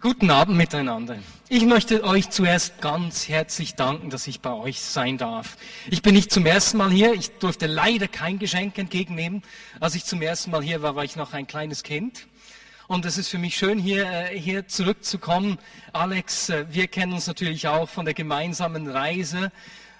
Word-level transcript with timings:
Guten 0.00 0.30
Abend 0.30 0.56
miteinander. 0.56 1.18
Ich 1.48 1.64
möchte 1.64 2.04
euch 2.04 2.30
zuerst 2.30 2.80
ganz 2.80 3.28
herzlich 3.28 3.74
danken, 3.74 4.10
dass 4.10 4.28
ich 4.28 4.40
bei 4.40 4.52
euch 4.52 4.80
sein 4.80 5.18
darf. 5.18 5.56
Ich 5.90 6.02
bin 6.02 6.14
nicht 6.14 6.30
zum 6.30 6.46
ersten 6.46 6.78
Mal 6.78 6.92
hier. 6.92 7.14
Ich 7.14 7.32
durfte 7.38 7.66
leider 7.66 8.06
kein 8.06 8.38
Geschenk 8.38 8.78
entgegennehmen. 8.78 9.42
Als 9.80 9.96
ich 9.96 10.04
zum 10.04 10.22
ersten 10.22 10.52
Mal 10.52 10.62
hier 10.62 10.82
war, 10.82 10.94
war 10.94 11.02
ich 11.02 11.16
noch 11.16 11.32
ein 11.32 11.48
kleines 11.48 11.82
Kind. 11.82 12.28
Und 12.86 13.06
es 13.06 13.18
ist 13.18 13.26
für 13.26 13.38
mich 13.38 13.56
schön, 13.56 13.80
hier, 13.80 14.08
äh, 14.08 14.38
hier 14.38 14.68
zurückzukommen. 14.68 15.58
Alex, 15.92 16.48
äh, 16.50 16.66
wir 16.70 16.86
kennen 16.86 17.12
uns 17.12 17.26
natürlich 17.26 17.66
auch 17.66 17.88
von 17.88 18.04
der 18.04 18.14
gemeinsamen 18.14 18.86
Reise. 18.86 19.50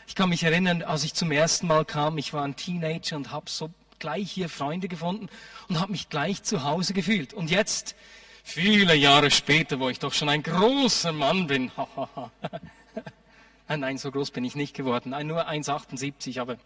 Ich 0.06 0.14
kann 0.14 0.28
mich 0.28 0.44
erinnern, 0.44 0.82
als 0.82 1.02
ich 1.02 1.12
zum 1.14 1.32
ersten 1.32 1.66
Mal 1.66 1.84
kam, 1.84 2.18
ich 2.18 2.32
war 2.32 2.44
ein 2.44 2.54
Teenager 2.54 3.16
und 3.16 3.32
habe 3.32 3.50
so 3.50 3.68
gleich 3.98 4.30
hier 4.30 4.48
Freunde 4.48 4.86
gefunden 4.86 5.28
und 5.68 5.80
habe 5.80 5.90
mich 5.90 6.08
gleich 6.08 6.44
zu 6.44 6.62
Hause 6.62 6.94
gefühlt. 6.94 7.34
Und 7.34 7.50
jetzt 7.50 7.96
Viele 8.50 8.94
Jahre 8.94 9.30
später, 9.30 9.78
wo 9.78 9.90
ich 9.90 9.98
doch 9.98 10.14
schon 10.14 10.30
ein 10.30 10.42
großer 10.42 11.12
Mann 11.12 11.46
bin. 11.46 11.70
Nein, 13.68 13.98
so 13.98 14.10
groß 14.10 14.30
bin 14.30 14.42
ich 14.42 14.56
nicht 14.56 14.74
geworden. 14.74 15.10
Nur 15.26 15.46
1,78, 15.46 16.40
aber 16.40 16.56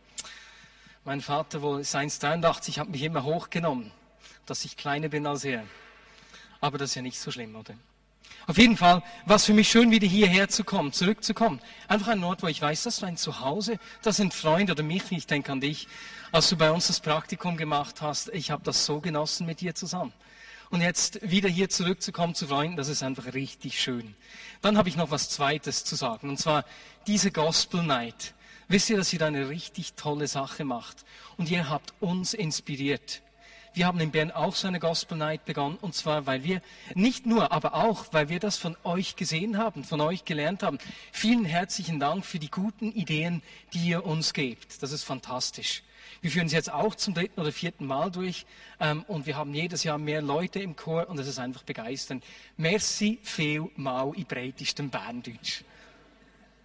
mein 1.04 1.20
Vater 1.20 1.60
wohl 1.60 1.80
ist 1.80 1.96
1,83, 1.96 2.78
hat 2.78 2.88
mich 2.88 3.02
immer 3.02 3.24
hochgenommen, 3.24 3.90
dass 4.46 4.64
ich 4.64 4.76
kleiner 4.76 5.08
bin 5.08 5.26
als 5.26 5.42
er. 5.42 5.64
Aber 6.60 6.78
das 6.78 6.90
ist 6.90 6.94
ja 6.94 7.02
nicht 7.02 7.18
so 7.18 7.32
schlimm, 7.32 7.56
oder? 7.56 7.74
Auf 8.46 8.58
jeden 8.58 8.76
Fall 8.76 9.02
war 9.26 9.36
es 9.36 9.46
für 9.46 9.52
mich 9.52 9.68
schön, 9.68 9.90
wieder 9.90 10.06
hierher 10.06 10.48
zu 10.48 10.62
kommen, 10.62 10.92
zurückzukommen. 10.92 11.60
Einfach 11.88 12.12
ein 12.12 12.22
Ort, 12.22 12.44
wo 12.44 12.46
ich 12.46 12.62
weiß, 12.62 12.84
das 12.84 12.94
ist 12.94 13.02
mein 13.02 13.16
Zuhause, 13.16 13.80
das 14.02 14.18
sind 14.18 14.34
Freunde 14.34 14.74
oder 14.74 14.84
mich, 14.84 15.10
ich 15.10 15.26
denke 15.26 15.50
an 15.50 15.60
dich. 15.60 15.88
Als 16.30 16.48
du 16.48 16.56
bei 16.56 16.70
uns 16.70 16.86
das 16.86 17.00
Praktikum 17.00 17.56
gemacht 17.56 18.02
hast, 18.02 18.28
ich 18.28 18.52
habe 18.52 18.62
das 18.62 18.86
so 18.86 19.00
genossen 19.00 19.46
mit 19.46 19.60
dir 19.60 19.74
zusammen. 19.74 20.12
Und 20.72 20.80
jetzt 20.80 21.20
wieder 21.20 21.50
hier 21.50 21.68
zurückzukommen 21.68 22.34
zu 22.34 22.46
Freunden, 22.46 22.78
das 22.78 22.88
ist 22.88 23.02
einfach 23.02 23.34
richtig 23.34 23.78
schön. 23.78 24.14
Dann 24.62 24.78
habe 24.78 24.88
ich 24.88 24.96
noch 24.96 25.10
was 25.10 25.28
Zweites 25.28 25.84
zu 25.84 25.96
sagen, 25.96 26.30
und 26.30 26.38
zwar 26.38 26.64
diese 27.06 27.30
Gospel 27.30 27.82
Night. 27.82 28.32
Wisst 28.68 28.88
ihr, 28.88 28.96
dass 28.96 29.12
ihr 29.12 29.18
da 29.18 29.26
eine 29.26 29.50
richtig 29.50 29.92
tolle 29.92 30.26
Sache 30.28 30.64
macht? 30.64 31.04
Und 31.36 31.50
ihr 31.50 31.68
habt 31.68 31.92
uns 32.00 32.32
inspiriert. 32.32 33.20
Wir 33.74 33.86
haben 33.86 34.00
in 34.00 34.12
Bern 34.12 34.30
auch 34.30 34.54
so 34.54 34.66
eine 34.66 34.80
Gospel 34.80 35.18
Night 35.18 35.44
begonnen, 35.44 35.76
und 35.78 35.94
zwar, 35.94 36.24
weil 36.24 36.42
wir, 36.42 36.62
nicht 36.94 37.26
nur, 37.26 37.52
aber 37.52 37.74
auch, 37.74 38.06
weil 38.12 38.30
wir 38.30 38.40
das 38.40 38.56
von 38.56 38.74
euch 38.82 39.14
gesehen 39.14 39.58
haben, 39.58 39.84
von 39.84 40.00
euch 40.00 40.24
gelernt 40.24 40.62
haben. 40.62 40.78
Vielen 41.12 41.44
herzlichen 41.44 42.00
Dank 42.00 42.24
für 42.24 42.38
die 42.38 42.50
guten 42.50 42.92
Ideen, 42.92 43.42
die 43.74 43.88
ihr 43.88 44.06
uns 44.06 44.32
gebt. 44.32 44.82
Das 44.82 44.90
ist 44.90 45.04
fantastisch. 45.04 45.82
Wir 46.22 46.30
führen 46.30 46.46
es 46.46 46.52
jetzt 46.52 46.72
auch 46.72 46.94
zum 46.94 47.14
dritten 47.14 47.40
oder 47.40 47.50
vierten 47.50 47.84
Mal 47.84 48.08
durch 48.12 48.46
ähm, 48.78 49.04
und 49.08 49.26
wir 49.26 49.36
haben 49.36 49.52
jedes 49.52 49.82
Jahr 49.82 49.98
mehr 49.98 50.22
Leute 50.22 50.60
im 50.60 50.76
Chor 50.76 51.10
und 51.10 51.18
es 51.18 51.26
ist 51.26 51.40
einfach 51.40 51.64
begeisternd. 51.64 52.22
Merci 52.56 53.18
viel 53.24 53.68
mal 53.74 54.14
in 54.14 54.24
breitestem 54.24 54.88
Berndeutsch. 54.88 55.64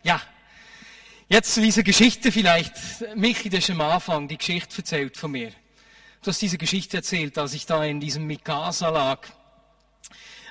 Ja, 0.03 0.21
jetzt 1.27 1.55
zu 1.55 1.61
dieser 1.61 1.81
Geschichte 1.81 2.31
vielleicht. 2.31 2.75
Michi, 3.15 3.49
du 3.49 3.57
hast 3.57 3.71
am 3.71 3.81
Anfang 3.81 4.27
die 4.27 4.37
Geschichte 4.37 4.77
erzählt 4.77 5.17
von 5.17 5.31
mir. 5.31 5.49
Du 6.21 6.29
hast 6.29 6.39
diese 6.39 6.59
Geschichte 6.59 6.97
erzählt, 6.97 7.35
als 7.39 7.55
ich 7.55 7.65
da 7.65 7.83
in 7.83 7.99
diesem 7.99 8.27
Mikasa 8.27 8.89
lag. 8.89 9.27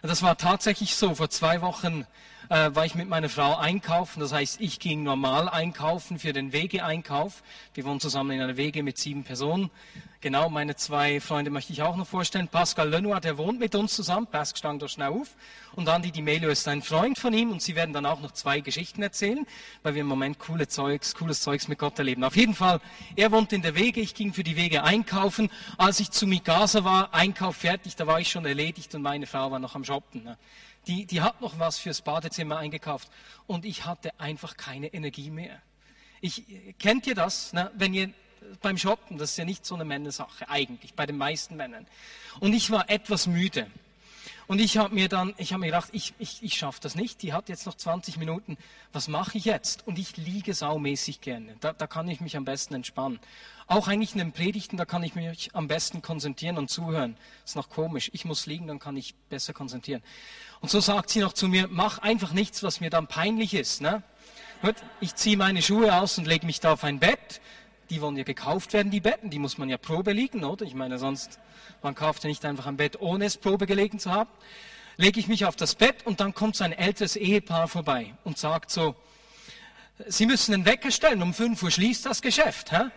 Das 0.03 0.23
war 0.23 0.37
tatsächlich 0.37 0.97
so. 0.97 1.15
Vor 1.15 1.31
zwei 1.31 1.61
Wochen 1.61 2.07
äh, 2.49 2.75
war 2.75 2.85
ich 2.87 2.95
mit 2.95 3.09
meiner 3.09 3.29
Frau 3.29 3.57
einkaufen. 3.57 4.21
Das 4.21 4.33
heißt, 4.33 4.61
ich 4.61 4.79
ging 4.79 5.03
normal 5.03 5.49
einkaufen 5.49 6.19
für 6.19 6.33
den 6.33 6.53
Wegeeinkauf. 6.53 7.43
Wir 7.75 7.85
wohnen 7.85 8.01
zusammen 8.01 8.33
in 8.33 8.41
einer 8.41 8.57
Wege 8.57 8.83
mit 8.83 8.99
sieben 8.99 9.25
Personen. 9.25 9.71
Genau, 10.21 10.49
meine 10.49 10.75
zwei 10.75 11.21
Freunde 11.21 11.51
möchte 11.51 11.73
ich 11.73 11.83
auch 11.83 11.95
noch 11.95 12.07
vorstellen. 12.07 12.49
Pascal 12.49 12.89
Lenoir, 12.89 13.21
der 13.21 13.39
wohnt 13.39 13.61
mit 13.61 13.75
uns 13.75 13.95
zusammen. 13.95 14.27
Pascal 14.27 14.59
stand 14.59 14.83
da 14.83 14.89
schnell 14.89 15.09
auf. 15.09 15.37
Und 15.75 15.89
Andi 15.89 16.11
Di 16.11 16.23
Melio 16.23 16.49
ist 16.49 16.67
ein 16.67 16.83
Freund 16.83 17.19
von 17.19 17.35
ihm 17.35 17.53
und 17.53 17.61
sie 17.61 17.77
werden 17.77 17.93
dann 17.93 18.07
auch 18.07 18.21
noch 18.21 18.33
zwei 18.33 18.61
Geschichten 18.61 19.03
erzählen, 19.03 19.47
weil 19.83 19.95
wir 19.95 20.01
im 20.01 20.07
Moment 20.07 20.39
coole 20.39 20.69
Zeugs, 20.69 21.15
cooles 21.15 21.43
Zeugs 21.43 21.69
mit 21.69 21.79
Gott 21.79 21.99
erleben. 21.99 22.25
Auf 22.25 22.35
jeden 22.35 22.55
Fall, 22.55 22.81
er 23.15 23.31
wohnt 23.31 23.53
in 23.53 23.63
der 23.63 23.75
Wege, 23.75 24.01
ich 24.01 24.15
ging 24.15 24.33
für 24.33 24.43
die 24.43 24.57
Wege 24.57 24.83
einkaufen. 24.83 25.51
Als 25.77 26.01
ich 26.01 26.11
zu 26.11 26.27
Mikasa 26.27 26.83
war, 26.83 27.13
Einkauf 27.13 27.57
fertig, 27.57 27.95
da 27.95 28.07
war 28.07 28.19
ich 28.19 28.31
schon 28.31 28.47
erledigt 28.47 28.95
und 28.95 29.03
meine 29.03 29.27
Frau 29.27 29.51
war 29.51 29.59
noch 29.59 29.75
am 29.75 29.85
Shoppen. 29.85 30.25
Ne? 30.25 30.39
Die, 30.87 31.07
die 31.07 31.21
hat 31.21 31.41
noch 31.41 31.59
was 31.59 31.79
fürs 31.79 32.03
Badezimmer 32.03 32.59
eingekauft 32.59 33.09
und 33.47 33.65
ich 33.65 33.85
hatte 33.85 34.19
einfach 34.21 34.57
keine 34.57 34.89
Energie 34.89 35.31
mehr. 35.31 35.61
Ich, 36.21 36.45
kennt 36.79 37.07
ihr 37.07 37.15
das, 37.15 37.53
ne? 37.53 37.71
wenn 37.75 37.95
ihr 37.95 38.11
beim 38.63 38.79
Shoppen, 38.79 39.19
das 39.19 39.31
ist 39.31 39.37
ja 39.37 39.45
nicht 39.45 39.67
so 39.67 39.75
eine 39.75 39.85
Männersache 39.85 40.49
eigentlich, 40.49 40.95
bei 40.95 41.07
den 41.07 41.19
meisten 41.19 41.57
Männern. 41.57 41.87
Und 42.41 42.53
ich 42.53 42.71
war 42.71 42.89
etwas 42.89 43.27
müde. 43.27 43.67
Und 44.47 44.61
ich 44.61 44.79
habe 44.79 44.95
mir 44.95 45.09
dann, 45.09 45.35
ich 45.39 45.53
habe 45.53 45.61
mir 45.61 45.67
gedacht, 45.67 45.89
ich, 45.93 46.15
ich, 46.19 46.43
ich 46.43 46.55
schaffe 46.57 46.81
das 46.81 46.95
nicht. 46.95 47.23
Die 47.23 47.33
hat 47.33 47.49
jetzt 47.49 47.67
noch 47.67 47.75
20 47.75 48.17
Minuten. 48.17 48.57
Was 48.93 49.09
mache 49.09 49.39
ich 49.39 49.45
jetzt? 49.45 49.87
Und 49.89 49.99
ich 49.99 50.17
liege 50.17 50.55
saumäßig 50.55 51.21
gerne. 51.21 51.57
Da, 51.61 51.73
da 51.73 51.89
kann 51.89 52.09
ich 52.09 52.21
mich 52.21 52.37
am 52.37 52.45
besten 52.45 52.75
entspannen. 52.75 53.19
Auch 53.69 53.89
eigentlich 53.89 54.13
in 54.13 54.19
den 54.19 54.33
Predigten, 54.33 54.77
da 54.77 54.85
kann 54.85 55.03
ich 55.03 55.17
mich 55.17 55.51
am 55.53 55.67
besten 55.67 56.01
konzentrieren 56.01 56.57
und 56.57 56.71
zuhören. 56.71 57.17
Ist 57.45 57.57
noch 57.57 57.69
komisch. 57.69 58.11
Ich 58.13 58.25
muss 58.25 58.47
liegen, 58.47 58.69
dann 58.69 58.79
kann 58.79 58.97
ich 58.97 59.17
besser 59.29 59.53
konzentrieren. 59.53 60.03
Und 60.61 60.71
so 60.71 60.79
sagt 60.79 61.11
sie 61.11 61.19
noch 61.19 61.33
zu 61.33 61.49
mir, 61.49 61.67
mach 61.69 61.99
einfach 61.99 62.33
nichts, 62.33 62.63
was 62.63 62.81
mir 62.81 62.91
dann 62.91 63.09
peinlich 63.09 63.55
ist. 63.55 63.81
Ne? 63.81 64.05
Ich 65.01 65.17
ziehe 65.17 65.37
meine 65.37 65.63
Schuhe 65.63 65.97
aus 65.97 66.17
und 66.17 66.29
lege 66.29 66.47
mich 66.47 66.61
da 66.61 66.75
auf 66.75 66.85
ein 66.85 67.01
Bett. 67.01 67.41
Die 67.91 68.01
wollen 68.01 68.17
ja 68.17 68.23
gekauft 68.23 68.73
werden, 68.73 68.91
die 68.91 69.01
Betten. 69.01 69.31
Die 69.31 69.41
muss 69.41 69.59
man 69.59 69.69
ja 69.69 69.79
Probe 69.79 70.13
liegen, 70.13 70.45
oder? 70.45 70.65
Ich 70.65 70.75
meine, 70.75 70.99
sonst, 70.99 71.41
man 71.83 71.97
kauft 71.97 72.23
ja 72.23 72.29
nicht 72.29 72.45
einfach 72.45 72.67
ein 72.67 72.77
Bett, 72.77 73.01
ohne 73.01 73.25
es 73.25 73.37
Probe 73.37 73.67
gelegen 73.67 73.99
zu 73.99 74.13
haben. 74.13 74.31
Lege 74.97 75.19
ich 75.19 75.27
mich 75.27 75.45
auf 75.45 75.57
das 75.57 75.75
Bett 75.75 76.07
und 76.07 76.21
dann 76.21 76.35
kommt 76.35 76.55
so 76.55 76.63
ein 76.63 76.73
älteres 76.73 77.17
Ehepaar 77.17 77.67
vorbei 77.67 78.15
und 78.23 78.39
sagt 78.39 78.71
so, 78.71 78.95
Sie 80.07 80.27
müssen 80.27 80.53
den 80.53 80.67
Wecker 80.67 80.91
stellen, 80.91 81.23
um 81.23 81.35
5 81.35 81.63
Uhr 81.63 81.71
schließt 81.71 82.07
das 82.07 82.23
Geschäft. 82.23 82.71
Hä? 82.71 82.91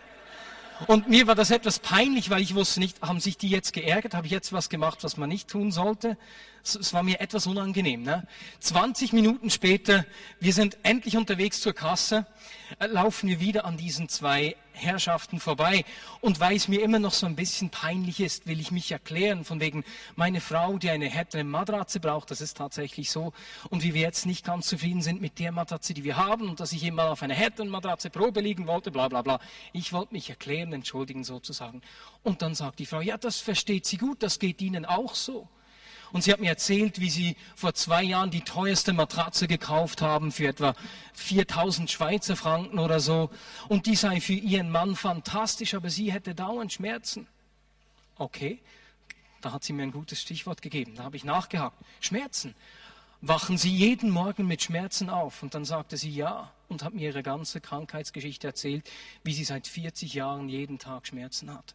Und 0.86 1.08
mir 1.08 1.26
war 1.26 1.34
das 1.34 1.50
etwas 1.50 1.78
peinlich, 1.78 2.30
weil 2.30 2.40
ich 2.40 2.54
wusste 2.54 2.80
nicht, 2.80 3.02
haben 3.02 3.20
sich 3.20 3.36
die 3.36 3.48
jetzt 3.48 3.72
geärgert? 3.72 4.14
Habe 4.14 4.26
ich 4.26 4.32
jetzt 4.32 4.52
was 4.52 4.68
gemacht, 4.68 5.02
was 5.02 5.16
man 5.16 5.28
nicht 5.28 5.48
tun 5.48 5.72
sollte? 5.72 6.16
Es 6.62 6.92
war 6.92 7.02
mir 7.02 7.20
etwas 7.20 7.46
unangenehm. 7.46 8.02
Ne? 8.02 8.26
20 8.60 9.12
Minuten 9.12 9.50
später, 9.50 10.04
wir 10.40 10.52
sind 10.52 10.78
endlich 10.82 11.16
unterwegs 11.16 11.60
zur 11.60 11.72
Kasse, 11.72 12.26
äh, 12.78 12.86
laufen 12.86 13.28
wir 13.28 13.40
wieder 13.40 13.64
an 13.64 13.76
diesen 13.76 14.08
zwei 14.08 14.56
Herrschaften 14.80 15.40
vorbei. 15.40 15.84
Und 16.20 16.40
weil 16.40 16.56
es 16.56 16.68
mir 16.68 16.82
immer 16.82 16.98
noch 16.98 17.12
so 17.12 17.26
ein 17.26 17.36
bisschen 17.36 17.70
peinlich 17.70 18.20
ist, 18.20 18.46
will 18.46 18.60
ich 18.60 18.70
mich 18.70 18.90
erklären, 18.90 19.44
von 19.44 19.60
wegen 19.60 19.84
meine 20.16 20.40
Frau, 20.40 20.78
die 20.78 20.90
eine 20.90 21.08
härtere 21.08 21.44
Matratze 21.44 22.00
braucht, 22.00 22.30
das 22.30 22.40
ist 22.40 22.56
tatsächlich 22.56 23.10
so. 23.10 23.32
Und 23.68 23.82
wie 23.82 23.94
wir 23.94 24.02
jetzt 24.02 24.26
nicht 24.26 24.44
ganz 24.44 24.66
zufrieden 24.66 25.02
sind 25.02 25.20
mit 25.20 25.38
der 25.38 25.52
Matratze, 25.52 25.94
die 25.94 26.04
wir 26.04 26.16
haben 26.16 26.48
und 26.48 26.60
dass 26.60 26.72
ich 26.72 26.84
immer 26.84 27.10
auf 27.10 27.22
einer 27.22 27.34
härteren 27.34 27.68
Matratze 27.68 28.10
Probe 28.10 28.40
liegen 28.40 28.66
wollte, 28.66 28.90
bla 28.90 29.08
bla 29.08 29.22
bla. 29.22 29.40
Ich 29.72 29.92
wollte 29.92 30.14
mich 30.14 30.30
erklären, 30.30 30.72
entschuldigen 30.72 31.24
sozusagen. 31.24 31.82
Und 32.22 32.42
dann 32.42 32.54
sagt 32.54 32.78
die 32.78 32.86
Frau, 32.86 33.00
ja, 33.00 33.16
das 33.16 33.38
versteht 33.38 33.86
sie 33.86 33.96
gut, 33.96 34.22
das 34.22 34.38
geht 34.38 34.60
Ihnen 34.60 34.84
auch 34.84 35.14
so. 35.14 35.48
Und 36.12 36.24
sie 36.24 36.32
hat 36.32 36.40
mir 36.40 36.48
erzählt, 36.48 37.00
wie 37.00 37.10
sie 37.10 37.36
vor 37.54 37.74
zwei 37.74 38.02
Jahren 38.02 38.30
die 38.30 38.42
teuerste 38.42 38.92
Matratze 38.92 39.46
gekauft 39.46 40.02
haben 40.02 40.32
für 40.32 40.48
etwa 40.48 40.74
4000 41.14 41.90
Schweizer 41.90 42.36
Franken 42.36 42.78
oder 42.78 43.00
so. 43.00 43.30
Und 43.68 43.86
die 43.86 43.96
sei 43.96 44.20
für 44.20 44.32
ihren 44.32 44.70
Mann 44.70 44.96
fantastisch, 44.96 45.74
aber 45.74 45.90
sie 45.90 46.12
hätte 46.12 46.34
dauernd 46.34 46.72
Schmerzen. 46.72 47.26
Okay, 48.16 48.58
da 49.40 49.52
hat 49.52 49.64
sie 49.64 49.72
mir 49.72 49.84
ein 49.84 49.92
gutes 49.92 50.20
Stichwort 50.20 50.62
gegeben. 50.62 50.94
Da 50.96 51.04
habe 51.04 51.16
ich 51.16 51.24
nachgehakt. 51.24 51.76
Schmerzen. 52.00 52.54
Wachen 53.22 53.58
Sie 53.58 53.70
jeden 53.70 54.08
Morgen 54.08 54.46
mit 54.46 54.62
Schmerzen 54.62 55.10
auf? 55.10 55.42
Und 55.42 55.54
dann 55.54 55.66
sagte 55.66 55.98
sie 55.98 56.10
ja 56.10 56.50
und 56.68 56.82
hat 56.82 56.94
mir 56.94 57.02
ihre 57.02 57.22
ganze 57.22 57.60
Krankheitsgeschichte 57.60 58.46
erzählt, 58.46 58.88
wie 59.24 59.34
sie 59.34 59.44
seit 59.44 59.66
40 59.66 60.14
Jahren 60.14 60.48
jeden 60.48 60.78
Tag 60.78 61.06
Schmerzen 61.06 61.52
hat. 61.52 61.74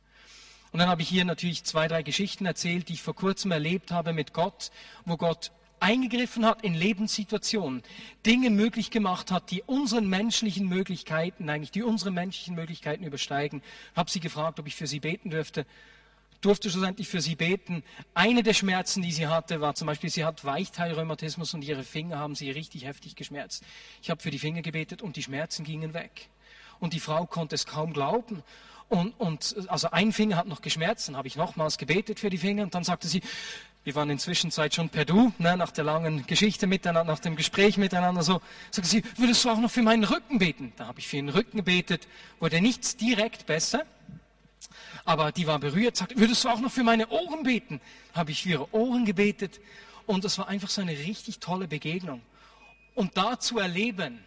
Und 0.76 0.80
dann 0.80 0.90
habe 0.90 1.04
ich 1.04 1.08
hier 1.08 1.24
natürlich 1.24 1.64
zwei, 1.64 1.88
drei 1.88 2.04
Geschichten 2.04 2.46
erzählt, 2.46 2.90
die 2.90 2.96
ich 2.96 3.02
vor 3.02 3.16
kurzem 3.16 3.52
erlebt 3.52 3.92
habe 3.92 4.12
mit 4.12 4.34
Gott, 4.34 4.72
wo 5.06 5.16
Gott 5.16 5.54
eingegriffen 5.80 6.46
hat 6.46 6.66
in 6.66 6.74
Lebenssituationen, 6.74 7.82
Dinge 8.26 8.50
möglich 8.50 8.92
gemacht 8.92 9.32
hat, 9.32 9.52
die 9.52 9.64
unseren 9.64 10.10
menschlichen 10.10 10.68
Möglichkeiten, 10.68 11.50
eigentlich 11.50 11.72
die 11.72 11.82
unsere 11.82 12.12
menschlichen 12.12 12.56
Möglichkeiten 12.56 13.06
übersteigen. 13.06 13.62
Habe 13.96 14.12
sie 14.12 14.20
gefragt, 14.20 14.60
ob 14.60 14.68
ich 14.68 14.76
für 14.76 14.86
sie 14.86 15.00
beten 15.00 15.30
dürfte. 15.30 15.66
Durfte 16.42 16.70
schlussendlich 16.70 17.08
für 17.08 17.22
sie 17.22 17.38
beten. 17.38 17.82
Eine 18.14 18.44
der 18.44 18.54
Schmerzen, 18.54 19.02
die 19.02 19.14
sie 19.14 19.28
hatte, 19.28 19.62
war 19.62 19.76
zum 19.76 19.86
Beispiel, 19.86 20.10
sie 20.10 20.26
hat 20.26 20.44
Weichteilrheumatismus 20.44 21.54
und 21.54 21.64
ihre 21.64 21.86
Finger 21.86 22.20
haben 22.20 22.36
sie 22.36 22.52
richtig 22.52 22.84
heftig 22.84 23.16
geschmerzt. 23.16 23.64
Ich 24.02 24.10
habe 24.10 24.22
für 24.22 24.30
die 24.30 24.40
Finger 24.40 24.62
gebetet 24.62 25.02
und 25.02 25.16
die 25.16 25.24
Schmerzen 25.24 25.64
gingen 25.64 25.94
weg. 25.94 26.28
Und 26.82 26.92
die 26.92 27.00
Frau 27.00 27.26
konnte 27.26 27.56
es 27.56 27.66
kaum 27.66 27.94
glauben. 27.94 28.44
Und, 28.88 29.20
und 29.20 29.56
also 29.68 29.90
ein 29.92 30.14
Finger 30.14 30.38
hat 30.38 30.48
noch 30.48 30.62
geschmerzt, 30.62 31.08
dann 31.08 31.18
habe 31.18 31.28
ich 31.28 31.36
nochmals 31.36 31.78
gebetet 31.78 32.20
für 32.20 32.30
die 32.30 32.38
Finger 32.38 32.64
und 32.64 32.76
dann 32.76 32.84
sagte 32.84 33.08
sie, 33.08 33.22
wir 33.84 33.96
waren 33.96 34.10
inzwischen 34.10 34.52
schon 34.52 34.90
per 34.90 35.06
Du, 35.06 35.32
ne, 35.38 35.58
nach 35.58 35.72
der 35.72 35.84
langen 35.84 36.26
Geschichte 36.26 36.66
miteinander, 36.66 37.14
nach 37.14 37.20
dem 37.20 37.36
Gespräch 37.36 37.78
miteinander, 37.78 38.24
so, 38.24 38.42
sagte 38.72 38.90
sie, 38.90 39.04
würdest 39.18 39.44
du 39.46 39.50
auch 39.50 39.60
noch 39.60 39.72
für 39.72 39.84
meinen 39.84 40.04
Rücken 40.04 40.40
beten? 40.40 40.74
Da 40.78 40.88
habe 40.88 41.00
ich 41.00 41.08
für 41.08 41.18
den 41.18 41.30
Rücken 41.30 41.58
gebetet, 41.58 42.08
wurde 42.40 42.62
nichts 42.62 42.96
direkt 42.96 43.46
besser, 43.46 43.86
aber 45.04 45.32
die 45.32 45.46
war 45.46 45.60
berührt, 45.60 45.98
sagte, 45.98 46.18
würdest 46.18 46.44
du 46.44 46.50
auch 46.50 46.60
noch 46.60 46.72
für 46.72 46.84
meine 46.84 47.08
Ohren 47.10 47.44
beten? 47.44 47.80
Habe 48.14 48.32
ich 48.32 48.44
für 48.44 48.50
ihre 48.50 48.74
Ohren 48.74 49.06
gebetet 49.06 49.60
und 50.06 50.24
das 50.24 50.38
war 50.38 50.48
einfach 50.48 50.70
so 50.70 50.82
eine 50.82 50.98
richtig 50.98 51.40
tolle 51.40 51.68
Begegnung. 51.68 52.22
Und 52.96 53.18
da 53.18 53.40
zu 53.40 53.60
erleben, 53.60 54.24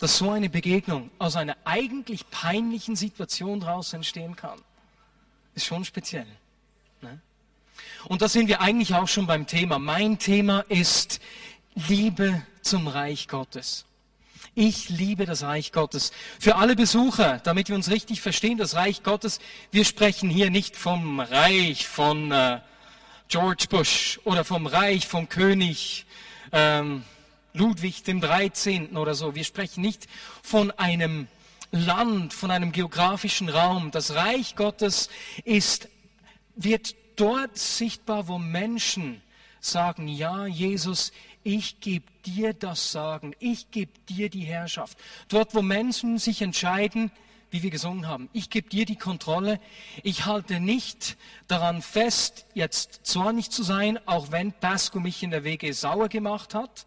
dass 0.00 0.16
so 0.16 0.30
eine 0.30 0.48
Begegnung 0.48 1.10
aus 1.18 1.36
einer 1.36 1.56
eigentlich 1.64 2.28
peinlichen 2.30 2.96
Situation 2.96 3.60
daraus 3.60 3.92
entstehen 3.92 4.34
kann, 4.34 4.58
ist 5.54 5.66
schon 5.66 5.84
speziell. 5.84 6.26
Ne? 7.02 7.20
Und 8.06 8.22
da 8.22 8.28
sind 8.28 8.48
wir 8.48 8.62
eigentlich 8.62 8.94
auch 8.94 9.08
schon 9.08 9.26
beim 9.26 9.46
Thema. 9.46 9.78
Mein 9.78 10.18
Thema 10.18 10.60
ist 10.68 11.20
Liebe 11.74 12.42
zum 12.62 12.88
Reich 12.88 13.28
Gottes. 13.28 13.84
Ich 14.54 14.88
liebe 14.88 15.26
das 15.26 15.42
Reich 15.42 15.70
Gottes. 15.70 16.12
Für 16.40 16.56
alle 16.56 16.74
Besucher, 16.76 17.38
damit 17.44 17.68
wir 17.68 17.76
uns 17.76 17.90
richtig 17.90 18.22
verstehen, 18.22 18.56
das 18.56 18.74
Reich 18.74 19.02
Gottes, 19.02 19.38
wir 19.70 19.84
sprechen 19.84 20.30
hier 20.30 20.50
nicht 20.50 20.76
vom 20.76 21.20
Reich 21.20 21.86
von 21.86 22.32
äh, 22.32 22.60
George 23.28 23.66
Bush 23.68 24.18
oder 24.24 24.44
vom 24.44 24.66
Reich 24.66 25.06
vom 25.06 25.28
König 25.28 26.06
ähm, 26.52 27.04
Ludwig 27.52 28.04
dem 28.04 28.20
13. 28.20 28.96
oder 28.96 29.14
so. 29.14 29.34
Wir 29.34 29.44
sprechen 29.44 29.82
nicht 29.82 30.06
von 30.42 30.70
einem 30.72 31.26
Land, 31.72 32.32
von 32.32 32.50
einem 32.50 32.72
geografischen 32.72 33.48
Raum. 33.48 33.90
Das 33.90 34.14
Reich 34.14 34.56
Gottes 34.56 35.08
ist, 35.44 35.88
wird 36.56 36.94
dort 37.16 37.58
sichtbar, 37.58 38.28
wo 38.28 38.38
Menschen 38.38 39.22
sagen, 39.60 40.08
ja, 40.08 40.46
Jesus, 40.46 41.12
ich 41.42 41.80
gebe 41.80 42.06
dir 42.24 42.54
das 42.54 42.92
Sagen, 42.92 43.34
ich 43.38 43.70
gebe 43.70 43.92
dir 44.08 44.30
die 44.30 44.44
Herrschaft. 44.44 44.98
Dort, 45.28 45.54
wo 45.54 45.62
Menschen 45.62 46.18
sich 46.18 46.42
entscheiden, 46.42 47.10
wie 47.50 47.62
wir 47.62 47.70
gesungen 47.70 48.06
haben, 48.06 48.28
ich 48.32 48.50
gebe 48.50 48.68
dir 48.68 48.84
die 48.84 48.96
Kontrolle, 48.96 49.60
ich 50.02 50.24
halte 50.24 50.60
nicht 50.60 51.16
daran 51.48 51.82
fest, 51.82 52.46
jetzt 52.54 53.00
zornig 53.02 53.50
zu 53.50 53.62
sein, 53.62 53.98
auch 54.06 54.30
wenn 54.30 54.52
Pasco 54.52 55.00
mich 55.00 55.22
in 55.22 55.30
der 55.30 55.44
Wege 55.44 55.72
sauer 55.74 56.08
gemacht 56.08 56.54
hat, 56.54 56.86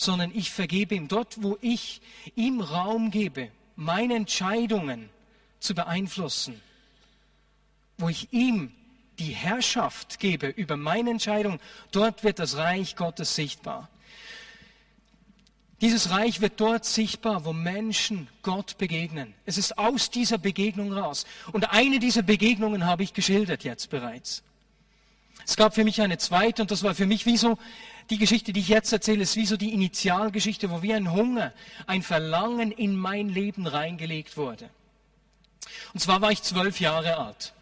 sondern 0.00 0.32
ich 0.34 0.50
vergebe 0.50 0.94
ihm 0.94 1.08
dort, 1.08 1.42
wo 1.42 1.58
ich 1.60 2.00
ihm 2.34 2.62
Raum 2.62 3.10
gebe, 3.10 3.50
meine 3.76 4.14
Entscheidungen 4.14 5.10
zu 5.58 5.74
beeinflussen, 5.74 6.58
wo 7.98 8.08
ich 8.08 8.32
ihm 8.32 8.72
die 9.18 9.34
Herrschaft 9.34 10.18
gebe 10.18 10.46
über 10.46 10.78
meine 10.78 11.10
Entscheidung, 11.10 11.60
dort 11.92 12.24
wird 12.24 12.38
das 12.38 12.56
Reich 12.56 12.96
Gottes 12.96 13.34
sichtbar. 13.34 13.90
Dieses 15.82 16.08
Reich 16.10 16.40
wird 16.40 16.58
dort 16.60 16.86
sichtbar, 16.86 17.44
wo 17.44 17.52
Menschen 17.52 18.28
Gott 18.40 18.78
begegnen. 18.78 19.34
Es 19.44 19.58
ist 19.58 19.76
aus 19.76 20.08
dieser 20.08 20.38
Begegnung 20.38 20.94
raus. 20.94 21.26
Und 21.52 21.72
eine 21.72 21.98
dieser 21.98 22.22
Begegnungen 22.22 22.86
habe 22.86 23.02
ich 23.02 23.12
geschildert 23.12 23.64
jetzt 23.64 23.90
bereits. 23.90 24.42
Es 25.46 25.56
gab 25.56 25.74
für 25.74 25.84
mich 25.84 26.00
eine 26.00 26.16
zweite 26.16 26.62
und 26.62 26.70
das 26.70 26.82
war 26.82 26.94
für 26.94 27.06
mich 27.06 27.26
wie 27.26 27.36
so, 27.36 27.58
die 28.10 28.18
Geschichte, 28.18 28.52
die 28.52 28.60
ich 28.60 28.68
jetzt 28.68 28.92
erzähle, 28.92 29.22
ist 29.22 29.36
wie 29.36 29.46
so 29.46 29.56
die 29.56 29.72
Initialgeschichte, 29.72 30.70
wo 30.70 30.82
wie 30.82 30.92
ein 30.92 31.12
Hunger, 31.12 31.52
ein 31.86 32.02
Verlangen 32.02 32.72
in 32.72 32.96
mein 32.96 33.28
Leben 33.28 33.66
reingelegt 33.66 34.36
wurde. 34.36 34.68
Und 35.94 36.00
zwar 36.00 36.20
war 36.20 36.32
ich 36.32 36.42
zwölf 36.42 36.80
Jahre 36.80 37.18
alt. 37.18 37.54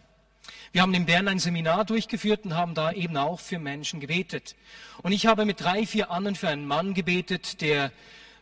Wir 0.73 0.83
haben 0.83 0.95
in 0.95 1.07
Bern 1.07 1.29
ein 1.29 1.39
Seminar 1.39 1.85
durchgeführt 1.85 2.45
und 2.45 2.55
haben 2.55 2.75
da 2.75 2.93
eben 2.93 3.17
auch 3.17 3.41
für 3.41 3.59
Menschen 3.59 4.01
gebetet. 4.01 4.55
Und 5.03 5.13
ich 5.13 5.27
habe 5.27 5.45
mit 5.45 5.61
drei, 5.61 5.87
vier 5.87 6.11
anderen 6.11 6.37
für 6.37 6.49
einen 6.49 6.67
Mann 6.67 6.95
gebetet, 6.95 7.61
der 7.61 7.93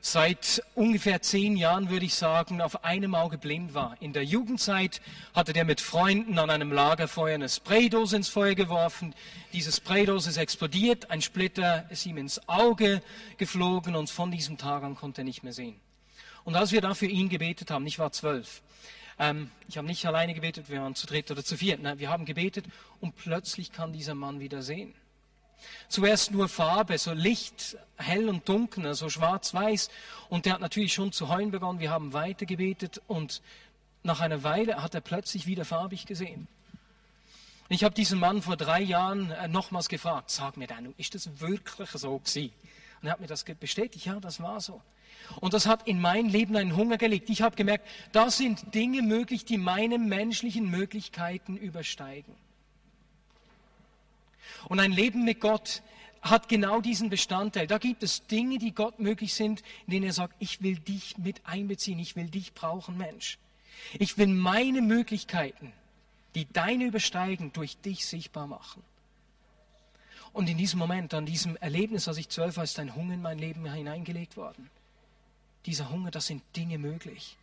seit 0.07 0.63
ungefähr 0.77 1.21
zehn 1.21 1.57
Jahren, 1.57 1.91
würde 1.91 2.07
ich 2.07 2.15
sagen, 2.15 2.61
auf 2.61 2.85
einem 2.85 3.17
Auge 3.17 3.39
blind 3.39 3.75
war. 3.75 3.97
In 4.01 4.13
der 4.13 4.25
Jugendzeit 4.25 5.01
hatte 5.35 5.53
der 5.53 5.65
mit 5.65 5.81
Freunden 5.81 6.39
an 6.39 6.49
einem 6.49 6.71
Lagerfeuer 6.71 7.35
eine 7.35 7.49
Spraydose 7.49 8.15
ins 8.15 8.29
Feuer 8.29 8.55
geworfen. 8.55 9.15
Diese 9.53 9.73
Spraydose 9.73 10.31
ist 10.31 10.37
explodiert, 10.37 11.11
ein 11.11 11.23
Splitter 11.23 11.91
ist 11.91 12.07
ihm 12.07 12.19
ins 12.19 12.49
Auge 12.49 13.03
geflogen 13.37 13.97
und 13.97 14.09
von 14.09 14.31
diesem 14.31 14.59
Tag 14.59 14.85
an 14.85 14.95
konnte 14.95 15.23
er 15.23 15.25
nicht 15.25 15.43
mehr 15.43 15.53
sehen. 15.53 15.81
Und 16.45 16.55
als 16.55 16.71
wir 16.71 16.81
da 16.81 16.95
für 16.95 17.07
ihn 17.07 17.29
gebetet 17.29 17.73
haben, 17.73 17.85
ich 17.85 17.99
war 17.99 18.13
zwölf, 18.13 18.63
ähm, 19.19 19.51
ich 19.67 19.77
habe 19.77 19.89
nicht 19.89 20.07
alleine 20.07 20.35
gebetet, 20.35 20.69
wir 20.69 20.83
waren 20.83 20.95
zu 20.95 21.09
dritt 21.09 21.33
oder 21.33 21.43
zu 21.43 21.57
viert. 21.57 21.83
Nein, 21.83 21.99
wir 21.99 22.11
haben 22.11 22.27
gebetet 22.27 22.67
und 23.01 23.17
plötzlich 23.17 23.73
kann 23.73 23.93
dieser 23.93 24.15
Mann 24.15 24.39
wieder 24.39 24.63
sehen. 24.63 24.95
Zuerst 25.89 26.33
nur 26.33 26.49
Farbe, 26.49 26.99
so 26.99 27.13
Licht, 27.13 27.77
hell 27.97 28.29
und 28.29 28.49
dunkel, 28.49 28.95
so 28.95 29.09
schwarz-weiß. 29.09 29.91
Und 30.29 30.47
der 30.47 30.55
hat 30.55 30.61
natürlich 30.61 30.93
schon 30.95 31.13
zu 31.13 31.29
heulen 31.29 31.51
begonnen. 31.51 31.81
Wir 31.81 31.91
haben 31.91 32.13
weiter 32.13 32.47
gebetet 32.47 33.01
und 33.07 33.43
nach 34.03 34.21
einer 34.21 34.43
Weile 34.43 34.83
hat 34.83 34.95
er 34.95 35.01
plötzlich 35.01 35.47
wieder 35.47 35.65
farbig 35.65 36.07
gesehen. 36.07 36.49
Ich 37.69 37.83
habe 37.83 37.95
diesen 37.95 38.21
Mann 38.21 38.43
vor 38.43 38.57
drei 38.57 38.81
Jahren 38.81 39.33
äh, 39.33 39.49
nochmals 39.49 39.89
gefragt, 39.89 40.31
sag 40.31 40.57
mir 40.57 40.69
dann, 40.69 40.95
ist 40.99 41.17
das 41.17 41.41
wirklich 41.41 41.91
so 41.91 42.19
gewesen? 42.19 42.53
Und 43.03 43.09
er 43.09 43.13
hat 43.13 43.21
mir 43.21 43.27
das 43.27 43.45
bestätigt, 43.45 44.07
ja, 44.07 44.21
das 44.21 44.41
war 44.41 44.61
so. 44.61 44.81
Und 45.41 45.55
das 45.55 45.67
hat 45.67 45.89
in 45.89 46.01
mein 46.01 46.29
Leben 46.29 46.57
einen 46.57 46.77
Hunger 46.77 46.97
gelegt. 46.97 47.29
Ich 47.29 47.43
habe 47.43 47.57
gemerkt, 47.57 47.87
da 48.13 48.31
sind 48.31 48.75
Dinge 48.75 49.03
möglich, 49.03 49.45
die 49.45 49.59
meine 49.59 49.99
menschlichen 49.99 50.71
Möglichkeiten 50.71 51.57
übersteigen. 51.57 52.35
Und 54.69 54.81
ein 54.81 54.93
Leben 54.93 55.25
mit 55.25 55.41
Gott 55.41 55.83
hat 56.23 56.49
genau 56.49 56.81
diesen 56.81 57.11
Bestandteil. 57.11 57.67
Da 57.67 57.79
gibt 57.79 58.03
es 58.03 58.27
Dinge, 58.27 58.59
die 58.59 58.73
Gott 58.73 58.99
möglich 58.99 59.35
sind, 59.35 59.63
in 59.87 59.93
denen 59.93 60.07
er 60.07 60.13
sagt, 60.13 60.35
ich 60.39 60.63
will 60.63 60.77
dich 60.77 61.19
mit 61.19 61.41
einbeziehen, 61.45 61.99
ich 61.99 62.17
will 62.17 62.29
dich 62.29 62.53
brauchen, 62.53 62.97
Mensch. 62.97 63.39
Ich 63.99 64.19
will 64.19 64.27
meine 64.27 64.83
Möglichkeiten, 64.83 65.73
die 66.35 66.47
deine 66.53 66.87
übersteigen, 66.87 67.53
durch 67.53 67.77
dich 67.79 68.07
sichtbar 68.07 68.47
machen. 68.47 68.83
Und 70.33 70.49
in 70.49 70.59
diesem 70.59 70.79
Moment, 70.79 71.15
an 71.15 71.27
diesem 71.27 71.57
Erlebnis, 71.57 72.09
als 72.09 72.19
ich 72.19 72.29
zwölf 72.29 72.57
war, 72.57 72.65
ist 72.65 72.79
ein 72.79 72.95
Hunger 72.95 73.15
in 73.15 73.23
mein 73.23 73.39
Leben 73.39 73.71
hineingelegt 73.73 74.37
worden 74.37 74.69
dieser 75.67 75.91
Hunger, 75.91 76.11
da 76.11 76.21
sind 76.21 76.43
Dinge 76.55 76.79
möglich. 76.79 77.37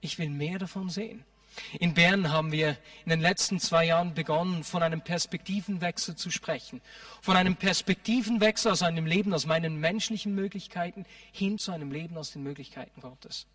Ich 0.00 0.18
will 0.18 0.30
mehr 0.30 0.58
davon 0.58 0.88
sehen. 0.88 1.24
In 1.78 1.94
Bern 1.94 2.30
haben 2.30 2.52
wir 2.52 2.76
in 3.04 3.10
den 3.10 3.20
letzten 3.20 3.60
zwei 3.60 3.86
Jahren 3.86 4.14
begonnen, 4.14 4.64
von 4.64 4.82
einem 4.82 5.02
Perspektivenwechsel 5.02 6.16
zu 6.16 6.30
sprechen. 6.30 6.80
Von 7.20 7.36
einem 7.36 7.56
Perspektivenwechsel 7.56 8.72
aus 8.72 8.82
einem 8.82 9.06
Leben 9.06 9.34
aus 9.34 9.46
meinen 9.46 9.78
menschlichen 9.80 10.34
Möglichkeiten 10.34 11.04
hin 11.32 11.58
zu 11.58 11.72
einem 11.72 11.92
Leben 11.92 12.16
aus 12.16 12.32
den 12.32 12.42
Möglichkeiten 12.42 13.00
Gottes. 13.00 13.46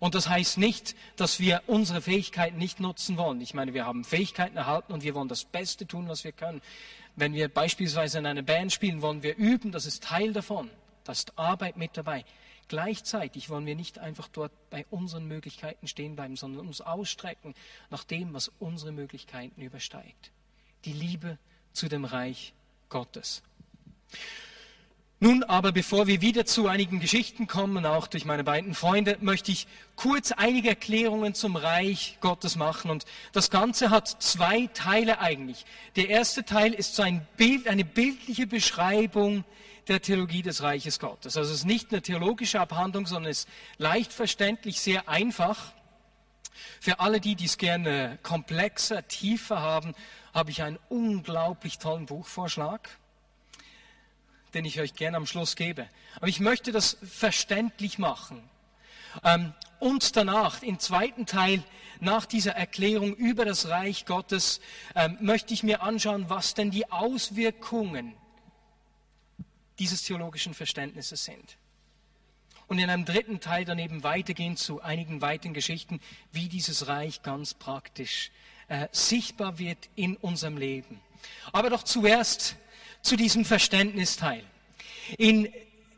Und 0.00 0.14
das 0.14 0.28
heißt 0.28 0.58
nicht, 0.58 0.96
dass 1.16 1.40
wir 1.40 1.62
unsere 1.66 2.00
Fähigkeiten 2.00 2.58
nicht 2.58 2.80
nutzen 2.80 3.16
wollen. 3.16 3.40
Ich 3.40 3.54
meine, 3.54 3.74
wir 3.74 3.86
haben 3.86 4.04
Fähigkeiten 4.04 4.56
erhalten 4.56 4.92
und 4.92 5.04
wir 5.04 5.14
wollen 5.14 5.28
das 5.28 5.44
Beste 5.44 5.86
tun, 5.86 6.08
was 6.08 6.24
wir 6.24 6.32
können. 6.32 6.60
Wenn 7.16 7.34
wir 7.34 7.48
beispielsweise 7.48 8.18
in 8.18 8.26
einer 8.26 8.42
Band 8.42 8.72
spielen, 8.72 9.02
wollen 9.02 9.22
wir 9.22 9.36
üben, 9.36 9.72
das 9.72 9.86
ist 9.86 10.02
Teil 10.02 10.32
davon. 10.32 10.70
Da 11.04 11.12
ist 11.12 11.38
Arbeit 11.38 11.76
mit 11.76 11.96
dabei. 11.96 12.24
Gleichzeitig 12.70 13.50
wollen 13.50 13.66
wir 13.66 13.74
nicht 13.74 13.98
einfach 13.98 14.28
dort 14.28 14.52
bei 14.70 14.86
unseren 14.90 15.26
Möglichkeiten 15.26 15.88
stehen 15.88 16.14
bleiben, 16.14 16.36
sondern 16.36 16.68
uns 16.68 16.80
ausstrecken 16.80 17.56
nach 17.90 18.04
dem, 18.04 18.32
was 18.32 18.52
unsere 18.60 18.92
Möglichkeiten 18.92 19.60
übersteigt. 19.60 20.30
Die 20.84 20.92
Liebe 20.92 21.36
zu 21.72 21.88
dem 21.88 22.04
Reich 22.04 22.54
Gottes. 22.88 23.42
Nun 25.18 25.42
aber, 25.42 25.72
bevor 25.72 26.06
wir 26.06 26.20
wieder 26.20 26.46
zu 26.46 26.68
einigen 26.68 27.00
Geschichten 27.00 27.48
kommen, 27.48 27.84
auch 27.84 28.06
durch 28.06 28.24
meine 28.24 28.44
beiden 28.44 28.74
Freunde, 28.74 29.18
möchte 29.20 29.50
ich 29.50 29.66
kurz 29.96 30.30
einige 30.30 30.68
Erklärungen 30.68 31.34
zum 31.34 31.56
Reich 31.56 32.18
Gottes 32.20 32.54
machen. 32.54 32.92
Und 32.92 33.04
das 33.32 33.50
Ganze 33.50 33.90
hat 33.90 34.06
zwei 34.22 34.68
Teile 34.74 35.18
eigentlich. 35.18 35.66
Der 35.96 36.08
erste 36.08 36.44
Teil 36.44 36.72
ist 36.72 36.94
so 36.94 37.02
ein 37.02 37.26
Bild, 37.36 37.66
eine 37.66 37.84
bildliche 37.84 38.46
Beschreibung 38.46 39.44
der 39.90 40.00
Theologie 40.00 40.42
des 40.42 40.62
Reiches 40.62 41.00
Gottes. 41.00 41.36
Also 41.36 41.50
es 41.50 41.58
ist 41.58 41.64
nicht 41.66 41.90
eine 41.90 42.00
theologische 42.00 42.60
Abhandlung, 42.60 43.06
sondern 43.06 43.30
es 43.30 43.40
ist 43.40 43.48
leicht 43.78 44.12
verständlich, 44.12 44.80
sehr 44.80 45.08
einfach. 45.08 45.72
Für 46.80 47.00
alle 47.00 47.20
die, 47.20 47.34
die 47.34 47.46
es 47.46 47.58
gerne 47.58 48.18
komplexer, 48.22 49.06
tiefer 49.08 49.60
haben, 49.60 49.94
habe 50.32 50.50
ich 50.50 50.62
einen 50.62 50.78
unglaublich 50.88 51.78
tollen 51.78 52.06
Buchvorschlag, 52.06 52.88
den 54.54 54.64
ich 54.64 54.80
euch 54.80 54.94
gerne 54.94 55.16
am 55.16 55.26
Schluss 55.26 55.56
gebe. 55.56 55.88
Aber 56.16 56.28
ich 56.28 56.38
möchte 56.38 56.70
das 56.70 56.96
verständlich 57.02 57.98
machen. 57.98 58.48
Ähm, 59.24 59.52
und 59.80 60.14
danach, 60.14 60.62
im 60.62 60.78
zweiten 60.78 61.26
Teil, 61.26 61.64
nach 61.98 62.26
dieser 62.26 62.52
Erklärung 62.52 63.14
über 63.14 63.44
das 63.44 63.68
Reich 63.68 64.06
Gottes, 64.06 64.60
ähm, 64.94 65.18
möchte 65.20 65.52
ich 65.52 65.64
mir 65.64 65.82
anschauen, 65.82 66.26
was 66.28 66.54
denn 66.54 66.70
die 66.70 66.90
Auswirkungen 66.92 68.14
dieses 69.80 70.04
theologischen 70.04 70.54
Verständnisses 70.54 71.24
sind. 71.24 71.56
Und 72.68 72.78
in 72.78 72.88
einem 72.88 73.04
dritten 73.04 73.40
Teil 73.40 73.64
daneben 73.64 74.04
weitergehen 74.04 74.56
zu 74.56 74.80
einigen 74.80 75.20
weiteren 75.20 75.54
Geschichten, 75.54 76.00
wie 76.30 76.48
dieses 76.48 76.86
Reich 76.86 77.22
ganz 77.22 77.54
praktisch 77.54 78.30
äh, 78.68 78.86
sichtbar 78.92 79.58
wird 79.58 79.88
in 79.96 80.16
unserem 80.16 80.56
Leben. 80.56 81.00
Aber 81.52 81.70
doch 81.70 81.82
zuerst 81.82 82.54
zu 83.02 83.16
diesem 83.16 83.44
Verständnisteil. 83.44 84.44
In 85.18 85.52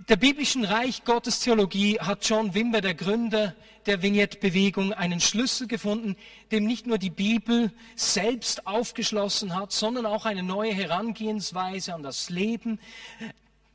der 0.08 0.16
biblischen 0.16 0.64
Reich 0.64 1.04
Gottes 1.04 1.40
Theologie 1.40 1.98
hat 2.00 2.26
John 2.26 2.54
Wimber, 2.54 2.80
der 2.80 2.94
Gründer 2.94 3.54
der 3.86 4.00
Vignette-Bewegung, 4.00 4.92
einen 4.92 5.20
Schlüssel 5.20 5.66
gefunden, 5.66 6.16
dem 6.50 6.64
nicht 6.64 6.86
nur 6.86 6.98
die 6.98 7.10
Bibel 7.10 7.72
selbst 7.96 8.66
aufgeschlossen 8.66 9.54
hat, 9.54 9.72
sondern 9.72 10.06
auch 10.06 10.24
eine 10.24 10.42
neue 10.42 10.72
Herangehensweise 10.72 11.94
an 11.94 12.02
das 12.02 12.30
Leben, 12.30 12.78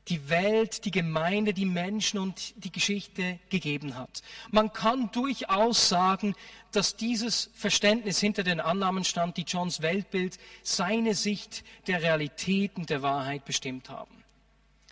die 0.07 0.29
Welt, 0.29 0.85
die 0.85 0.91
Gemeinde, 0.91 1.53
die 1.53 1.65
Menschen 1.65 2.19
und 2.19 2.53
die 2.63 2.71
Geschichte 2.71 3.39
gegeben 3.49 3.95
hat. 3.95 4.21
Man 4.51 4.71
kann 4.71 5.11
durchaus 5.11 5.89
sagen, 5.89 6.35
dass 6.71 6.95
dieses 6.95 7.49
Verständnis 7.53 8.19
hinter 8.19 8.43
den 8.43 8.59
Annahmen 8.59 9.03
stand, 9.03 9.37
die 9.37 9.43
Johns 9.43 9.81
Weltbild 9.81 10.37
seine 10.63 11.13
Sicht 11.13 11.63
der 11.87 12.01
Realitäten 12.01 12.85
der 12.85 13.01
Wahrheit 13.01 13.45
bestimmt 13.45 13.89
haben. 13.89 14.23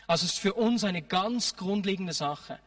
Also 0.07 0.25
ist 0.25 0.39
für 0.39 0.53
uns 0.53 0.83
eine 0.83 1.01
ganz 1.01 1.55
grundlegende 1.55 2.13
Sache. 2.13 2.59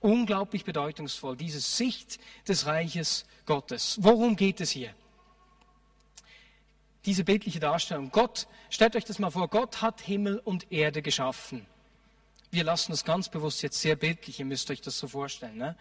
Unglaublich 0.00 0.64
bedeutungsvoll, 0.64 1.36
diese 1.36 1.60
Sicht 1.60 2.18
des 2.48 2.66
Reiches 2.66 3.26
Gottes. 3.44 3.98
Worum 4.00 4.36
geht 4.36 4.60
es 4.60 4.70
hier? 4.70 4.94
Diese 7.06 7.24
bildliche 7.24 7.60
Darstellung. 7.60 8.10
Gott, 8.10 8.46
stellt 8.68 8.94
euch 8.94 9.04
das 9.04 9.18
mal 9.18 9.30
vor, 9.30 9.48
Gott 9.48 9.80
hat 9.80 10.00
Himmel 10.00 10.40
und 10.44 10.70
Erde 10.70 11.02
geschaffen. 11.02 11.66
Wir 12.50 12.64
lassen 12.64 12.92
das 12.92 13.04
ganz 13.04 13.28
bewusst 13.28 13.62
jetzt 13.62 13.80
sehr 13.80 13.96
bildlich, 13.96 14.40
ihr 14.40 14.44
müsst 14.44 14.70
euch 14.70 14.80
das 14.80 14.98
so 14.98 15.08
vorstellen. 15.08 15.56
Ne? 15.56 15.76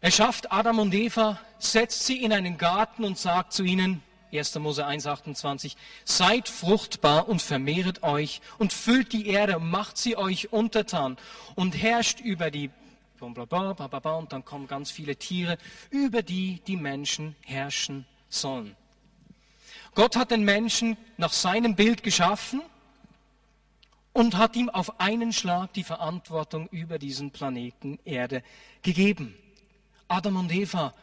Er 0.00 0.10
schafft 0.10 0.50
Adam 0.52 0.78
und 0.78 0.94
Eva, 0.94 1.40
setzt 1.58 2.06
sie 2.06 2.22
in 2.22 2.32
einen 2.32 2.58
Garten 2.58 3.04
und 3.04 3.18
sagt 3.18 3.52
zu 3.52 3.62
ihnen, 3.62 4.02
1. 4.32 4.56
Mose 4.56 4.86
1,28, 4.86 5.76
seid 6.04 6.48
fruchtbar 6.48 7.28
und 7.28 7.40
vermehret 7.40 8.02
euch 8.02 8.40
und 8.58 8.72
füllt 8.72 9.12
die 9.12 9.28
Erde 9.28 9.58
und 9.58 9.70
macht 9.70 9.96
sie 9.96 10.16
euch 10.16 10.52
untertan 10.52 11.16
und 11.54 11.80
herrscht 11.80 12.20
über 12.20 12.50
die 12.50 12.70
und 13.18 13.38
dann 14.32 14.44
kommen 14.44 14.66
ganz 14.68 14.90
viele 14.90 15.16
Tiere, 15.16 15.56
über 15.88 16.22
die 16.22 16.60
die 16.66 16.76
Menschen 16.76 17.34
herrschen 17.40 18.04
sollen. 18.28 18.76
Gott 19.96 20.14
hat 20.14 20.30
den 20.30 20.44
Menschen 20.44 20.96
nach 21.16 21.32
seinem 21.32 21.74
Bild 21.74 22.04
geschaffen 22.04 22.62
und 24.12 24.36
hat 24.36 24.54
ihm 24.54 24.68
auf 24.68 25.00
einen 25.00 25.32
Schlag 25.32 25.72
die 25.72 25.82
Verantwortung 25.82 26.68
über 26.68 27.00
diesen 27.00 27.32
Planeten 27.32 27.98
Erde 28.04 28.44
gegeben. 28.82 29.34
Adam 30.06 30.36
und 30.36 30.52
Eva 30.52 30.94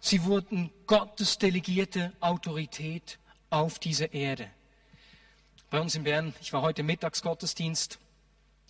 Sie 0.00 0.24
wurden 0.24 0.70
Gottes 0.86 1.38
delegierte 1.38 2.12
Autorität 2.20 3.18
auf 3.50 3.78
dieser 3.78 4.12
Erde. 4.12 4.48
Bei 5.70 5.80
uns 5.80 5.94
in 5.96 6.04
Bern, 6.04 6.34
ich 6.40 6.52
war 6.52 6.62
heute 6.62 6.82
Mittagsgottesdienst, 6.82 7.98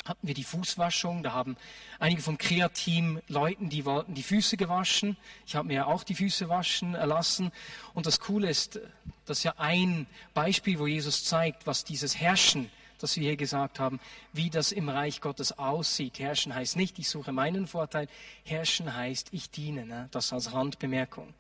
hatten 0.05 0.27
wir 0.27 0.35
die 0.35 0.45
Fußwaschung. 0.45 1.23
Da 1.23 1.33
haben 1.33 1.57
einige 1.99 2.23
vom 2.23 2.39
Kreateam 2.39 3.21
Leuten, 3.29 3.69
die 3.69 3.85
wollten 3.85 4.15
die 4.15 4.23
Füße 4.23 4.57
gewaschen. 4.57 5.17
Ich 5.47 5.57
habe 5.57 5.69
mir 5.69 5.87
auch 5.87 6.05
die 6.05 6.15
Füße 6.15 6.49
waschen 6.49 6.93
lassen. 6.93 7.53
Und 7.95 8.07
das 8.07 8.21
Coole 8.21 8.49
ist, 8.49 8.81
das 9.27 9.39
ist 9.39 9.45
ja 9.45 9.55
ein 9.59 10.07
Beispiel, 10.35 10.79
wo 10.79 10.87
Jesus 10.87 11.25
zeigt, 11.25 11.67
was 11.67 11.85
dieses 11.85 12.19
Herrschen 12.19 12.71
das 13.01 13.17
wir 13.17 13.23
hier 13.23 13.37
gesagt 13.37 13.81
haben, 13.81 14.01
wie 14.33 14.51
das 14.51 14.73
im 14.73 14.89
Reich 14.89 15.21
Gottes 15.21 15.57
aussieht. 15.57 16.19
Herrschen 16.19 16.55
heißt 16.55 16.77
nicht, 16.77 16.99
ich 16.99 17.09
suche 17.09 17.33
meinen 17.33 17.67
Vorteil. 17.67 18.09
Herrschen 18.45 18.95
heißt, 18.95 19.29
ich 19.33 19.51
diene. 19.51 19.87
Ne? 19.87 20.09
Das 20.11 20.33
als 20.33 20.53
Randbemerkung. 20.53 21.33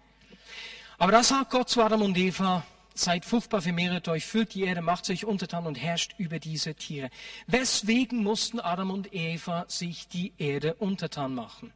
Aber 0.99 1.13
da 1.13 1.23
sagt 1.23 1.51
Gott 1.51 1.69
zu 1.69 1.83
Adam 1.83 2.03
und 2.03 2.17
Eva, 2.17 2.65
seid 2.99 3.25
fruchtbar, 3.25 3.63
vermehret 3.63 4.09
euch, 4.09 4.27
füllt 4.27 4.55
die 4.55 4.63
Erde, 4.63 4.83
macht 4.83 5.09
euch 5.11 5.25
untertan 5.25 5.67
und 5.67 5.77
herrscht 5.77 6.15
über 6.19 6.39
diese 6.39 6.75
Tiere. 6.75 7.11
Weswegen 7.47 8.23
mussten 8.23 8.61
Adam 8.61 8.91
und 8.91 9.15
Eva 9.15 9.65
sich 9.69 10.09
die 10.09 10.33
Erde 10.39 10.75
untertan 10.75 11.35
machen? 11.35 11.73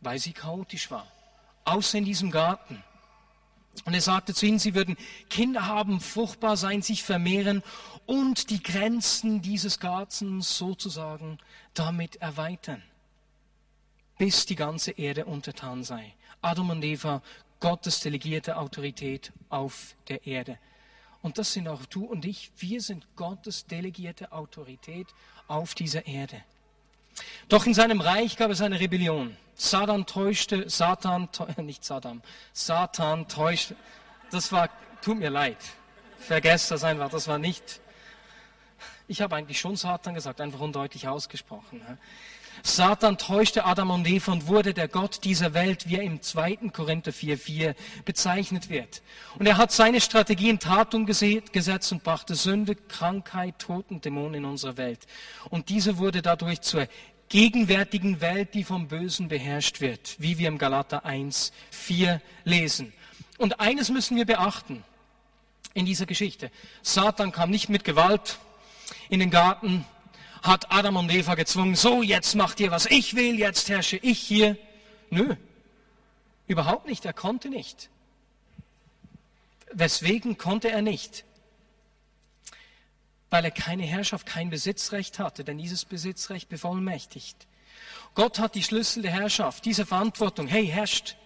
Weil 0.00 0.18
sie 0.18 0.32
chaotisch 0.32 0.90
war. 0.90 1.06
Außer 1.64 1.98
in 1.98 2.04
diesem 2.04 2.30
Garten. 2.30 2.82
Und 3.84 3.94
er 3.94 4.00
sagte 4.00 4.34
zu 4.34 4.46
ihnen, 4.46 4.58
sie 4.58 4.74
würden 4.74 4.96
Kinder 5.30 5.66
haben, 5.66 6.00
fruchtbar 6.00 6.56
sein, 6.56 6.82
sich 6.82 7.02
vermehren 7.02 7.62
und 8.06 8.50
die 8.50 8.62
Grenzen 8.62 9.42
dieses 9.42 9.80
Gartens 9.80 10.56
sozusagen 10.56 11.38
damit 11.72 12.16
erweitern, 12.16 12.82
bis 14.18 14.46
die 14.46 14.54
ganze 14.54 14.92
Erde 14.92 15.24
untertan 15.24 15.82
sei. 15.82 16.14
Adam 16.40 16.70
und 16.70 16.84
Eva, 16.84 17.22
Gottes 17.64 18.00
delegierte 18.00 18.58
Autorität 18.58 19.32
auf 19.48 19.96
der 20.08 20.26
Erde. 20.26 20.58
Und 21.22 21.38
das 21.38 21.54
sind 21.54 21.66
auch 21.66 21.86
du 21.86 22.04
und 22.04 22.26
ich. 22.26 22.52
Wir 22.58 22.82
sind 22.82 23.06
Gottes 23.16 23.64
delegierte 23.64 24.32
Autorität 24.32 25.06
auf 25.48 25.74
dieser 25.74 26.06
Erde. 26.06 26.42
Doch 27.48 27.64
in 27.64 27.72
seinem 27.72 28.02
Reich 28.02 28.36
gab 28.36 28.50
es 28.50 28.60
eine 28.60 28.78
Rebellion. 28.78 29.34
Satan 29.54 30.04
täuschte, 30.04 30.68
Satan, 30.68 31.30
nicht 31.56 31.86
Satan, 31.86 32.22
Satan 32.52 33.28
täuschte, 33.28 33.76
das 34.30 34.52
war, 34.52 34.68
tut 35.00 35.16
mir 35.16 35.30
leid, 35.30 35.56
vergesst 36.18 36.70
das 36.70 36.84
einfach, 36.84 37.08
das 37.08 37.28
war 37.28 37.38
nicht, 37.38 37.80
ich 39.08 39.22
habe 39.22 39.36
eigentlich 39.36 39.58
schon 39.58 39.76
Satan 39.76 40.14
gesagt, 40.14 40.42
einfach 40.42 40.60
undeutlich 40.60 41.08
ausgesprochen. 41.08 41.80
Satan 42.66 43.18
täuschte 43.18 43.66
Adam 43.66 43.90
und 43.90 44.08
Eva 44.08 44.32
und 44.32 44.46
wurde 44.46 44.72
der 44.72 44.88
Gott 44.88 45.22
dieser 45.24 45.52
Welt, 45.52 45.86
wie 45.86 45.96
er 45.96 46.02
im 46.02 46.22
2. 46.22 46.70
Korinther 46.72 47.12
4,4 47.12 47.74
bezeichnet 48.06 48.70
wird. 48.70 49.02
Und 49.38 49.46
er 49.46 49.58
hat 49.58 49.70
seine 49.70 50.00
Strategie 50.00 50.48
in 50.48 50.58
Tat 50.58 50.94
umgesetzt 50.94 51.92
und 51.92 52.02
brachte 52.02 52.34
Sünde, 52.34 52.74
Krankheit, 52.74 53.58
Tod 53.58 53.84
und 53.90 54.06
Dämonen 54.06 54.36
in 54.36 54.44
unsere 54.46 54.78
Welt. 54.78 55.00
Und 55.50 55.68
diese 55.68 55.98
wurde 55.98 56.22
dadurch 56.22 56.62
zur 56.62 56.88
gegenwärtigen 57.28 58.22
Welt, 58.22 58.54
die 58.54 58.64
vom 58.64 58.88
Bösen 58.88 59.28
beherrscht 59.28 59.82
wird, 59.82 60.16
wie 60.18 60.38
wir 60.38 60.48
im 60.48 60.56
Galater 60.56 61.04
1, 61.04 61.52
4 61.70 62.22
lesen. 62.44 62.94
Und 63.36 63.60
eines 63.60 63.90
müssen 63.90 64.16
wir 64.16 64.24
beachten 64.24 64.82
in 65.74 65.84
dieser 65.84 66.06
Geschichte. 66.06 66.50
Satan 66.80 67.30
kam 67.30 67.50
nicht 67.50 67.68
mit 67.68 67.84
Gewalt 67.84 68.38
in 69.10 69.20
den 69.20 69.30
Garten, 69.30 69.84
hat 70.44 70.70
Adam 70.70 70.96
und 70.96 71.10
Eva 71.10 71.34
gezwungen, 71.34 71.74
so 71.74 72.02
jetzt 72.02 72.36
macht 72.36 72.60
ihr, 72.60 72.70
was 72.70 72.86
ich 72.86 73.16
will, 73.16 73.36
jetzt 73.36 73.68
herrsche 73.68 73.96
ich 73.96 74.20
hier. 74.20 74.56
Nö, 75.10 75.34
überhaupt 76.46 76.86
nicht, 76.86 77.04
er 77.04 77.12
konnte 77.12 77.48
nicht. 77.48 77.90
Weswegen 79.72 80.38
konnte 80.38 80.70
er 80.70 80.82
nicht? 80.82 81.24
weil 83.34 83.46
er 83.46 83.50
keine 83.50 83.82
Herrschaft, 83.82 84.26
kein 84.26 84.48
Besitzrecht 84.48 85.18
hatte, 85.18 85.42
denn 85.42 85.58
dieses 85.58 85.84
Besitzrecht 85.84 86.48
bevollmächtigt. 86.48 87.48
Gott 88.14 88.38
hat 88.38 88.54
die 88.54 88.62
Schlüssel 88.62 89.02
der 89.02 89.10
Herrschaft, 89.10 89.64
diese 89.64 89.84
Verantwortung, 89.84 90.46
hey, 90.46 90.68
herrscht, 90.68 91.16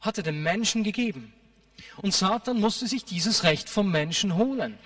hat 0.00 0.16
er 0.16 0.22
dem 0.22 0.44
Menschen 0.44 0.84
gegeben. 0.84 1.32
Und 1.96 2.14
Satan 2.14 2.60
musste 2.60 2.86
sich 2.86 3.04
dieses 3.04 3.42
Recht 3.42 3.68
vom 3.68 3.90
Menschen 3.90 4.36
holen. 4.36 4.78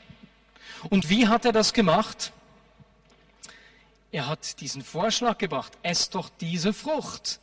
Und 0.89 1.11
wie 1.11 1.29
hat 1.29 1.45
er 1.45 1.53
das 1.53 1.75
gemacht? 1.75 2.33
Er 4.13 4.29
hat 4.29 4.61
diesen 4.61 4.85
Vorschlag 4.85 5.39
gebracht, 5.39 5.73
ess 5.83 6.11
doch 6.11 6.29
diese 6.41 6.75
Frucht. 6.75 7.41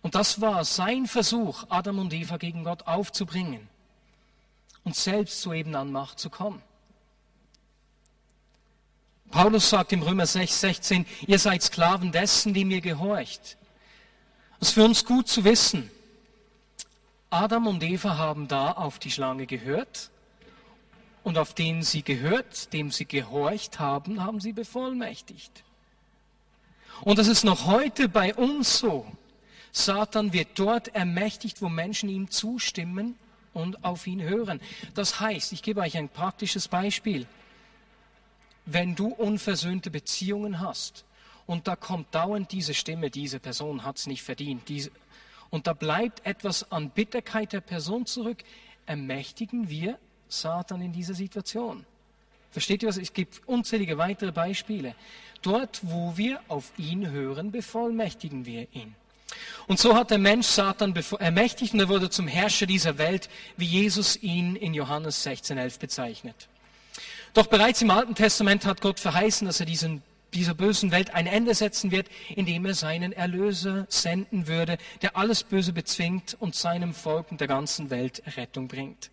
Und 0.00 0.14
das 0.14 0.40
war 0.40 0.64
sein 0.64 1.06
Versuch, 1.06 1.64
Adam 1.68 1.98
und 1.98 2.12
Eva 2.12 2.36
gegen 2.36 2.62
Gott 2.62 2.86
aufzubringen 2.86 3.68
und 4.84 4.94
selbst 4.94 5.40
zu 5.40 5.52
eben 5.52 5.74
an 5.74 5.90
Macht 5.90 6.20
zu 6.20 6.30
kommen. 6.30 6.62
Paulus 9.30 9.70
sagt 9.70 9.92
im 9.92 10.02
Römer 10.02 10.26
6, 10.26 10.60
16, 10.60 11.06
ihr 11.26 11.40
seid 11.40 11.62
Sklaven 11.62 12.12
dessen, 12.12 12.54
dem 12.54 12.70
ihr 12.70 12.80
gehorcht. 12.80 13.56
Das 14.60 14.68
ist 14.68 14.74
für 14.74 14.84
uns 14.84 15.04
gut 15.04 15.26
zu 15.26 15.42
wissen. 15.42 15.90
Adam 17.30 17.66
und 17.66 17.82
Eva 17.82 18.16
haben 18.16 18.46
da 18.46 18.70
auf 18.70 19.00
die 19.00 19.10
Schlange 19.10 19.46
gehört 19.46 20.10
und 21.24 21.38
auf 21.38 21.54
den 21.54 21.82
sie 21.82 22.02
gehört, 22.02 22.72
dem 22.72 22.90
sie 22.90 23.06
gehorcht 23.06 23.80
haben, 23.80 24.22
haben 24.22 24.40
sie 24.40 24.52
bevollmächtigt. 24.52 25.64
Und 27.00 27.18
das 27.18 27.26
ist 27.26 27.44
noch 27.44 27.66
heute 27.66 28.08
bei 28.08 28.34
uns 28.34 28.78
so. 28.78 29.06
Satan 29.72 30.32
wird 30.32 30.50
dort 30.54 30.94
ermächtigt, 30.94 31.60
wo 31.60 31.68
Menschen 31.68 32.08
ihm 32.08 32.30
zustimmen 32.30 33.16
und 33.54 33.84
auf 33.84 34.06
ihn 34.06 34.22
hören. 34.22 34.60
Das 34.94 35.18
heißt, 35.18 35.52
ich 35.52 35.62
gebe 35.62 35.80
euch 35.80 35.96
ein 35.96 36.08
praktisches 36.08 36.68
Beispiel. 36.68 37.26
Wenn 38.66 38.94
du 38.94 39.08
unversöhnte 39.08 39.90
Beziehungen 39.90 40.60
hast 40.60 41.04
und 41.46 41.66
da 41.66 41.74
kommt 41.74 42.14
dauernd 42.14 42.52
diese 42.52 42.74
Stimme, 42.74 43.10
diese 43.10 43.40
Person 43.40 43.84
hat 43.84 43.96
es 43.96 44.06
nicht 44.06 44.22
verdient, 44.22 44.68
diese, 44.68 44.90
und 45.50 45.66
da 45.66 45.72
bleibt 45.72 46.24
etwas 46.26 46.70
an 46.70 46.90
Bitterkeit 46.90 47.52
der 47.52 47.60
Person 47.60 48.06
zurück, 48.06 48.44
ermächtigen 48.86 49.68
wir 49.68 49.98
Satan 50.40 50.80
in 50.80 50.92
dieser 50.92 51.14
Situation. 51.14 51.84
Versteht 52.50 52.82
ihr 52.82 52.88
was? 52.88 52.98
Es 52.98 53.12
gibt 53.12 53.46
unzählige 53.46 53.98
weitere 53.98 54.30
Beispiele. 54.30 54.94
Dort, 55.42 55.80
wo 55.82 56.16
wir 56.16 56.40
auf 56.48 56.72
ihn 56.78 57.10
hören, 57.10 57.50
bevollmächtigen 57.50 58.46
wir 58.46 58.68
ihn. 58.72 58.94
Und 59.66 59.78
so 59.78 59.96
hat 59.96 60.10
der 60.10 60.18
Mensch 60.18 60.46
Satan 60.46 60.94
ermächtigt 61.18 61.74
und 61.74 61.80
er 61.80 61.88
wurde 61.88 62.10
zum 62.10 62.28
Herrscher 62.28 62.66
dieser 62.66 62.98
Welt, 62.98 63.28
wie 63.56 63.66
Jesus 63.66 64.16
ihn 64.22 64.56
in 64.56 64.74
Johannes 64.74 65.26
16,11 65.26 65.78
bezeichnet. 65.80 66.48
Doch 67.32 67.46
bereits 67.46 67.82
im 67.82 67.90
Alten 67.90 68.14
Testament 68.14 68.64
hat 68.66 68.80
Gott 68.80 69.00
verheißen, 69.00 69.46
dass 69.46 69.58
er 69.58 69.66
diesen, 69.66 70.02
dieser 70.32 70.54
bösen 70.54 70.92
Welt 70.92 71.12
ein 71.12 71.26
Ende 71.26 71.54
setzen 71.54 71.90
wird, 71.90 72.06
indem 72.36 72.64
er 72.66 72.74
seinen 72.74 73.12
Erlöser 73.12 73.86
senden 73.88 74.46
würde, 74.46 74.78
der 75.02 75.16
alles 75.16 75.42
Böse 75.42 75.72
bezwingt 75.72 76.36
und 76.38 76.54
seinem 76.54 76.94
Volk 76.94 77.32
und 77.32 77.40
der 77.40 77.48
ganzen 77.48 77.90
Welt 77.90 78.22
Rettung 78.36 78.68
bringt. 78.68 79.10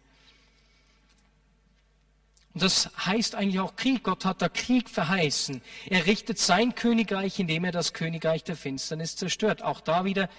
Und 2.54 2.64
das 2.64 2.90
heißt 3.06 3.36
eigentlich 3.36 3.60
auch 3.60 3.76
Krieg. 3.76 4.04
Gott 4.04 4.26
hat 4.26 4.42
da 4.42 4.50
Krieg 4.50 4.90
verheißen. 4.90 5.62
Er 5.90 6.06
richtet 6.06 6.38
sein 6.38 6.76
Königreich, 6.76 7.40
indem 7.40 7.64
er 7.64 7.72
das 7.72 7.94
Königreich 7.94 8.44
der 8.44 8.58
Finsternis 8.58 9.16
zerstört. 9.16 9.62
Auch 9.62 9.80
da 9.80 10.04
wieder, 10.04 10.30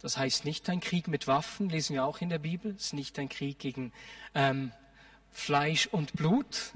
das 0.00 0.16
heißt 0.16 0.44
nicht 0.44 0.68
ein 0.68 0.80
Krieg 0.80 1.08
mit 1.08 1.26
Waffen, 1.26 1.68
lesen 1.68 1.94
wir 1.94 2.04
auch 2.04 2.20
in 2.20 2.28
der 2.28 2.38
Bibel. 2.38 2.74
Es 2.76 2.86
ist 2.86 2.92
nicht 2.94 3.18
ein 3.18 3.28
Krieg 3.28 3.58
gegen 3.58 3.92
ähm, 4.34 4.72
Fleisch 5.32 5.88
und 5.88 6.12
Blut, 6.12 6.72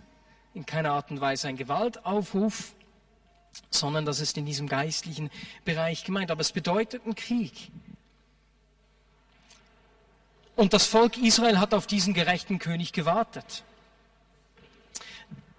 in 0.52 0.66
keiner 0.66 0.92
Art 0.92 1.10
und 1.10 1.20
Weise 1.20 1.46
ein 1.46 1.56
Gewaltaufruf, 1.56 2.74
sondern 3.70 4.04
das 4.04 4.20
ist 4.20 4.36
in 4.36 4.46
diesem 4.46 4.68
geistlichen 4.68 5.30
Bereich 5.64 6.02
gemeint. 6.02 6.32
Aber 6.32 6.40
es 6.40 6.50
bedeutet 6.50 7.04
einen 7.04 7.14
Krieg. 7.14 7.70
Und 10.56 10.72
das 10.72 10.86
Volk 10.86 11.18
Israel 11.18 11.60
hat 11.60 11.72
auf 11.72 11.86
diesen 11.86 12.14
gerechten 12.14 12.58
König 12.58 12.92
gewartet 12.92 13.62